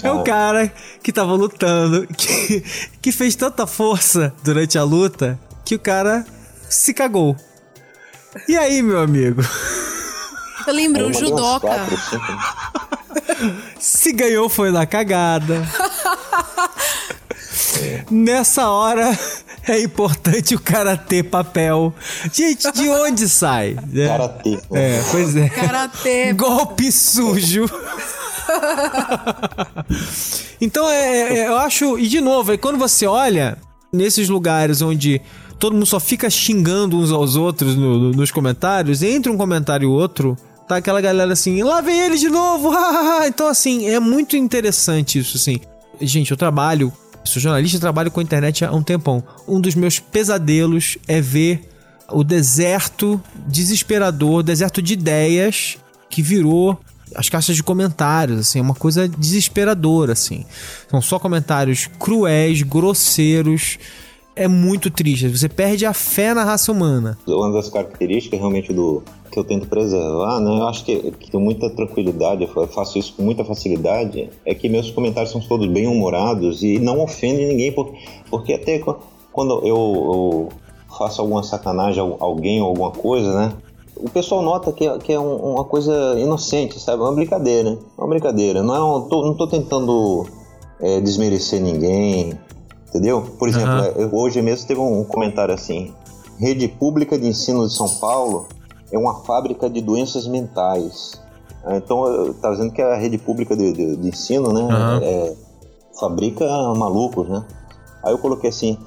É 0.01 0.09
um 0.09 0.21
Ah. 0.21 0.23
cara 0.23 0.71
que 1.03 1.11
tava 1.11 1.33
lutando, 1.33 2.07
que, 2.15 2.63
que 3.01 3.11
fez 3.11 3.35
tanta 3.35 3.67
força 3.67 4.33
durante 4.41 4.77
a 4.77 4.83
luta 4.85 5.37
que 5.65 5.75
o 5.75 5.79
cara 5.79 6.25
se 6.69 6.93
cagou. 6.93 7.35
E 8.47 8.57
aí, 8.57 8.81
meu 8.81 8.99
amigo? 8.99 9.41
Eu 10.67 10.73
lembro, 10.73 11.07
uns 11.07 11.17
judoca. 11.19 11.67
quatro, 11.67 11.97
cinco. 11.97 12.25
Se 13.79 14.11
ganhou 14.11 14.49
foi 14.49 14.71
na 14.71 14.85
cagada. 14.85 15.65
Nessa 18.09 18.69
hora 18.69 19.17
é 19.67 19.79
importante 19.81 20.55
o 20.55 20.59
cara 20.59 20.97
ter 20.97 21.23
papel. 21.23 21.93
Gente, 22.31 22.71
de 22.71 22.89
onde 22.89 23.27
sai? 23.29 23.77
É, 23.93 24.07
Karatê. 24.07 24.59
é 24.73 25.03
pois 25.11 25.35
é. 25.35 25.49
Karatê. 25.49 26.33
Golpe 26.33 26.91
sujo. 26.91 27.65
então, 30.59 30.89
é, 30.89 31.39
é, 31.39 31.47
eu 31.47 31.57
acho. 31.57 31.97
E 31.97 32.07
de 32.07 32.21
novo, 32.21 32.53
é 32.53 32.57
quando 32.57 32.77
você 32.77 33.05
olha 33.05 33.57
nesses 33.91 34.29
lugares 34.29 34.81
onde 34.81 35.21
todo 35.59 35.73
mundo 35.73 35.85
só 35.85 35.99
fica 35.99 36.29
xingando 36.29 36.97
uns 36.97 37.11
aos 37.11 37.35
outros 37.35 37.75
no- 37.75 37.97
no- 37.99 38.11
nos 38.11 38.31
comentários, 38.31 39.01
entre 39.01 39.31
um 39.31 39.37
comentário 39.37 39.85
e 39.85 39.91
outro, 39.91 40.37
tá 40.67 40.77
aquela 40.77 40.99
galera 41.01 41.33
assim, 41.33 41.61
lá 41.63 41.81
vem 41.81 41.99
ele 41.99 42.17
de 42.17 42.29
novo! 42.29 42.71
então, 43.25 43.47
assim, 43.47 43.87
é 43.87 43.99
muito 43.99 44.35
interessante 44.35 45.19
isso, 45.19 45.37
assim. 45.37 45.59
Gente, 46.01 46.31
eu 46.31 46.37
trabalho, 46.37 46.91
sou 47.23 47.41
jornalista 47.41 47.79
trabalho 47.79 48.11
com 48.11 48.19
a 48.19 48.23
internet 48.23 48.65
há 48.65 48.71
um 48.71 48.83
tempão. 48.83 49.23
Um 49.47 49.61
dos 49.61 49.75
meus 49.75 49.99
pesadelos 49.99 50.97
é 51.07 51.21
ver 51.21 51.69
o 52.11 52.23
deserto 52.23 53.21
desesperador, 53.47 54.43
deserto 54.43 54.81
de 54.81 54.93
ideias 54.93 55.77
que 56.09 56.21
virou 56.21 56.79
as 57.15 57.29
caixas 57.29 57.55
de 57.55 57.63
comentários, 57.63 58.39
assim, 58.41 58.59
é 58.59 58.61
uma 58.61 58.75
coisa 58.75 59.07
desesperadora, 59.07 60.13
assim. 60.13 60.45
São 60.89 61.01
só 61.01 61.17
comentários 61.17 61.87
cruéis, 61.97 62.61
grosseiros. 62.61 63.77
É 64.35 64.47
muito 64.47 64.91
triste. 64.91 65.27
Você 65.29 65.47
perde 65.47 65.85
a 65.85 65.93
fé 65.93 66.33
na 66.33 66.43
raça 66.43 66.71
humana. 66.71 67.17
Uma 67.25 67.51
das 67.53 67.69
características 67.69 68.37
realmente 68.37 68.73
do 68.73 69.01
que 69.31 69.39
eu 69.39 69.43
tento 69.45 69.67
preservar, 69.67 70.39
né? 70.41 70.59
Eu 70.59 70.67
acho 70.67 70.83
que, 70.83 71.11
que 71.11 71.37
muita 71.37 71.69
tranquilidade, 71.69 72.43
eu 72.55 72.67
faço 72.67 72.97
isso 72.99 73.13
com 73.15 73.23
muita 73.23 73.45
facilidade, 73.45 74.29
é 74.45 74.53
que 74.53 74.67
meus 74.69 74.91
comentários 74.91 75.31
são 75.31 75.39
todos 75.41 75.67
bem 75.67 75.87
humorados 75.87 76.63
e 76.63 76.79
não 76.79 77.01
ofendem 77.01 77.47
ninguém, 77.47 77.71
porque, 77.71 77.97
porque 78.29 78.53
até 78.53 78.79
qu- 78.79 78.97
quando 79.31 79.59
eu, 79.65 79.75
eu 79.75 80.49
faço 80.97 81.21
alguma 81.21 81.43
sacanagem 81.43 82.01
a 82.03 82.15
alguém 82.23 82.61
ou 82.61 82.67
alguma 82.67 82.91
coisa, 82.91 83.33
né? 83.33 83.53
O 83.97 84.09
pessoal 84.09 84.41
nota 84.41 84.71
que, 84.73 84.85
é- 84.85 84.97
que 84.97 85.13
é 85.13 85.19
um- 85.19 85.53
uma 85.53 85.63
coisa 85.63 85.91
inocente, 86.19 86.77
sabe? 86.79 87.01
É 87.01 87.05
uma 87.05 87.13
brincadeira, 87.13 87.71
né? 87.71 87.77
Uma 87.97 88.07
brincadeira. 88.07 88.61
Não, 88.61 88.75
é 88.75 88.83
um- 88.97 89.01
tô, 89.07 89.25
não 89.25 89.33
tô 89.33 89.47
tentando 89.47 90.25
é, 90.81 90.99
desmerecer 90.99 91.61
ninguém, 91.61 92.33
entendeu? 92.95 93.21
Por 93.37 93.49
exemplo, 93.49 93.69
eu- 93.97 94.09
hoje 94.13 94.41
mesmo 94.41 94.67
teve 94.67 94.79
um 94.79 95.03
comentário 95.03 95.53
assim: 95.53 95.93
Rede 96.39 96.67
Pública 96.67 97.17
de 97.17 97.27
Ensino 97.27 97.67
de 97.67 97.73
São 97.73 97.89
Paulo 97.99 98.47
é 98.91 98.97
uma 98.97 99.23
fábrica 99.23 99.69
de 99.69 99.81
doenças 99.81 100.27
mentais. 100.27 101.19
Ah, 101.65 101.75
Então, 101.77 102.33
tá 102.41 102.51
dizendo 102.51 102.71
que 102.71 102.81
a 102.81 102.95
rede 102.95 103.17
pública 103.17 103.55
de, 103.55 103.71
de- 103.73 103.95
de 103.97 104.07
ensino, 104.09 104.53
né, 104.53 104.61
Aham. 104.71 104.99
é, 105.03 105.33
fabrica 105.99 106.45
malucos, 106.75 107.27
né? 107.27 107.43
Aí 108.03 108.13
eu 108.13 108.17
coloquei 108.19 108.49
assim: 108.49 108.77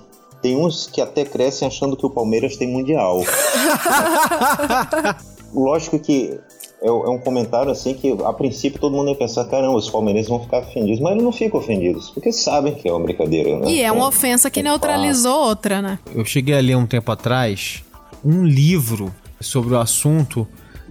tem 0.41 0.57
uns 0.57 0.87
que 0.87 1.01
até 1.01 1.25
crescem 1.25 1.67
achando 1.67 1.97
que 1.97 2.07
o 2.07 2.11
Palmeiras 2.11 2.57
tem 2.57 2.69
mundial. 2.71 3.21
Lógico 5.53 5.99
que 5.99 6.39
é, 6.81 6.87
é 6.87 6.91
um 6.91 7.19
comentário 7.19 7.71
assim 7.71 7.95
que 7.95 8.17
a 8.25 8.33
princípio 8.33 8.81
todo 8.81 8.95
mundo 8.95 9.11
ia 9.11 9.17
pensar: 9.17 9.45
caramba, 9.47 9.77
os 9.77 9.91
palmeirenses 9.91 10.29
vão 10.29 10.41
ficar 10.41 10.61
ofendidos, 10.61 11.01
mas 11.01 11.13
eles 11.13 11.25
não 11.25 11.33
ficam 11.33 11.61
ofendidos, 11.61 12.11
porque 12.11 12.33
sabem 12.33 12.75
que 12.75 12.89
é 12.89 12.93
uma 12.93 13.01
brincadeira, 13.01 13.59
né? 13.59 13.71
E 13.71 13.83
é 13.83 13.91
uma 13.91 13.99
Então, 13.99 14.09
ofensa 14.09 14.51
que 14.51 14.63
tem 14.63 14.71
neutralizou 14.71 15.35
outra, 15.35 15.83
né? 15.83 15.99
Eu 16.15 16.25
cheguei 16.25 16.57
a 16.57 16.61
ler 16.61 16.77
um 16.77 16.87
tempo 16.87 17.11
atrás 17.11 17.83
um 18.25 18.45
livro 18.45 19.13
sobre 19.41 19.75
o 19.75 19.79
assunto, 19.79 20.47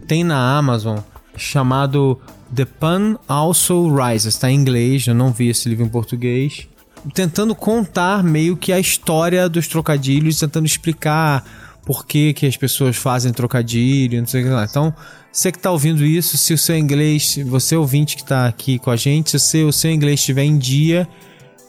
tem 0.08 0.24
na 0.24 0.58
Amazon, 0.58 1.00
chamado 1.36 2.20
The 2.54 2.66
Pun 2.66 3.18
Also 3.28 3.94
Rises, 3.94 4.34
está 4.34 4.50
em 4.50 4.56
inglês, 4.56 5.08
eu 5.08 5.16
não 5.16 5.32
vi 5.32 5.50
esse 5.50 5.68
livro 5.68 5.86
em 5.86 5.90
português. 5.90 6.68
Tentando 7.14 7.54
contar 7.56 8.24
meio 8.24 8.58
que 8.58 8.74
a 8.74 8.80
história 8.80 9.48
dos 9.48 9.68
trocadilhos, 9.68 10.40
tentando 10.40 10.66
explicar 10.66 11.44
por 11.88 12.06
que, 12.06 12.34
que 12.34 12.46
as 12.46 12.58
pessoas 12.58 12.98
fazem 12.98 13.32
trocadilho, 13.32 14.20
não 14.20 14.28
sei 14.28 14.42
o 14.42 14.44
que 14.44 14.50
lá. 14.52 14.68
Então, 14.70 14.94
você 15.32 15.54
que 15.54 15.58
está 15.58 15.72
ouvindo 15.72 16.04
isso, 16.04 16.38
se 16.38 16.54
o 16.54 16.58
seu 16.58 16.78
inglês, 16.78 17.40
você 17.46 17.78
ouvinte 17.78 18.18
que 18.18 18.24
está 18.24 18.46
aqui 18.46 18.78
com 18.78 18.92
a 18.92 18.98
gente, 18.98 19.30
se 19.30 19.38
o 19.38 19.40
seu, 19.40 19.68
o 19.70 19.72
seu 19.72 19.90
inglês 19.90 20.20
estiver 20.20 20.44
em 20.44 20.58
dia, 20.58 21.08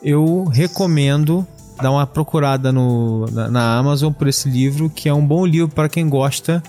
eu 0.02 0.42
recomendo 0.46 1.46
dar 1.80 1.92
uma 1.92 2.04
procurada 2.04 2.72
no, 2.72 3.26
na, 3.30 3.48
na 3.48 3.78
Amazon 3.78 4.12
por 4.12 4.26
esse 4.26 4.48
livro, 4.48 4.90
que 4.90 5.08
é 5.08 5.14
um 5.14 5.24
bom 5.24 5.46
livro 5.46 5.68
para 5.68 5.88
quem 5.88 6.08
gosta 6.08 6.60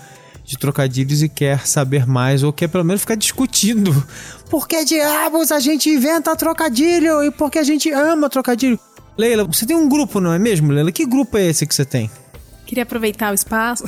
de 0.44 0.56
trocadilhos 0.56 1.20
e 1.20 1.28
quer 1.28 1.66
saber 1.66 2.06
mais, 2.06 2.44
ou 2.44 2.52
quer 2.52 2.68
pelo 2.68 2.84
menos 2.84 3.00
ficar 3.00 3.16
discutindo 3.16 3.92
por 4.48 4.68
que 4.68 4.84
diabos 4.84 5.50
a 5.50 5.58
gente 5.58 5.90
inventa 5.90 6.36
trocadilho 6.36 7.24
e 7.24 7.32
por 7.32 7.50
que 7.50 7.58
a 7.58 7.64
gente 7.64 7.90
ama 7.90 8.30
trocadilho. 8.30 8.78
Leila, 9.18 9.42
você 9.42 9.66
tem 9.66 9.76
um 9.76 9.88
grupo, 9.88 10.20
não 10.20 10.32
é 10.32 10.38
mesmo, 10.38 10.70
Leila? 10.70 10.92
Que 10.92 11.04
grupo 11.04 11.36
é 11.36 11.46
esse 11.46 11.66
que 11.66 11.74
você 11.74 11.84
tem? 11.84 12.08
Queria 12.70 12.84
aproveitar 12.84 13.32
o 13.32 13.34
espaço. 13.34 13.82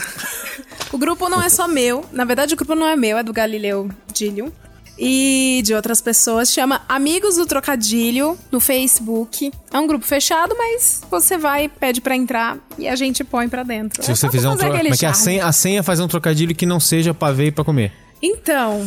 o 0.93 0.99
grupo 0.99 1.29
não 1.29 1.41
é 1.41 1.49
só 1.49 1.69
meu. 1.69 2.05
Na 2.11 2.25
verdade, 2.25 2.55
o 2.55 2.57
grupo 2.57 2.75
não 2.75 2.85
é 2.85 2.97
meu, 2.97 3.17
é 3.17 3.23
do 3.23 3.33
Galileu 3.33 3.89
Dílio. 4.13 4.53
E 4.99 5.63
de 5.65 5.73
outras 5.73 6.01
pessoas. 6.01 6.53
Chama 6.53 6.83
Amigos 6.89 7.37
do 7.37 7.47
Trocadilho 7.47 8.37
no 8.51 8.59
Facebook. 8.59 9.53
É 9.73 9.79
um 9.79 9.87
grupo 9.87 10.05
fechado, 10.05 10.57
mas 10.59 11.01
você 11.09 11.39
vai, 11.39 11.69
pede 11.69 12.01
pra 12.01 12.17
entrar 12.17 12.59
e 12.77 12.89
a 12.89 12.97
gente 12.97 13.23
põe 13.23 13.49
pra 13.49 13.63
dentro. 13.63 14.03
Se 14.03 14.11
É 14.11 14.17
você 14.17 14.29
fizer 14.29 14.49
um 14.49 14.57
trocadilho. 14.57 14.93
é 14.93 15.05
é? 15.05 15.09
A 15.09 15.15
senha, 15.15 15.47
a 15.47 15.53
senha 15.53 15.79
é 15.79 15.83
fazer 15.85 16.03
um 16.03 16.09
trocadilho 16.09 16.53
que 16.53 16.67
não 16.67 16.81
seja 16.81 17.15
pra 17.15 17.31
ver 17.31 17.47
e 17.47 17.53
pra 17.53 17.65
comer. 17.65 17.93
Então, 18.21 18.85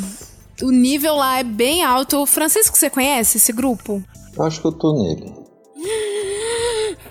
o 0.61 0.71
nível 0.71 1.15
lá 1.15 1.39
é 1.39 1.43
bem 1.43 1.85
alto. 1.85 2.25
Francisco, 2.25 2.77
você 2.77 2.89
conhece 2.89 3.37
esse 3.37 3.53
grupo? 3.53 4.03
Eu 4.37 4.43
acho 4.43 4.59
que 4.59 4.67
eu 4.67 4.73
tô 4.73 5.01
nele. 5.01 5.33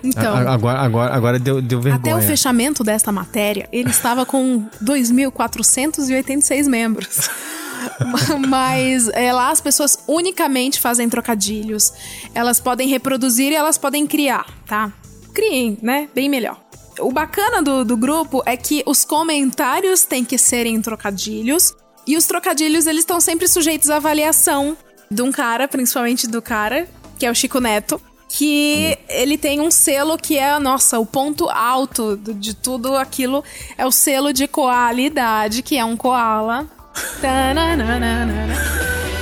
Então. 0.04 0.34
A- 0.36 0.52
agora, 0.52 0.78
agora, 0.80 1.14
agora 1.14 1.38
deu, 1.38 1.62
deu 1.62 1.80
vergonha. 1.80 2.14
Até 2.14 2.24
o 2.24 2.26
fechamento 2.28 2.84
desta 2.84 3.10
matéria, 3.10 3.68
ele 3.72 3.90
estava 3.90 4.26
com 4.26 4.66
2.486 4.82 6.68
membros. 6.68 7.28
Mas 8.48 9.08
é, 9.08 9.32
lá 9.32 9.50
as 9.50 9.60
pessoas 9.60 9.98
unicamente 10.06 10.80
fazem 10.80 11.08
trocadilhos. 11.08 11.92
Elas 12.34 12.60
podem 12.60 12.88
reproduzir 12.88 13.52
e 13.52 13.54
elas 13.54 13.78
podem 13.78 14.06
criar, 14.06 14.46
tá? 14.66 14.92
Criem, 15.34 15.78
né? 15.82 16.08
Bem 16.14 16.28
melhor. 16.28 16.60
O 17.00 17.10
bacana 17.10 17.60
do, 17.62 17.84
do 17.84 17.96
grupo 17.96 18.42
é 18.46 18.56
que 18.56 18.82
os 18.86 19.04
comentários 19.04 20.04
têm 20.04 20.24
que 20.24 20.38
serem 20.38 20.80
trocadilhos. 20.80 21.74
E 22.06 22.16
os 22.16 22.26
trocadilhos, 22.26 22.86
eles 22.86 23.00
estão 23.00 23.20
sempre 23.20 23.48
sujeitos 23.48 23.90
à 23.90 23.96
avaliação 23.96 24.76
de 25.10 25.22
um 25.22 25.32
cara, 25.32 25.66
principalmente 25.66 26.26
do 26.28 26.40
cara, 26.40 26.86
que 27.18 27.26
é 27.26 27.30
o 27.30 27.34
Chico 27.34 27.60
Neto. 27.60 28.00
Que 28.36 28.98
ele 29.08 29.38
tem 29.38 29.60
um 29.60 29.70
selo 29.70 30.18
que 30.18 30.36
é, 30.36 30.58
nossa, 30.58 30.98
o 30.98 31.06
ponto 31.06 31.48
alto 31.48 32.16
de 32.16 32.52
tudo 32.52 32.96
aquilo 32.96 33.44
é 33.78 33.86
o 33.86 33.92
selo 33.92 34.32
de 34.32 34.48
qualidade, 34.48 35.62
que 35.62 35.78
é 35.78 35.84
um 35.84 35.96
koala. 35.96 36.68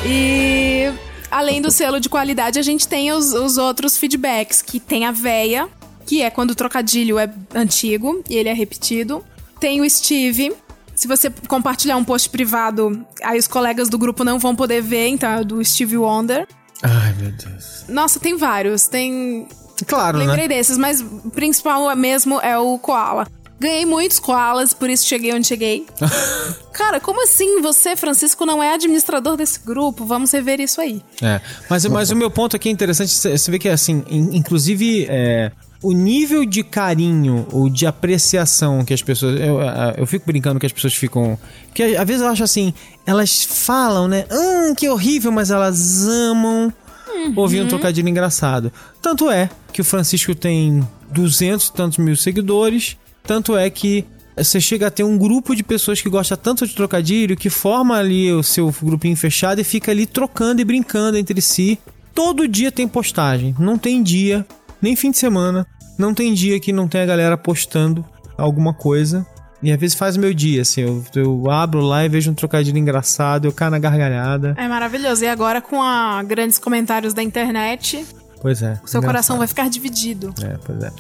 E 0.07 0.91
além 1.31 1.61
do 1.61 1.71
selo 1.71 2.01
de 2.01 2.09
qualidade, 2.09 2.59
a 2.59 2.63
gente 2.63 2.89
tem 2.89 3.13
os, 3.13 3.35
os 3.35 3.59
outros 3.59 3.99
feedbacks, 3.99 4.63
que 4.63 4.81
tem 4.81 5.05
a 5.05 5.13
véia, 5.13 5.69
que 6.07 6.23
é 6.23 6.31
quando 6.31 6.53
o 6.53 6.55
trocadilho 6.55 7.19
é 7.19 7.31
antigo 7.55 8.25
e 8.31 8.37
ele 8.37 8.49
é 8.49 8.55
repetido. 8.55 9.23
Tem 9.61 9.83
o 9.83 9.91
Steve. 9.91 10.55
Se 10.95 11.07
você 11.07 11.31
compartilhar 11.49 11.99
um 11.99 12.05
post 12.05 12.31
privado, 12.31 13.05
aí 13.23 13.39
os 13.39 13.47
colegas 13.47 13.91
do 13.91 13.99
grupo 13.99 14.25
não 14.25 14.39
vão 14.39 14.57
poder 14.57 14.81
ver, 14.81 15.09
então 15.09 15.31
é 15.31 15.45
do 15.45 15.63
Steve 15.63 15.99
Wonder. 15.99 16.49
Ai, 16.83 17.15
meu 17.19 17.31
Deus. 17.33 17.85
Nossa, 17.89 18.19
tem 18.21 18.37
vários. 18.37 18.87
Tem. 18.89 19.47
Claro, 19.87 20.19
Lembrei 20.19 20.49
né? 20.49 20.57
desses, 20.57 20.77
mas 20.79 21.01
o 21.01 21.31
principal 21.31 21.95
mesmo 21.97 22.41
é 22.41 22.57
o 22.59 22.79
Koala. 22.79 23.27
Ganhei 23.59 23.87
muitos 23.87 24.19
koalas, 24.19 24.75
por 24.75 24.91
isso 24.91 25.07
cheguei 25.07 25.33
onde 25.33 25.47
cheguei. 25.47 25.87
Cara, 26.73 26.99
como 26.99 27.23
assim 27.23 27.61
você, 27.61 27.95
Francisco, 27.95 28.45
não 28.45 28.61
é 28.61 28.75
administrador 28.75 29.37
desse 29.37 29.61
grupo? 29.61 30.05
Vamos 30.05 30.33
rever 30.33 30.59
isso 30.61 30.81
aí. 30.81 31.01
É, 31.23 31.41
mas, 31.71 31.85
mas 31.87 32.11
o 32.11 32.17
meu 32.17 32.29
ponto 32.29 32.57
aqui 32.57 32.69
é 32.69 32.73
interessante, 32.73 33.13
você 33.15 33.51
vê 33.53 33.61
que 33.61 33.69
assim, 33.69 34.03
in- 34.09 34.37
inclusive 34.37 35.07
é, 35.09 35.53
o 35.83 35.93
nível 35.93 36.45
de 36.45 36.63
carinho 36.63 37.47
ou 37.51 37.69
de 37.69 37.87
apreciação 37.87 38.85
que 38.85 38.95
as 38.95 39.03
pessoas. 39.03 39.41
Eu, 39.41 39.59
eu 39.97 40.07
fico 40.07 40.25
brincando 40.27 40.61
que 40.61 40.67
as 40.67 40.73
pessoas 40.73 40.95
ficam. 40.95 41.39
Que 41.75 41.97
às 41.97 42.07
vezes 42.07 42.23
eu 42.23 42.29
acho 42.29 42.45
assim, 42.45 42.73
elas 43.05 43.43
falam, 43.43 44.07
né? 44.07 44.25
Hum, 44.31 44.75
que 44.75 44.89
horrível, 44.89 45.33
mas 45.33 45.51
elas 45.51 46.07
amam 46.07 46.73
uhum. 47.09 47.33
ouvir 47.37 47.63
um 47.63 47.69
trocadilho 47.69 48.09
engraçado. 48.09 48.73
Tanto 49.01 49.31
é 49.31 49.51
que 49.73 49.81
o 49.81 49.85
Francisco 49.85 50.35
tem 50.35 50.87
200 51.11 51.67
e 51.67 51.73
tantos 51.73 51.99
mil 51.99 52.17
seguidores. 52.17 52.97
Tanto 53.25 53.57
é 53.57 53.69
que 53.69 54.05
você 54.37 54.61
chega 54.61 54.87
a 54.87 54.91
ter 54.91 55.05
um 55.05 55.19
grupo 55.19 55.55
de 55.55 55.63
pessoas 55.63 56.01
que 56.01 56.09
gosta 56.09 56.37
tanto 56.37 56.67
de 56.67 56.75
trocadilho 56.75 57.37
que 57.37 57.51
forma 57.51 57.97
ali 57.97 58.33
o 58.33 58.43
seu 58.43 58.75
grupinho 58.83 59.17
fechado 59.17 59.61
e 59.61 59.65
fica 59.65 59.91
ali 59.91 60.07
trocando 60.07 60.61
e 60.61 60.65
brincando 60.65 61.19
entre 61.19 61.41
si. 61.41 61.79
Todo 62.15 62.49
dia 62.49 62.71
tem 62.71 62.87
postagem, 62.87 63.55
não 63.59 63.79
tem 63.79 64.03
dia, 64.03 64.47
nem 64.83 64.97
fim 64.97 65.11
de 65.11 65.19
semana, 65.19 65.67
não 65.97 66.13
tem 66.13 66.35
dia 66.35 66.59
que 66.61 66.73
não 66.73 66.89
tenha 66.89 67.05
a 67.05 67.07
galera 67.07 67.37
postando 67.39 68.05
alguma 68.37 68.75
coisa. 68.75 69.25
E 69.63 69.71
às 69.71 69.79
vezes 69.79 69.97
faz 69.97 70.17
o 70.17 70.21
meu 70.21 70.35
dia, 70.35 70.63
assim, 70.63 70.81
eu, 70.81 71.05
eu 71.15 71.49
abro 71.49 71.81
lá 71.81 72.05
e 72.05 72.09
vejo 72.09 72.29
um 72.31 72.35
trocadilho 72.35 72.77
engraçado, 72.77 73.45
eu 73.45 73.53
caio 73.53 73.71
na 73.71 73.79
gargalhada. 73.79 74.57
É 74.59 74.67
maravilhoso. 74.67 75.23
E 75.25 75.29
agora 75.29 75.61
com 75.63 75.81
a 75.81 76.21
grandes 76.25 76.59
comentários 76.59 77.15
da 77.15 77.23
internet, 77.23 78.05
Pois 78.41 78.61
é. 78.61 78.73
o 78.83 78.89
seu 78.89 78.99
engraçado. 78.99 79.05
coração 79.05 79.39
vai 79.39 79.47
ficar 79.47 79.71
dividido. 79.71 80.35
É, 80.43 80.59
pois 80.67 80.83
é. 80.83 80.91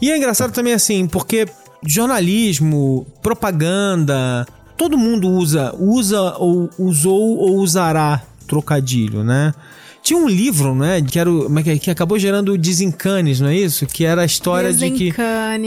E 0.00 0.08
é 0.08 0.16
engraçado 0.16 0.52
também 0.52 0.72
assim, 0.72 1.08
porque 1.08 1.48
jornalismo, 1.84 3.04
propaganda, 3.20 4.46
todo 4.76 4.96
mundo 4.96 5.28
usa, 5.28 5.74
usa 5.76 6.36
ou 6.38 6.70
usou 6.78 7.38
ou 7.38 7.56
usará 7.56 8.22
trocadilho, 8.46 9.24
né? 9.24 9.52
Tinha 10.02 10.18
um 10.18 10.26
livro, 10.28 10.74
né, 10.74 11.00
que, 11.00 11.16
era 11.18 11.30
o, 11.30 11.58
é 11.58 11.62
que, 11.62 11.70
é, 11.70 11.78
que 11.78 11.90
acabou 11.90 12.18
gerando 12.18 12.58
desencanes, 12.58 13.40
não 13.40 13.48
é 13.48 13.56
isso? 13.56 13.86
Que 13.86 14.04
era 14.04 14.22
a 14.22 14.24
história 14.24 14.72
de 14.72 14.90
que 14.90 15.12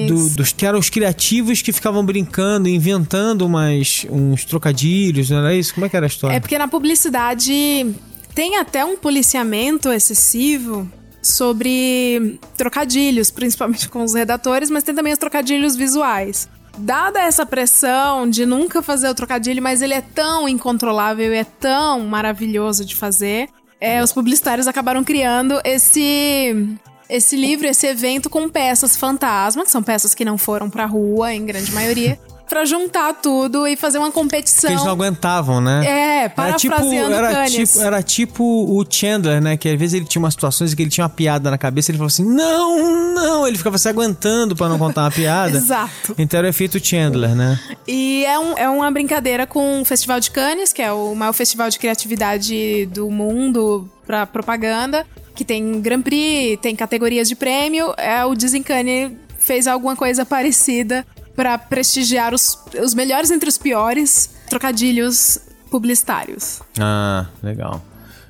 do- 0.08 0.30
dos 0.32 0.52
que 0.52 0.66
eram 0.66 0.78
os 0.78 0.90
criativos 0.90 1.62
que 1.62 1.72
ficavam 1.72 2.06
brincando, 2.06 2.68
inventando 2.68 3.46
umas, 3.46 4.06
uns 4.10 4.44
trocadilhos, 4.44 5.30
não 5.30 5.38
era 5.38 5.56
isso? 5.56 5.74
Como 5.74 5.86
é 5.86 5.90
que 5.90 5.96
era 5.96 6.06
a 6.06 6.08
história? 6.08 6.36
É 6.36 6.40
porque 6.42 6.58
na 6.58 6.68
publicidade 6.68 7.96
tem 8.34 8.58
até 8.58 8.84
um 8.84 8.98
policiamento 8.98 9.90
excessivo 9.90 10.86
sobre 11.22 12.38
trocadilhos, 12.58 13.32
principalmente 13.32 13.88
com 13.90 14.04
os 14.04 14.14
redatores, 14.14 14.70
mas 14.70 14.84
tem 14.84 14.94
também 14.94 15.14
os 15.14 15.20
trocadilhos 15.20 15.76
visuais. 15.78 16.48
Dada 16.78 17.22
essa 17.22 17.46
pressão 17.46 18.30
de 18.30 18.46
nunca 18.46 18.82
fazer 18.82 19.08
o 19.10 19.16
trocadilho, 19.16 19.64
mas 19.64 19.82
ele 19.82 19.94
é 19.94 20.02
tão 20.02 20.48
incontrolável 20.48 21.34
e 21.34 21.38
é 21.38 21.44
tão 21.46 22.02
maravilhoso 22.02 22.84
de 22.84 22.94
fazer, 22.96 23.48
é, 23.80 24.03
os 24.03 24.13
publicitários 24.13 24.67
acabaram 24.67 25.03
criando 25.03 25.59
esse 25.63 26.78
esse 27.07 27.36
livro, 27.36 27.67
esse 27.67 27.86
evento 27.86 28.32
com 28.32 28.49
peças 28.49 28.97
fantasma, 28.97 29.63
que 29.63 29.69
são 29.69 29.84
peças 29.84 30.15
que 30.15 30.26
não 30.26 30.39
foram 30.39 30.71
pra 30.71 30.86
rua, 30.86 31.32
em 31.34 31.45
grande 31.45 31.71
maioria, 31.71 32.19
pra 32.48 32.64
juntar 32.66 33.14
tudo 33.16 33.68
e 33.68 33.76
fazer 33.76 33.98
uma 33.98 34.12
competição. 34.12 34.70
que 34.70 34.74
eles 34.76 34.84
não 34.86 34.91
aguentavam, 34.91 35.60
né? 35.60 35.86
É, 35.86 36.24
Era 36.38 36.54
tipo, 36.54 36.76
era, 36.76 37.46
tipo, 37.50 37.82
era 37.82 38.04
tipo 38.04 38.43
o 38.43 38.86
Chandler, 38.89 39.41
né? 39.41 39.58
Que 39.58 39.70
às 39.70 39.80
vezes 39.80 39.93
ele 39.96 40.06
tinha 40.06 40.20
umas 40.22 40.34
situações 40.34 40.72
em 40.72 40.76
que 40.76 40.82
ele 40.84 40.89
tinha 40.89 41.04
uma 41.04 41.10
piada 41.10 41.50
na 41.52 41.58
cabeça 41.58 41.91
ele 41.91 41.98
falou 41.98 42.08
assim: 42.08 42.24
não, 42.24 43.14
não. 43.14 43.48
Ele 43.48 43.58
ficava 43.58 43.78
se 43.78 43.89
aguentando 43.89 44.56
pra 44.56 44.70
não 44.70 44.78
contar 44.78 45.02
uma 45.04 45.12
piada. 45.12 45.56
Exato. 45.58 46.16
Então 46.18 46.38
era 46.38 46.48
o 46.48 46.50
efeito 46.50 46.84
Chandler, 46.86 47.36
né? 47.36 47.60
E 47.88 48.24
é, 48.26 48.38
um- 48.39 48.58
é 48.58 48.70
uma 48.70 48.89
brincadeira 48.91 49.46
com 49.48 49.82
o 49.82 49.86
Festival 49.86 50.20
de 50.20 50.32
Cannes, 50.32 50.72
que 50.72 50.82
é 50.82 50.91
o 50.91 51.14
maior 51.16 51.34
festival 51.34 51.70
de 51.70 51.78
criatividade 51.80 52.86
do 52.88 53.10
mundo 53.10 53.89
pra 54.06 54.26
propaganda, 54.26 55.06
que 55.34 55.43
tem 55.43 55.82
Grand 55.82 56.02
Prix, 56.02 56.60
tem 56.62 56.76
categorias 56.76 57.28
de 57.28 57.36
prêmio. 57.36 57.93
É, 57.98 58.24
o 58.24 58.36
Desencane 58.36 59.18
fez 59.39 59.68
alguma 59.68 59.96
coisa 59.96 60.26
parecida 60.26 61.06
pra 61.36 61.58
prestigiar 61.58 62.34
os, 62.34 62.58
os 62.82 62.94
melhores 62.94 63.32
entre 63.32 63.50
os 63.50 63.58
piores 63.58 64.30
trocadilhos 64.50 65.40
publicitários. 65.70 66.62
Ah, 66.80 67.28
legal. 67.44 67.82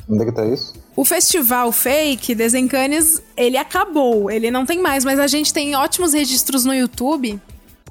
Onde 0.10 0.24
é 0.24 0.26
que 0.26 0.32
tá 0.32 0.45
isso? 0.45 0.74
O 0.95 1.03
festival 1.03 1.72
fake 1.72 2.34
Desencanes, 2.34 3.22
ele 3.36 3.58
acabou, 3.58 4.32
ele 4.32 4.49
não 4.49 4.66
tem 4.66 4.82
mais, 4.82 5.03
mas 5.03 5.20
a 5.20 5.28
gente 5.28 5.53
tem 5.53 5.76
ótimos 5.76 6.14
registros 6.14 6.64
no 6.64 6.74
YouTube 6.74 7.39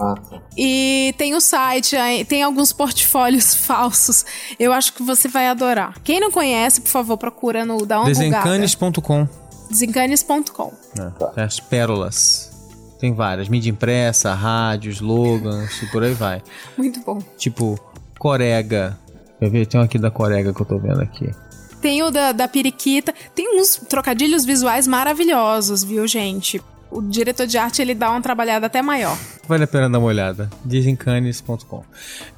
Ah, 0.00 0.14
tá. 0.14 0.40
E 0.56 1.14
tem 1.18 1.34
o 1.34 1.40
site, 1.40 1.96
tem 2.28 2.42
alguns 2.42 2.72
portfólios 2.72 3.54
falsos. 3.66 4.24
Eu 4.58 4.72
acho 4.72 4.92
que 4.94 5.02
você 5.02 5.28
vai 5.28 5.48
adorar. 5.48 6.00
Quem 6.02 6.18
não 6.18 6.30
conhece, 6.30 6.80
por 6.80 6.88
favor, 6.88 7.18
procura 7.18 7.64
no 7.64 7.84
dá 7.84 8.00
uma 8.00 8.08
bugada. 8.08 8.58
Desencanes.com. 8.58 9.28
Desencanes.com. 9.70 10.72
É, 11.36 11.42
as 11.42 11.60
pérolas. 11.60 12.53
Tem 13.04 13.12
várias. 13.12 13.50
Mídia 13.50 13.68
impressa, 13.68 14.32
rádio, 14.32 14.90
slogans 14.90 15.82
e 15.82 15.86
por 15.88 16.02
aí 16.02 16.14
vai. 16.14 16.42
Muito 16.74 17.00
bom. 17.04 17.20
Tipo, 17.36 17.78
Corega. 18.18 18.98
Quer 19.38 19.50
ver? 19.50 19.66
Tem 19.66 19.78
um 19.78 19.84
aqui 19.84 19.98
da 19.98 20.10
Corega 20.10 20.54
que 20.54 20.62
eu 20.62 20.64
tô 20.64 20.78
vendo 20.78 21.02
aqui. 21.02 21.30
Tem 21.82 22.02
o 22.02 22.10
da, 22.10 22.32
da 22.32 22.48
periquita. 22.48 23.12
Tem 23.34 23.60
uns 23.60 23.76
trocadilhos 23.76 24.46
visuais 24.46 24.86
maravilhosos, 24.86 25.84
viu, 25.84 26.08
gente? 26.08 26.62
O 26.90 27.02
diretor 27.02 27.46
de 27.46 27.58
arte, 27.58 27.82
ele 27.82 27.94
dá 27.94 28.10
uma 28.10 28.22
trabalhada 28.22 28.68
até 28.68 28.80
maior. 28.80 29.18
Vale 29.46 29.64
a 29.64 29.66
pena 29.66 29.90
dar 29.90 29.98
uma 29.98 30.08
olhada. 30.08 30.48
Desencanes.com. 30.64 31.84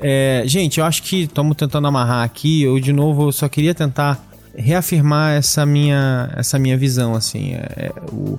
É, 0.00 0.42
gente, 0.46 0.80
eu 0.80 0.84
acho 0.84 1.00
que 1.04 1.22
estamos 1.22 1.56
tentando 1.56 1.86
amarrar 1.86 2.24
aqui. 2.24 2.64
Eu, 2.64 2.80
de 2.80 2.92
novo, 2.92 3.28
eu 3.28 3.30
só 3.30 3.48
queria 3.48 3.72
tentar 3.72 4.20
reafirmar 4.52 5.34
essa 5.34 5.64
minha, 5.64 6.28
essa 6.36 6.58
minha 6.58 6.76
visão, 6.76 7.14
assim. 7.14 7.54
É, 7.54 7.86
é, 7.86 7.92
o, 8.10 8.36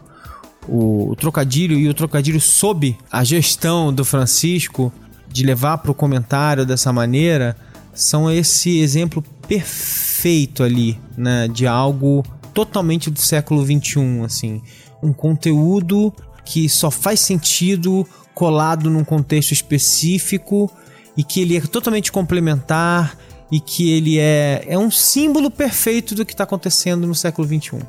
o, 0.68 1.12
o 1.12 1.16
trocadilho 1.16 1.78
e 1.78 1.88
o 1.88 1.94
trocadilho 1.94 2.42
sob 2.42 2.98
a 3.12 3.24
gestão 3.24 3.94
do 3.94 4.04
Francisco 4.04 4.92
de 5.28 5.44
levar 5.44 5.80
para 5.80 5.92
o 5.92 5.96
comentário 5.96 6.66
dessa 6.66 6.92
maneira 6.92 7.56
são 7.94 8.32
esse 8.32 8.80
exemplo 8.80 9.24
perfeito 9.48 10.64
ali, 10.64 11.00
né? 11.18 11.48
De 11.48 11.66
algo 11.66 12.24
totalmente 12.54 13.10
do 13.10 13.20
século 13.20 13.64
XXI, 13.64 14.22
assim. 14.24 14.62
Um 15.02 15.14
conteúdo 15.14 16.14
que 16.46 16.70
só 16.70 16.90
faz 16.90 17.20
sentido 17.20 18.08
colado 18.34 18.90
num 18.90 19.04
contexto 19.04 19.52
específico 19.52 20.72
e 21.16 21.24
que 21.24 21.42
ele 21.42 21.58
é 21.58 21.62
totalmente 21.62 22.12
complementar 22.12 23.18
e 23.52 23.60
que 23.60 23.92
ele 23.92 24.20
é, 24.20 24.64
é 24.68 24.78
um 24.78 24.92
símbolo 24.92 25.50
perfeito 25.50 26.14
do 26.14 26.26
que 26.26 26.34
está 26.34 26.44
acontecendo 26.44 27.08
no 27.08 27.16
século 27.16 27.48
XXI, 27.48 27.80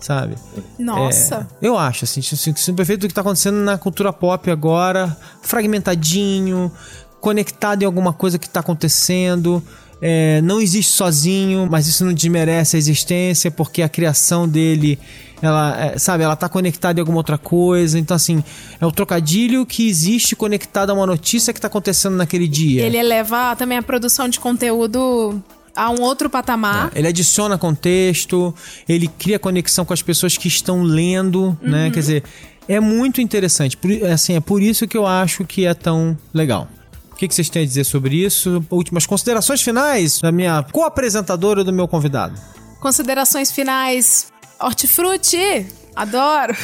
sabe? 0.00 0.34
Nossa. 0.78 1.46
É, 1.60 1.66
eu 1.66 1.78
acho, 1.78 2.04
assim, 2.04 2.22
símbolo 2.22 2.76
perfeito 2.76 3.00
do 3.00 3.06
que 3.06 3.12
está 3.12 3.20
acontecendo 3.20 3.58
na 3.58 3.78
cultura 3.78 4.12
pop 4.12 4.50
agora, 4.50 5.16
fragmentadinho, 5.42 6.72
conectado 7.20 7.82
em 7.82 7.86
alguma 7.86 8.12
coisa 8.12 8.38
que 8.38 8.46
está 8.46 8.60
acontecendo. 8.60 9.62
É, 10.02 10.40
não 10.40 10.60
existe 10.60 10.92
sozinho, 10.92 11.68
mas 11.70 11.86
isso 11.86 12.04
não 12.04 12.12
desmerece 12.14 12.76
a 12.76 12.78
existência, 12.78 13.50
porque 13.50 13.82
a 13.82 13.88
criação 13.88 14.48
dele, 14.48 14.98
ela, 15.42 15.78
é, 15.78 15.98
sabe, 15.98 16.24
ela 16.24 16.34
tá 16.34 16.48
conectada 16.48 16.98
em 16.98 17.02
alguma 17.02 17.18
outra 17.18 17.36
coisa. 17.36 17.98
Então, 17.98 18.14
assim, 18.14 18.42
é 18.80 18.86
o 18.86 18.90
trocadilho 18.90 19.66
que 19.66 19.86
existe 19.86 20.34
conectado 20.34 20.90
a 20.90 20.94
uma 20.94 21.06
notícia 21.06 21.52
que 21.52 21.60
tá 21.60 21.68
acontecendo 21.68 22.16
naquele 22.16 22.48
dia. 22.48 22.82
Ele 22.82 22.96
eleva 22.96 23.54
também 23.56 23.76
a 23.76 23.82
produção 23.82 24.26
de 24.26 24.40
conteúdo 24.40 25.42
a 25.80 25.88
um 25.90 26.02
outro 26.02 26.28
patamar. 26.28 26.92
Ele 26.94 27.08
adiciona 27.08 27.56
contexto, 27.56 28.54
ele 28.86 29.08
cria 29.08 29.38
conexão 29.38 29.82
com 29.82 29.94
as 29.94 30.02
pessoas 30.02 30.36
que 30.36 30.46
estão 30.46 30.82
lendo, 30.82 31.58
né? 31.62 31.90
Quer 31.90 32.00
dizer, 32.00 32.24
é 32.68 32.78
muito 32.78 33.22
interessante. 33.22 33.78
Por, 33.78 33.90
assim, 34.04 34.36
é 34.36 34.40
por 34.40 34.60
isso 34.60 34.86
que 34.86 34.94
eu 34.94 35.06
acho 35.06 35.42
que 35.42 35.64
é 35.64 35.72
tão 35.72 36.18
legal. 36.34 36.68
O 37.10 37.16
que, 37.16 37.26
que 37.26 37.34
vocês 37.34 37.48
têm 37.48 37.62
a 37.62 37.64
dizer 37.64 37.84
sobre 37.84 38.14
isso? 38.14 38.62
Últimas 38.70 39.06
considerações 39.06 39.62
finais 39.62 40.20
da 40.20 40.30
minha 40.30 40.62
co-apresentadora 40.70 41.64
do 41.64 41.72
meu 41.72 41.88
convidado. 41.88 42.38
Considerações 42.78 43.50
finais. 43.50 44.30
Hortifruti, 44.60 45.66
adoro. 45.96 46.54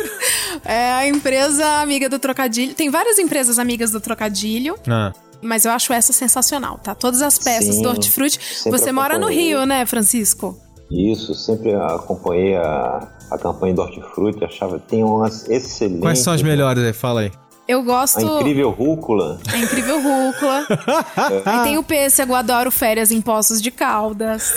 é 0.64 0.92
a 0.92 1.06
empresa 1.06 1.66
amiga 1.82 2.08
do 2.08 2.18
Trocadilho. 2.18 2.74
Tem 2.74 2.88
várias 2.88 3.18
empresas 3.18 3.58
amigas 3.58 3.90
do 3.90 4.00
Trocadilho, 4.00 4.76
Ah, 4.88 5.12
mas 5.44 5.64
eu 5.64 5.72
acho 5.72 5.92
essa 5.92 6.12
sensacional, 6.12 6.78
tá? 6.78 6.94
Todas 6.94 7.22
as 7.22 7.38
peças 7.38 7.76
Sim, 7.76 7.82
do 7.82 7.88
Hortifruti. 7.88 8.38
Você 8.64 8.90
mora 8.90 9.18
no. 9.18 9.28
Rio, 9.28 9.66
né, 9.66 9.84
Francisco? 9.84 10.58
Isso, 10.90 11.34
sempre 11.34 11.74
acompanhei 11.74 12.56
a, 12.56 13.08
a 13.30 13.38
campanha 13.38 13.74
do 13.74 13.82
Hortifruti, 13.82 14.44
achava 14.44 14.78
que 14.78 14.86
tem 14.86 15.02
umas 15.02 15.48
excelentes. 15.48 16.00
quais 16.00 16.18
são 16.20 16.32
as 16.32 16.42
melhores 16.42 16.84
aí? 16.84 16.92
Fala 16.92 17.20
aí. 17.22 17.32
Eu 17.66 17.82
gosto. 17.82 18.18
A 18.18 18.40
incrível 18.40 18.70
rúcula. 18.70 19.40
A 19.50 19.56
incrível 19.56 20.00
rúcula. 20.02 20.66
Aí 21.46 21.64
tem 21.64 21.78
o 21.78 21.82
pêssego, 21.82 22.34
adoro 22.34 22.70
férias 22.70 23.10
em 23.10 23.22
Poços 23.22 23.62
de 23.62 23.70
Caldas. 23.70 24.52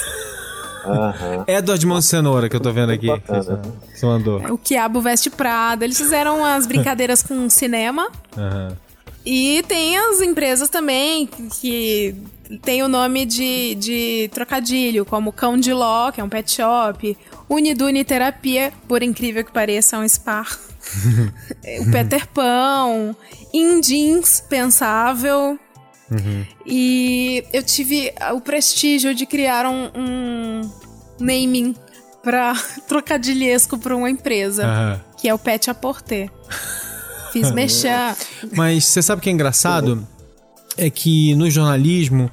Aham. 0.85 1.43
É 1.47 1.61
do 1.61 1.73
Edmond 1.73 2.03
Cenoura 2.03 2.49
que 2.49 2.55
eu 2.57 2.59
tô 2.59 2.71
vendo 2.71 2.91
aqui. 2.91 3.07
Bacana. 3.07 3.61
Que 3.91 3.97
você 3.97 4.05
mandou. 4.05 4.41
O 4.51 4.57
Quiabo 4.57 4.99
Veste 4.99 5.29
Prada. 5.29 5.85
Eles 5.85 5.97
fizeram 5.97 6.43
as 6.43 6.67
brincadeiras 6.67 7.23
com 7.23 7.49
cinema. 7.49 8.09
Aham. 8.37 8.75
E 9.29 9.61
tem 9.67 9.97
as 9.97 10.21
empresas 10.21 10.69
também 10.69 11.27
que 11.59 12.15
tem 12.61 12.81
o 12.81 12.87
nome 12.87 13.25
de, 13.25 13.75
de 13.75 14.29
trocadilho, 14.33 15.03
como 15.03 15.33
Cão 15.33 15.57
de 15.57 15.73
Ló, 15.73 16.13
que 16.13 16.21
é 16.21 16.23
um 16.23 16.29
pet 16.29 16.49
shop, 16.49 17.17
Unidune 17.49 18.05
Terapia, 18.05 18.71
por 18.87 19.03
incrível 19.03 19.43
que 19.43 19.51
pareça, 19.51 19.97
é 19.97 19.99
um 19.99 20.07
spa. 20.07 20.45
o 21.81 21.91
Peter 21.91 22.25
Pan, 22.29 23.13
Indins 23.53 24.39
Pensável. 24.39 25.59
E 26.65 27.43
eu 27.51 27.61
tive 27.63 28.13
o 28.33 28.39
prestígio 28.39 29.13
de 29.13 29.25
criar 29.25 29.65
um, 29.65 29.91
um 29.93 30.71
naming 31.19 31.75
pra 32.23 32.53
trocadilhesco 32.87 33.77
pra 33.77 33.93
uma 33.93 34.09
empresa, 34.09 34.65
Aham. 34.65 35.01
que 35.17 35.27
é 35.27 35.33
o 35.33 35.37
Pet 35.37 35.69
Aporter. 35.69 36.31
Fiz 37.37 37.51
mexer. 37.53 38.15
Mas 38.55 38.85
você 38.85 39.01
sabe 39.01 39.19
o 39.19 39.23
que 39.23 39.29
é 39.29 39.33
engraçado? 39.33 40.05
É 40.77 40.89
que 40.89 41.33
no 41.35 41.49
jornalismo, 41.49 42.29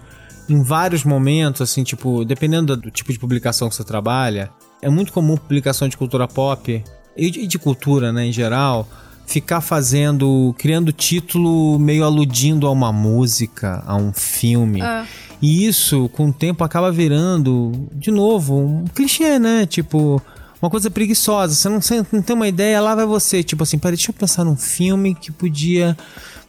em 0.49 0.63
vários 0.63 1.05
momentos, 1.05 1.63
assim, 1.63 1.83
tipo, 1.83 2.25
dependendo 2.25 2.77
do 2.77 2.91
tipo 2.91 3.13
de 3.13 3.19
publicação 3.19 3.69
que 3.69 3.75
você 3.75 3.85
trabalha, 3.85 4.51
é 4.83 4.89
muito 4.89 5.13
comum 5.13 5.37
publicação 5.37 5.89
de 5.89 5.97
cultura 5.97 6.29
pop 6.29 6.83
e 7.17 7.31
de, 7.31 7.59
cultura, 7.59 8.13
né, 8.13 8.27
em 8.27 8.33
geral, 8.33 8.89
ficar 9.27 9.61
fazendo, 9.61 10.55
criando 10.59 10.93
título 10.93 11.79
meio 11.79 12.05
aludindo 12.05 12.67
a 12.67 12.71
uma 12.71 12.93
música, 12.93 13.83
a 13.87 13.97
um 13.97 14.13
filme. 14.13 14.83
Ah. 14.83 15.07
E 15.41 15.67
isso, 15.67 16.09
com 16.11 16.29
o 16.29 16.33
tempo, 16.33 16.65
acaba 16.65 16.91
virando, 16.91 17.89
de 17.93 18.11
novo, 18.11 18.59
um 18.59 18.85
clichê, 18.87 19.39
né? 19.39 19.67
Tipo, 19.67 20.23
uma 20.65 20.71
coisa 20.71 20.91
preguiçosa. 20.91 21.55
Você 21.55 21.69
não, 21.69 21.81
você 21.81 22.07
não 22.11 22.23
tem 22.23 22.35
uma 22.35 22.49
ideia, 22.49 22.81
lá 22.81 22.95
vai 22.95 23.05
você. 23.05 23.43
Tipo 23.43 23.63
assim, 23.63 23.79
peraí, 23.79 23.97
deixa 23.97 24.11
eu 24.11 24.15
pensar 24.15 24.45
num 24.45 24.57
filme 24.57 25.15
que 25.15 25.31
podia 25.31 25.97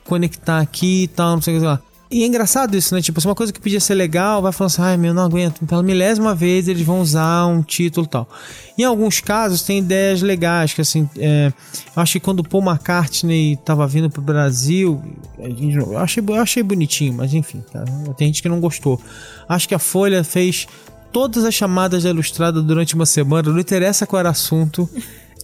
conectar 0.06 0.60
aqui 0.60 1.04
e 1.04 1.08
tal, 1.08 1.36
não 1.36 1.42
sei 1.42 1.58
o 1.58 1.60
que 1.60 1.66
lá. 1.66 1.82
E 2.10 2.24
é 2.24 2.26
engraçado 2.28 2.78
isso, 2.78 2.94
né? 2.96 3.02
Tipo, 3.02 3.20
assim, 3.20 3.28
uma 3.28 3.36
coisa 3.36 3.52
que 3.52 3.60
podia 3.60 3.80
ser 3.80 3.96
legal, 3.96 4.42
vai 4.42 4.52
falando 4.54 4.72
assim, 4.72 4.82
ai 4.82 4.96
meu, 4.96 5.14
não 5.14 5.24
aguento. 5.24 5.66
Pela 5.66 5.84
milésima 5.84 6.34
vez 6.34 6.68
eles 6.68 6.84
vão 6.84 7.02
usar 7.02 7.46
um 7.48 7.62
título 7.62 8.06
e 8.06 8.10
tal. 8.10 8.30
Em 8.78 8.84
alguns 8.84 9.20
casos 9.20 9.64
tem 9.64 9.80
ideias 9.80 10.22
legais, 10.22 10.72
que 10.72 10.80
assim, 10.80 11.10
é, 11.18 11.52
acho 11.96 12.14
que 12.14 12.20
quando 12.22 12.40
o 12.40 12.48
Paul 12.48 12.64
McCartney 12.64 13.58
tava 13.66 13.86
vindo 13.86 14.10
pro 14.10 14.22
Brasil, 14.22 15.04
eu 15.40 15.98
achei, 15.98 16.24
eu 16.26 16.36
achei 16.36 16.64
bonitinho, 16.64 17.14
mas 17.14 17.34
enfim, 17.34 17.62
tá? 17.70 17.84
tem 18.16 18.28
gente 18.28 18.42
que 18.42 18.48
não 18.48 18.62
gostou. 18.62 19.02
Acho 19.50 19.68
que 19.68 19.76
a 19.76 19.80
Folha 19.80 20.24
fez 20.24 20.68
todas 21.16 21.46
as 21.46 21.54
chamadas 21.54 22.04
da 22.04 22.10
Ilustrada 22.10 22.62
durante 22.62 22.94
uma 22.94 23.06
semana, 23.06 23.50
não 23.50 23.58
interessa 23.58 24.06
qual 24.06 24.20
era 24.20 24.28
o 24.28 24.32
assunto, 24.34 24.90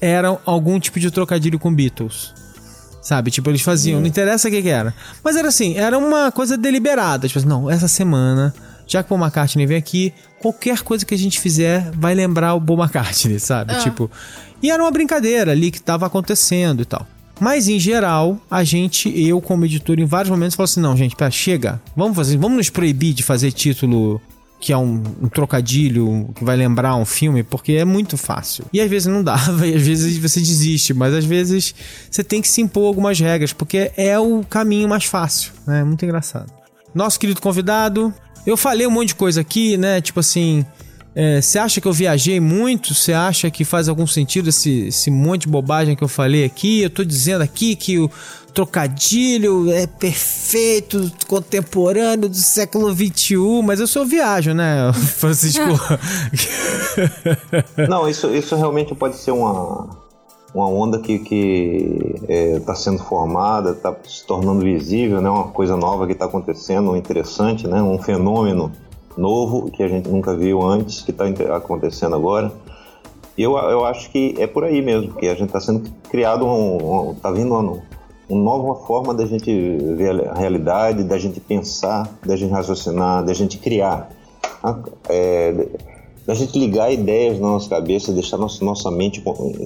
era 0.01 0.37
algum 0.45 0.77
tipo 0.77 0.99
de 0.99 1.09
trocadilho 1.09 1.57
com 1.57 1.73
Beatles. 1.73 2.33
Sabe? 3.01 3.31
Tipo, 3.31 3.49
eles 3.49 3.61
faziam, 3.61 4.01
não 4.01 4.05
interessa 4.05 4.49
o 4.49 4.51
que, 4.51 4.61
que 4.61 4.67
era. 4.67 4.93
Mas 5.23 5.37
era 5.37 5.47
assim, 5.47 5.77
era 5.77 5.97
uma 5.97 6.29
coisa 6.29 6.57
deliberada. 6.57 7.25
Tipo 7.25 7.39
assim, 7.39 7.47
não, 7.47 7.71
essa 7.71 7.87
semana, 7.87 8.53
já 8.85 9.01
que 9.01 9.07
o 9.07 9.09
Paul 9.15 9.21
McCartney 9.21 9.65
vem 9.65 9.77
aqui, 9.77 10.13
qualquer 10.41 10.81
coisa 10.81 11.05
que 11.05 11.15
a 11.15 11.17
gente 11.17 11.39
fizer 11.39 11.89
vai 11.93 12.13
lembrar 12.13 12.53
o 12.53 12.59
Paul 12.59 12.77
McCartney, 12.77 13.39
sabe? 13.39 13.73
Tipo. 13.79 14.11
E 14.61 14.69
era 14.69 14.83
uma 14.83 14.91
brincadeira 14.91 15.53
ali 15.53 15.71
que 15.71 15.81
tava 15.81 16.05
acontecendo 16.05 16.81
e 16.81 16.85
tal. 16.85 17.07
Mas 17.39 17.69
em 17.69 17.79
geral, 17.79 18.37
a 18.51 18.61
gente, 18.65 19.09
eu 19.25 19.39
como 19.39 19.63
editor, 19.63 19.97
em 20.01 20.05
vários 20.05 20.29
momentos, 20.29 20.53
falo 20.53 20.65
assim: 20.65 20.81
não, 20.81 20.97
gente, 20.97 21.15
pera, 21.15 21.31
chega. 21.31 21.81
Vamos 21.95 22.17
fazer, 22.17 22.35
vamos 22.35 22.57
nos 22.57 22.69
proibir 22.69 23.13
de 23.13 23.23
fazer 23.23 23.53
título 23.53 24.21
que 24.61 24.71
é 24.71 24.77
um, 24.77 25.01
um 25.19 25.27
trocadilho 25.27 26.29
que 26.35 26.43
vai 26.43 26.55
lembrar 26.55 26.95
um 26.95 27.03
filme, 27.03 27.41
porque 27.41 27.73
é 27.73 27.83
muito 27.83 28.15
fácil. 28.15 28.63
E 28.71 28.79
às 28.79 28.87
vezes 28.87 29.07
não 29.07 29.23
dava, 29.23 29.65
e 29.67 29.73
às 29.73 29.81
vezes 29.81 30.17
você 30.17 30.39
desiste, 30.39 30.93
mas 30.93 31.13
às 31.15 31.25
vezes 31.25 31.73
você 32.09 32.23
tem 32.23 32.41
que 32.41 32.47
se 32.47 32.61
impor 32.61 32.85
algumas 32.85 33.19
regras, 33.19 33.51
porque 33.51 33.91
é 33.97 34.17
o 34.19 34.43
caminho 34.47 34.87
mais 34.87 35.05
fácil, 35.05 35.51
né? 35.65 35.79
É 35.79 35.83
muito 35.83 36.05
engraçado. 36.05 36.53
Nosso 36.93 37.19
querido 37.19 37.41
convidado, 37.41 38.13
eu 38.45 38.55
falei 38.55 38.85
um 38.85 38.91
monte 38.91 39.09
de 39.09 39.15
coisa 39.15 39.41
aqui, 39.41 39.77
né? 39.77 39.99
Tipo 39.99 40.19
assim, 40.19 40.63
é, 41.13 41.41
você 41.41 41.59
acha 41.59 41.81
que 41.81 41.87
eu 41.87 41.93
viajei 41.93 42.39
muito? 42.39 42.93
Você 42.93 43.11
acha 43.11 43.49
que 43.51 43.65
faz 43.65 43.89
algum 43.89 44.07
sentido 44.07 44.49
esse, 44.49 44.87
esse 44.87 45.11
monte 45.11 45.41
de 45.41 45.47
bobagem 45.49 45.95
que 45.95 46.03
eu 46.03 46.07
falei 46.07 46.45
aqui? 46.45 46.81
Eu 46.81 46.89
tô 46.89 47.03
dizendo 47.03 47.41
aqui 47.41 47.75
que 47.75 47.97
o 47.97 48.09
trocadilho 48.53 49.71
é 49.71 49.87
perfeito, 49.87 51.11
contemporâneo 51.27 52.27
do 52.29 52.35
século 52.35 52.93
XXI, 52.93 53.61
mas 53.63 53.79
eu 53.79 53.87
sou 53.87 54.05
viajo, 54.05 54.53
né, 54.53 54.91
Francisco? 55.17 55.63
Não, 57.89 58.07
isso, 58.07 58.33
isso 58.33 58.55
realmente 58.55 58.93
pode 58.93 59.15
ser 59.15 59.31
uma, 59.31 59.89
uma 60.53 60.67
onda 60.67 60.99
que 60.99 62.15
está 62.27 62.75
sendo 62.75 63.03
formada, 63.03 63.71
está 63.71 63.95
se 64.03 64.25
tornando 64.25 64.61
visível, 64.61 65.21
né? 65.21 65.29
uma 65.29 65.47
coisa 65.47 65.77
nova 65.77 66.05
que 66.05 66.13
está 66.13 66.25
acontecendo, 66.25 66.95
interessante, 66.95 67.67
né? 67.67 67.81
um 67.81 67.97
fenômeno 67.97 68.71
novo 69.17 69.69
que 69.71 69.83
a 69.83 69.87
gente 69.87 70.09
nunca 70.09 70.35
viu 70.35 70.61
antes, 70.61 71.01
que 71.01 71.11
está 71.11 71.25
acontecendo 71.55 72.15
agora. 72.15 72.51
E 73.37 73.43
eu, 73.43 73.57
eu 73.57 73.85
acho 73.85 74.09
que 74.11 74.35
é 74.37 74.45
por 74.45 74.63
aí 74.63 74.81
mesmo, 74.81 75.13
que 75.13 75.27
a 75.27 75.33
gente 75.33 75.47
está 75.47 75.59
sendo 75.59 75.89
criado, 76.09 76.45
um, 76.45 77.13
está 77.13 77.31
vindo 77.31 77.53
uma, 77.53 77.81
uma 78.31 78.43
nova 78.43 78.85
forma 78.85 79.13
da 79.13 79.25
gente 79.25 79.51
ver 79.95 80.27
a 80.27 80.33
realidade, 80.33 81.03
da 81.03 81.17
gente 81.17 81.39
pensar, 81.39 82.09
da 82.25 82.35
gente 82.35 82.51
raciocinar, 82.51 83.23
da 83.25 83.33
gente 83.33 83.57
criar. 83.57 84.09
É, 85.09 85.67
da 86.25 86.33
gente 86.33 86.57
ligar 86.57 86.93
ideias 86.93 87.39
na 87.39 87.47
nossa 87.47 87.69
cabeça, 87.69 88.11
deixar 88.11 88.37
nossa, 88.37 88.63
nossa 88.63 88.91
mente 88.91 89.23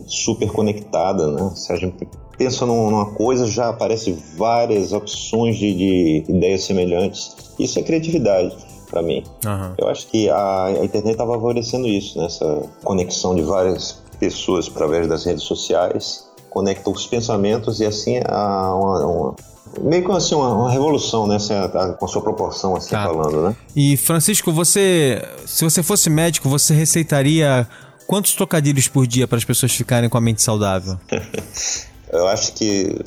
super 0.07 0.49
conectada, 0.51 1.27
né? 1.27 1.51
Se 1.53 1.71
a 1.71 1.75
gente 1.75 2.07
pensa 2.37 2.65
numa 2.65 3.13
coisa, 3.13 3.45
já 3.45 3.69
aparecem 3.69 4.17
várias 4.37 4.93
opções 4.93 5.57
de, 5.57 5.73
de 5.73 6.25
ideias 6.29 6.63
semelhantes. 6.63 7.35
Isso 7.59 7.77
é 7.77 7.83
criatividade 7.83 8.55
para 8.89 9.01
mim. 9.01 9.23
Uhum. 9.45 9.73
Eu 9.77 9.87
acho 9.89 10.07
que 10.07 10.29
a, 10.29 10.65
a 10.65 10.85
internet 10.85 11.11
estava 11.11 11.33
favorecendo 11.33 11.87
isso, 11.87 12.17
né? 12.17 12.25
essa 12.25 12.63
conexão 12.83 13.35
de 13.35 13.41
várias 13.41 14.01
pessoas 14.19 14.67
através 14.67 15.07
das 15.07 15.25
redes 15.25 15.43
sociais, 15.43 16.25
conectam 16.55 16.93
os 16.93 17.05
pensamentos 17.05 17.81
e 17.81 17.85
assim 17.85 18.21
a, 18.25 18.73
uma, 18.73 19.05
uma 19.05 19.35
meio 19.81 20.05
que 20.05 20.11
assim 20.13 20.33
uma, 20.35 20.53
uma 20.53 20.71
revolução, 20.71 21.27
né? 21.27 21.35
Assim, 21.35 21.53
a, 21.53 21.65
a, 21.65 21.93
com 21.93 22.05
a 22.05 22.07
sua 22.07 22.21
proporção, 22.21 22.77
assim, 22.77 22.91
Tá. 22.91 23.03
falando, 23.03 23.49
né? 23.49 23.55
E 23.75 23.97
Francisco, 23.97 24.53
você, 24.53 25.21
se 25.45 25.65
você 25.65 25.83
fosse 25.83 26.09
médico, 26.09 26.47
você 26.47 26.73
receitaria 26.73 27.67
quantos 28.07 28.33
trocadilhos 28.33 28.87
por 28.87 29.05
dia 29.05 29.27
para 29.27 29.37
as 29.37 29.43
pessoas 29.43 29.73
ficarem 29.73 30.09
com 30.09 30.17
a 30.17 30.21
mente 30.21 30.41
saudável? 30.41 30.97
Eu 32.09 32.25
acho 32.27 32.53
que 32.53 32.97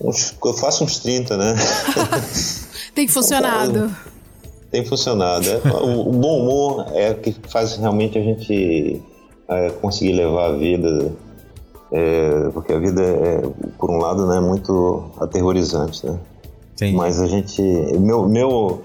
uns, 0.00 0.36
eu 0.44 0.54
faço 0.54 0.84
uns 0.84 0.98
30, 0.98 1.36
né? 1.36 1.54
Tem 2.94 3.08
funcionado. 3.08 3.90
Tem 4.70 4.84
funcionado. 4.84 5.48
É, 5.48 5.56
o, 5.82 6.10
o, 6.10 6.12
bom 6.12 6.42
humor 6.42 6.86
é 6.94 7.10
o 7.10 7.16
que 7.16 7.34
faz 7.48 7.76
realmente 7.76 8.16
a 8.16 8.22
gente 8.22 9.02
é, 9.48 9.70
conseguir 9.70 10.12
levar 10.12 10.50
a 10.50 10.52
vida. 10.52 11.12
É, 11.92 12.48
porque 12.52 12.72
a 12.72 12.78
vida 12.78 13.02
é, 13.02 13.42
por 13.78 13.90
um 13.90 13.98
lado, 13.98 14.26
né, 14.26 14.40
muito 14.40 15.04
aterrorizante, 15.20 16.04
né? 16.06 16.18
Entendi. 16.74 16.96
Mas 16.96 17.20
a 17.20 17.26
gente, 17.26 17.62
meu, 17.98 18.28
meu, 18.28 18.82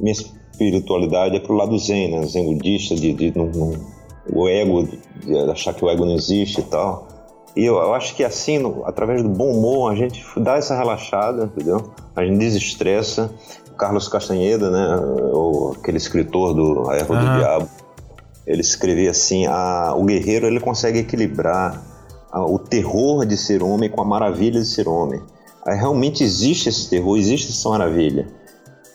minha 0.00 0.12
espiritualidade 0.12 1.36
é 1.36 1.40
pro 1.40 1.54
lado 1.54 1.78
zen, 1.78 2.10
né? 2.10 2.26
Zen 2.26 2.54
budista, 2.56 2.94
de, 2.94 3.12
de, 3.12 3.36
não- 3.36 3.46
não- 3.46 4.00
o 4.32 4.48
ego, 4.48 4.84
de 5.24 5.38
achar 5.50 5.74
que 5.74 5.84
o 5.84 5.88
ego 5.90 6.04
não 6.04 6.14
existe 6.14 6.60
e 6.60 6.64
tal. 6.64 7.08
E 7.56 7.64
eu, 7.64 7.76
eu 7.76 7.94
acho 7.94 8.14
que 8.14 8.22
assim, 8.24 8.58
no- 8.58 8.84
através 8.86 9.22
do 9.22 9.28
bom 9.28 9.50
humor, 9.52 9.92
a 9.92 9.94
gente 9.96 10.22
dá 10.38 10.56
essa 10.56 10.76
relaxada, 10.76 11.44
entendeu? 11.44 11.90
A 12.16 12.24
gente 12.24 12.38
desestressa. 12.38 13.30
Carlos 13.78 14.08
Castanheda, 14.08 14.70
né? 14.70 14.96
O, 15.32 15.72
aquele 15.78 15.96
escritor 15.96 16.52
do 16.54 16.90
A 16.90 16.96
Erva 16.96 17.16
do 17.16 17.38
Diabo, 17.38 17.68
ele 18.46 18.60
escrevia 18.60 19.10
assim: 19.10 19.46
a, 19.46 19.94
o 19.96 20.04
guerreiro 20.04 20.46
ele 20.46 20.60
consegue 20.60 20.98
equilibrar 20.98 21.82
o 22.32 22.58
terror 22.58 23.26
de 23.26 23.36
ser 23.36 23.62
homem 23.62 23.90
com 23.90 24.00
a 24.00 24.04
maravilha 24.04 24.60
de 24.60 24.66
ser 24.66 24.88
homem. 24.88 25.20
Realmente 25.66 26.24
existe 26.24 26.68
esse 26.68 26.88
terror, 26.88 27.16
existe 27.16 27.50
essa 27.50 27.68
maravilha. 27.68 28.28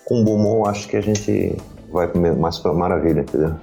Com 0.06 0.22
humor, 0.22 0.66
eu 0.66 0.66
acho 0.68 0.88
que 0.88 0.98
a 0.98 1.02
gente 1.02 1.56
vai 1.92 2.12
mais 2.14 2.58
pra 2.58 2.74
maravilha, 2.74 3.22
entendeu? 3.22 3.56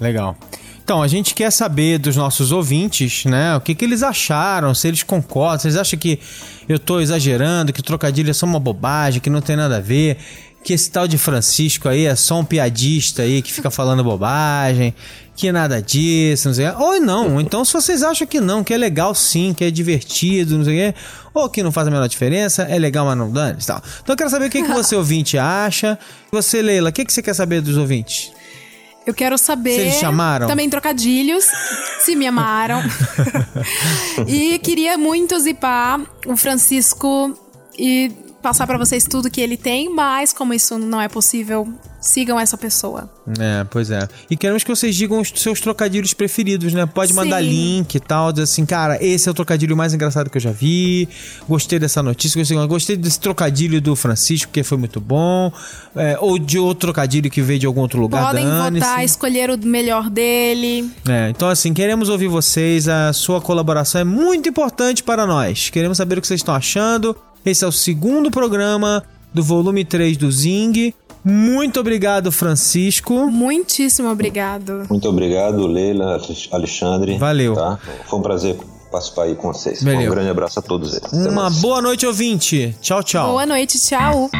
Legal. 0.00 0.36
Então, 0.82 1.02
a 1.02 1.06
gente 1.06 1.34
quer 1.34 1.50
saber 1.50 1.98
dos 1.98 2.16
nossos 2.16 2.50
ouvintes, 2.50 3.26
né? 3.26 3.54
O 3.54 3.60
que, 3.60 3.74
que 3.74 3.84
eles 3.84 4.02
acharam, 4.02 4.74
se 4.74 4.88
eles 4.88 5.02
concordam, 5.02 5.58
se 5.58 5.66
eles 5.66 5.76
acham 5.76 5.98
que 5.98 6.18
eu 6.66 6.78
tô 6.78 6.98
exagerando, 6.98 7.74
que 7.74 7.82
trocadilho 7.82 8.30
é 8.30 8.32
só 8.32 8.46
uma 8.46 8.58
bobagem, 8.58 9.20
que 9.20 9.28
não 9.28 9.42
tem 9.42 9.54
nada 9.54 9.76
a 9.76 9.80
ver, 9.80 10.16
que 10.62 10.72
esse 10.72 10.90
tal 10.90 11.08
de 11.08 11.16
Francisco 11.16 11.88
aí 11.88 12.06
é 12.06 12.14
só 12.16 12.40
um 12.40 12.44
piadista 12.44 13.22
aí 13.22 13.40
que 13.40 13.52
fica 13.52 13.70
falando 13.70 14.04
bobagem, 14.04 14.94
que 15.34 15.52
nada 15.52 15.80
disso, 15.80 16.48
não 16.48 16.54
sei 16.54 16.68
o 16.68 16.70
quê. 16.72 16.82
Ou 16.82 17.00
não, 17.00 17.40
então 17.40 17.64
se 17.64 17.72
vocês 17.72 18.02
acham 18.02 18.26
que 18.26 18.40
não, 18.40 18.64
que 18.64 18.74
é 18.74 18.76
legal 18.76 19.14
sim, 19.14 19.54
que 19.54 19.64
é 19.64 19.70
divertido, 19.70 20.58
não 20.58 20.64
sei 20.64 20.74
o 20.74 20.92
quê, 20.92 20.98
ou 21.32 21.48
que 21.48 21.62
não 21.62 21.70
faz 21.70 21.86
a 21.86 21.90
menor 21.90 22.08
diferença, 22.08 22.64
é 22.64 22.78
legal, 22.78 23.06
mas 23.06 23.16
não 23.16 23.30
dane, 23.30 23.58
tal. 23.64 23.80
Então 24.02 24.12
eu 24.12 24.16
quero 24.16 24.30
saber 24.30 24.46
o 24.46 24.50
que, 24.50 24.62
que 24.62 24.72
você 24.72 24.94
ouvinte 24.96 25.38
acha. 25.38 25.98
Você, 26.32 26.60
Leila, 26.60 26.90
o 26.90 26.92
que, 26.92 27.04
que 27.04 27.12
você 27.12 27.22
quer 27.22 27.34
saber 27.34 27.60
dos 27.60 27.76
ouvintes? 27.76 28.32
Eu 29.06 29.14
quero 29.14 29.38
saber. 29.38 29.74
Se 29.74 29.80
eles 29.80 29.94
chamaram? 29.94 30.46
Também 30.46 30.68
trocadilhos, 30.68 31.46
se 32.00 32.14
me 32.14 32.26
amaram. 32.26 32.82
e 34.28 34.58
queria 34.58 34.98
muito 34.98 35.38
zipar 35.38 35.98
o 36.26 36.36
Francisco 36.36 37.34
e 37.78 38.12
passar 38.48 38.66
para 38.66 38.78
vocês 38.78 39.04
tudo 39.04 39.30
que 39.30 39.42
ele 39.42 39.58
tem, 39.58 39.94
mas 39.94 40.32
como 40.32 40.54
isso 40.54 40.78
não 40.78 40.98
é 40.98 41.06
possível, 41.06 41.68
sigam 42.00 42.40
essa 42.40 42.56
pessoa. 42.56 43.10
É, 43.38 43.64
pois 43.64 43.90
é. 43.90 44.08
E 44.30 44.38
queremos 44.38 44.64
que 44.64 44.70
vocês 44.70 44.96
digam 44.96 45.20
os 45.20 45.30
seus 45.36 45.60
trocadilhos 45.60 46.14
preferidos, 46.14 46.72
né? 46.72 46.86
Pode 46.86 47.12
mandar 47.12 47.42
Sim. 47.42 47.48
link 47.48 47.94
e 47.94 48.00
tal, 48.00 48.32
dizer 48.32 48.44
assim, 48.44 48.64
cara, 48.64 48.96
esse 49.04 49.28
é 49.28 49.30
o 49.30 49.34
trocadilho 49.34 49.76
mais 49.76 49.92
engraçado 49.92 50.30
que 50.30 50.38
eu 50.38 50.40
já 50.40 50.50
vi. 50.50 51.06
Gostei 51.46 51.78
dessa 51.78 52.02
notícia, 52.02 52.38
gostei, 52.38 52.66
gostei 52.66 52.96
desse 52.96 53.20
trocadilho 53.20 53.82
do 53.82 53.94
Francisco, 53.94 54.48
porque 54.48 54.62
foi 54.62 54.78
muito 54.78 54.98
bom. 54.98 55.52
É, 55.94 56.16
ou 56.18 56.38
de 56.38 56.58
outro 56.58 56.88
trocadilho 56.88 57.30
que 57.30 57.42
veio 57.42 57.58
de 57.58 57.66
algum 57.66 57.82
outro 57.82 58.00
lugar, 58.00 58.28
Podem 58.28 58.46
votar, 58.46 59.04
escolher 59.04 59.50
o 59.50 59.58
melhor 59.58 60.08
dele. 60.08 60.90
É, 61.06 61.28
então 61.28 61.50
assim, 61.50 61.74
queremos 61.74 62.08
ouvir 62.08 62.28
vocês, 62.28 62.88
a 62.88 63.12
sua 63.12 63.42
colaboração 63.42 64.00
é 64.00 64.04
muito 64.04 64.48
importante 64.48 65.02
para 65.02 65.26
nós. 65.26 65.68
Queremos 65.68 65.98
saber 65.98 66.16
o 66.16 66.22
que 66.22 66.26
vocês 66.26 66.40
estão 66.40 66.54
achando. 66.54 67.14
Esse 67.44 67.64
é 67.64 67.68
o 67.68 67.72
segundo 67.72 68.30
programa 68.30 69.02
do 69.32 69.42
volume 69.42 69.84
3 69.84 70.16
do 70.16 70.30
Zing. 70.30 70.94
Muito 71.24 71.80
obrigado, 71.80 72.30
Francisco. 72.32 73.28
Muitíssimo 73.30 74.08
obrigado. 74.10 74.84
Muito 74.88 75.08
obrigado, 75.08 75.66
Leila, 75.66 76.20
Alexandre. 76.52 77.18
Valeu. 77.18 77.54
Tá? 77.54 77.78
Foi 78.06 78.18
um 78.18 78.22
prazer 78.22 78.56
participar 78.90 79.24
aí 79.24 79.34
com 79.34 79.52
vocês. 79.52 79.82
Valeu. 79.82 80.10
Um 80.10 80.14
grande 80.14 80.30
abraço 80.30 80.58
a 80.58 80.62
todos 80.62 80.92
eles. 80.94 81.04
Até 81.12 81.28
Uma 81.28 81.42
mais. 81.42 81.60
boa 81.60 81.82
noite, 81.82 82.06
ouvinte. 82.06 82.74
Tchau, 82.80 83.02
tchau. 83.02 83.30
Boa 83.32 83.46
noite, 83.46 83.78
tchau. 83.78 84.30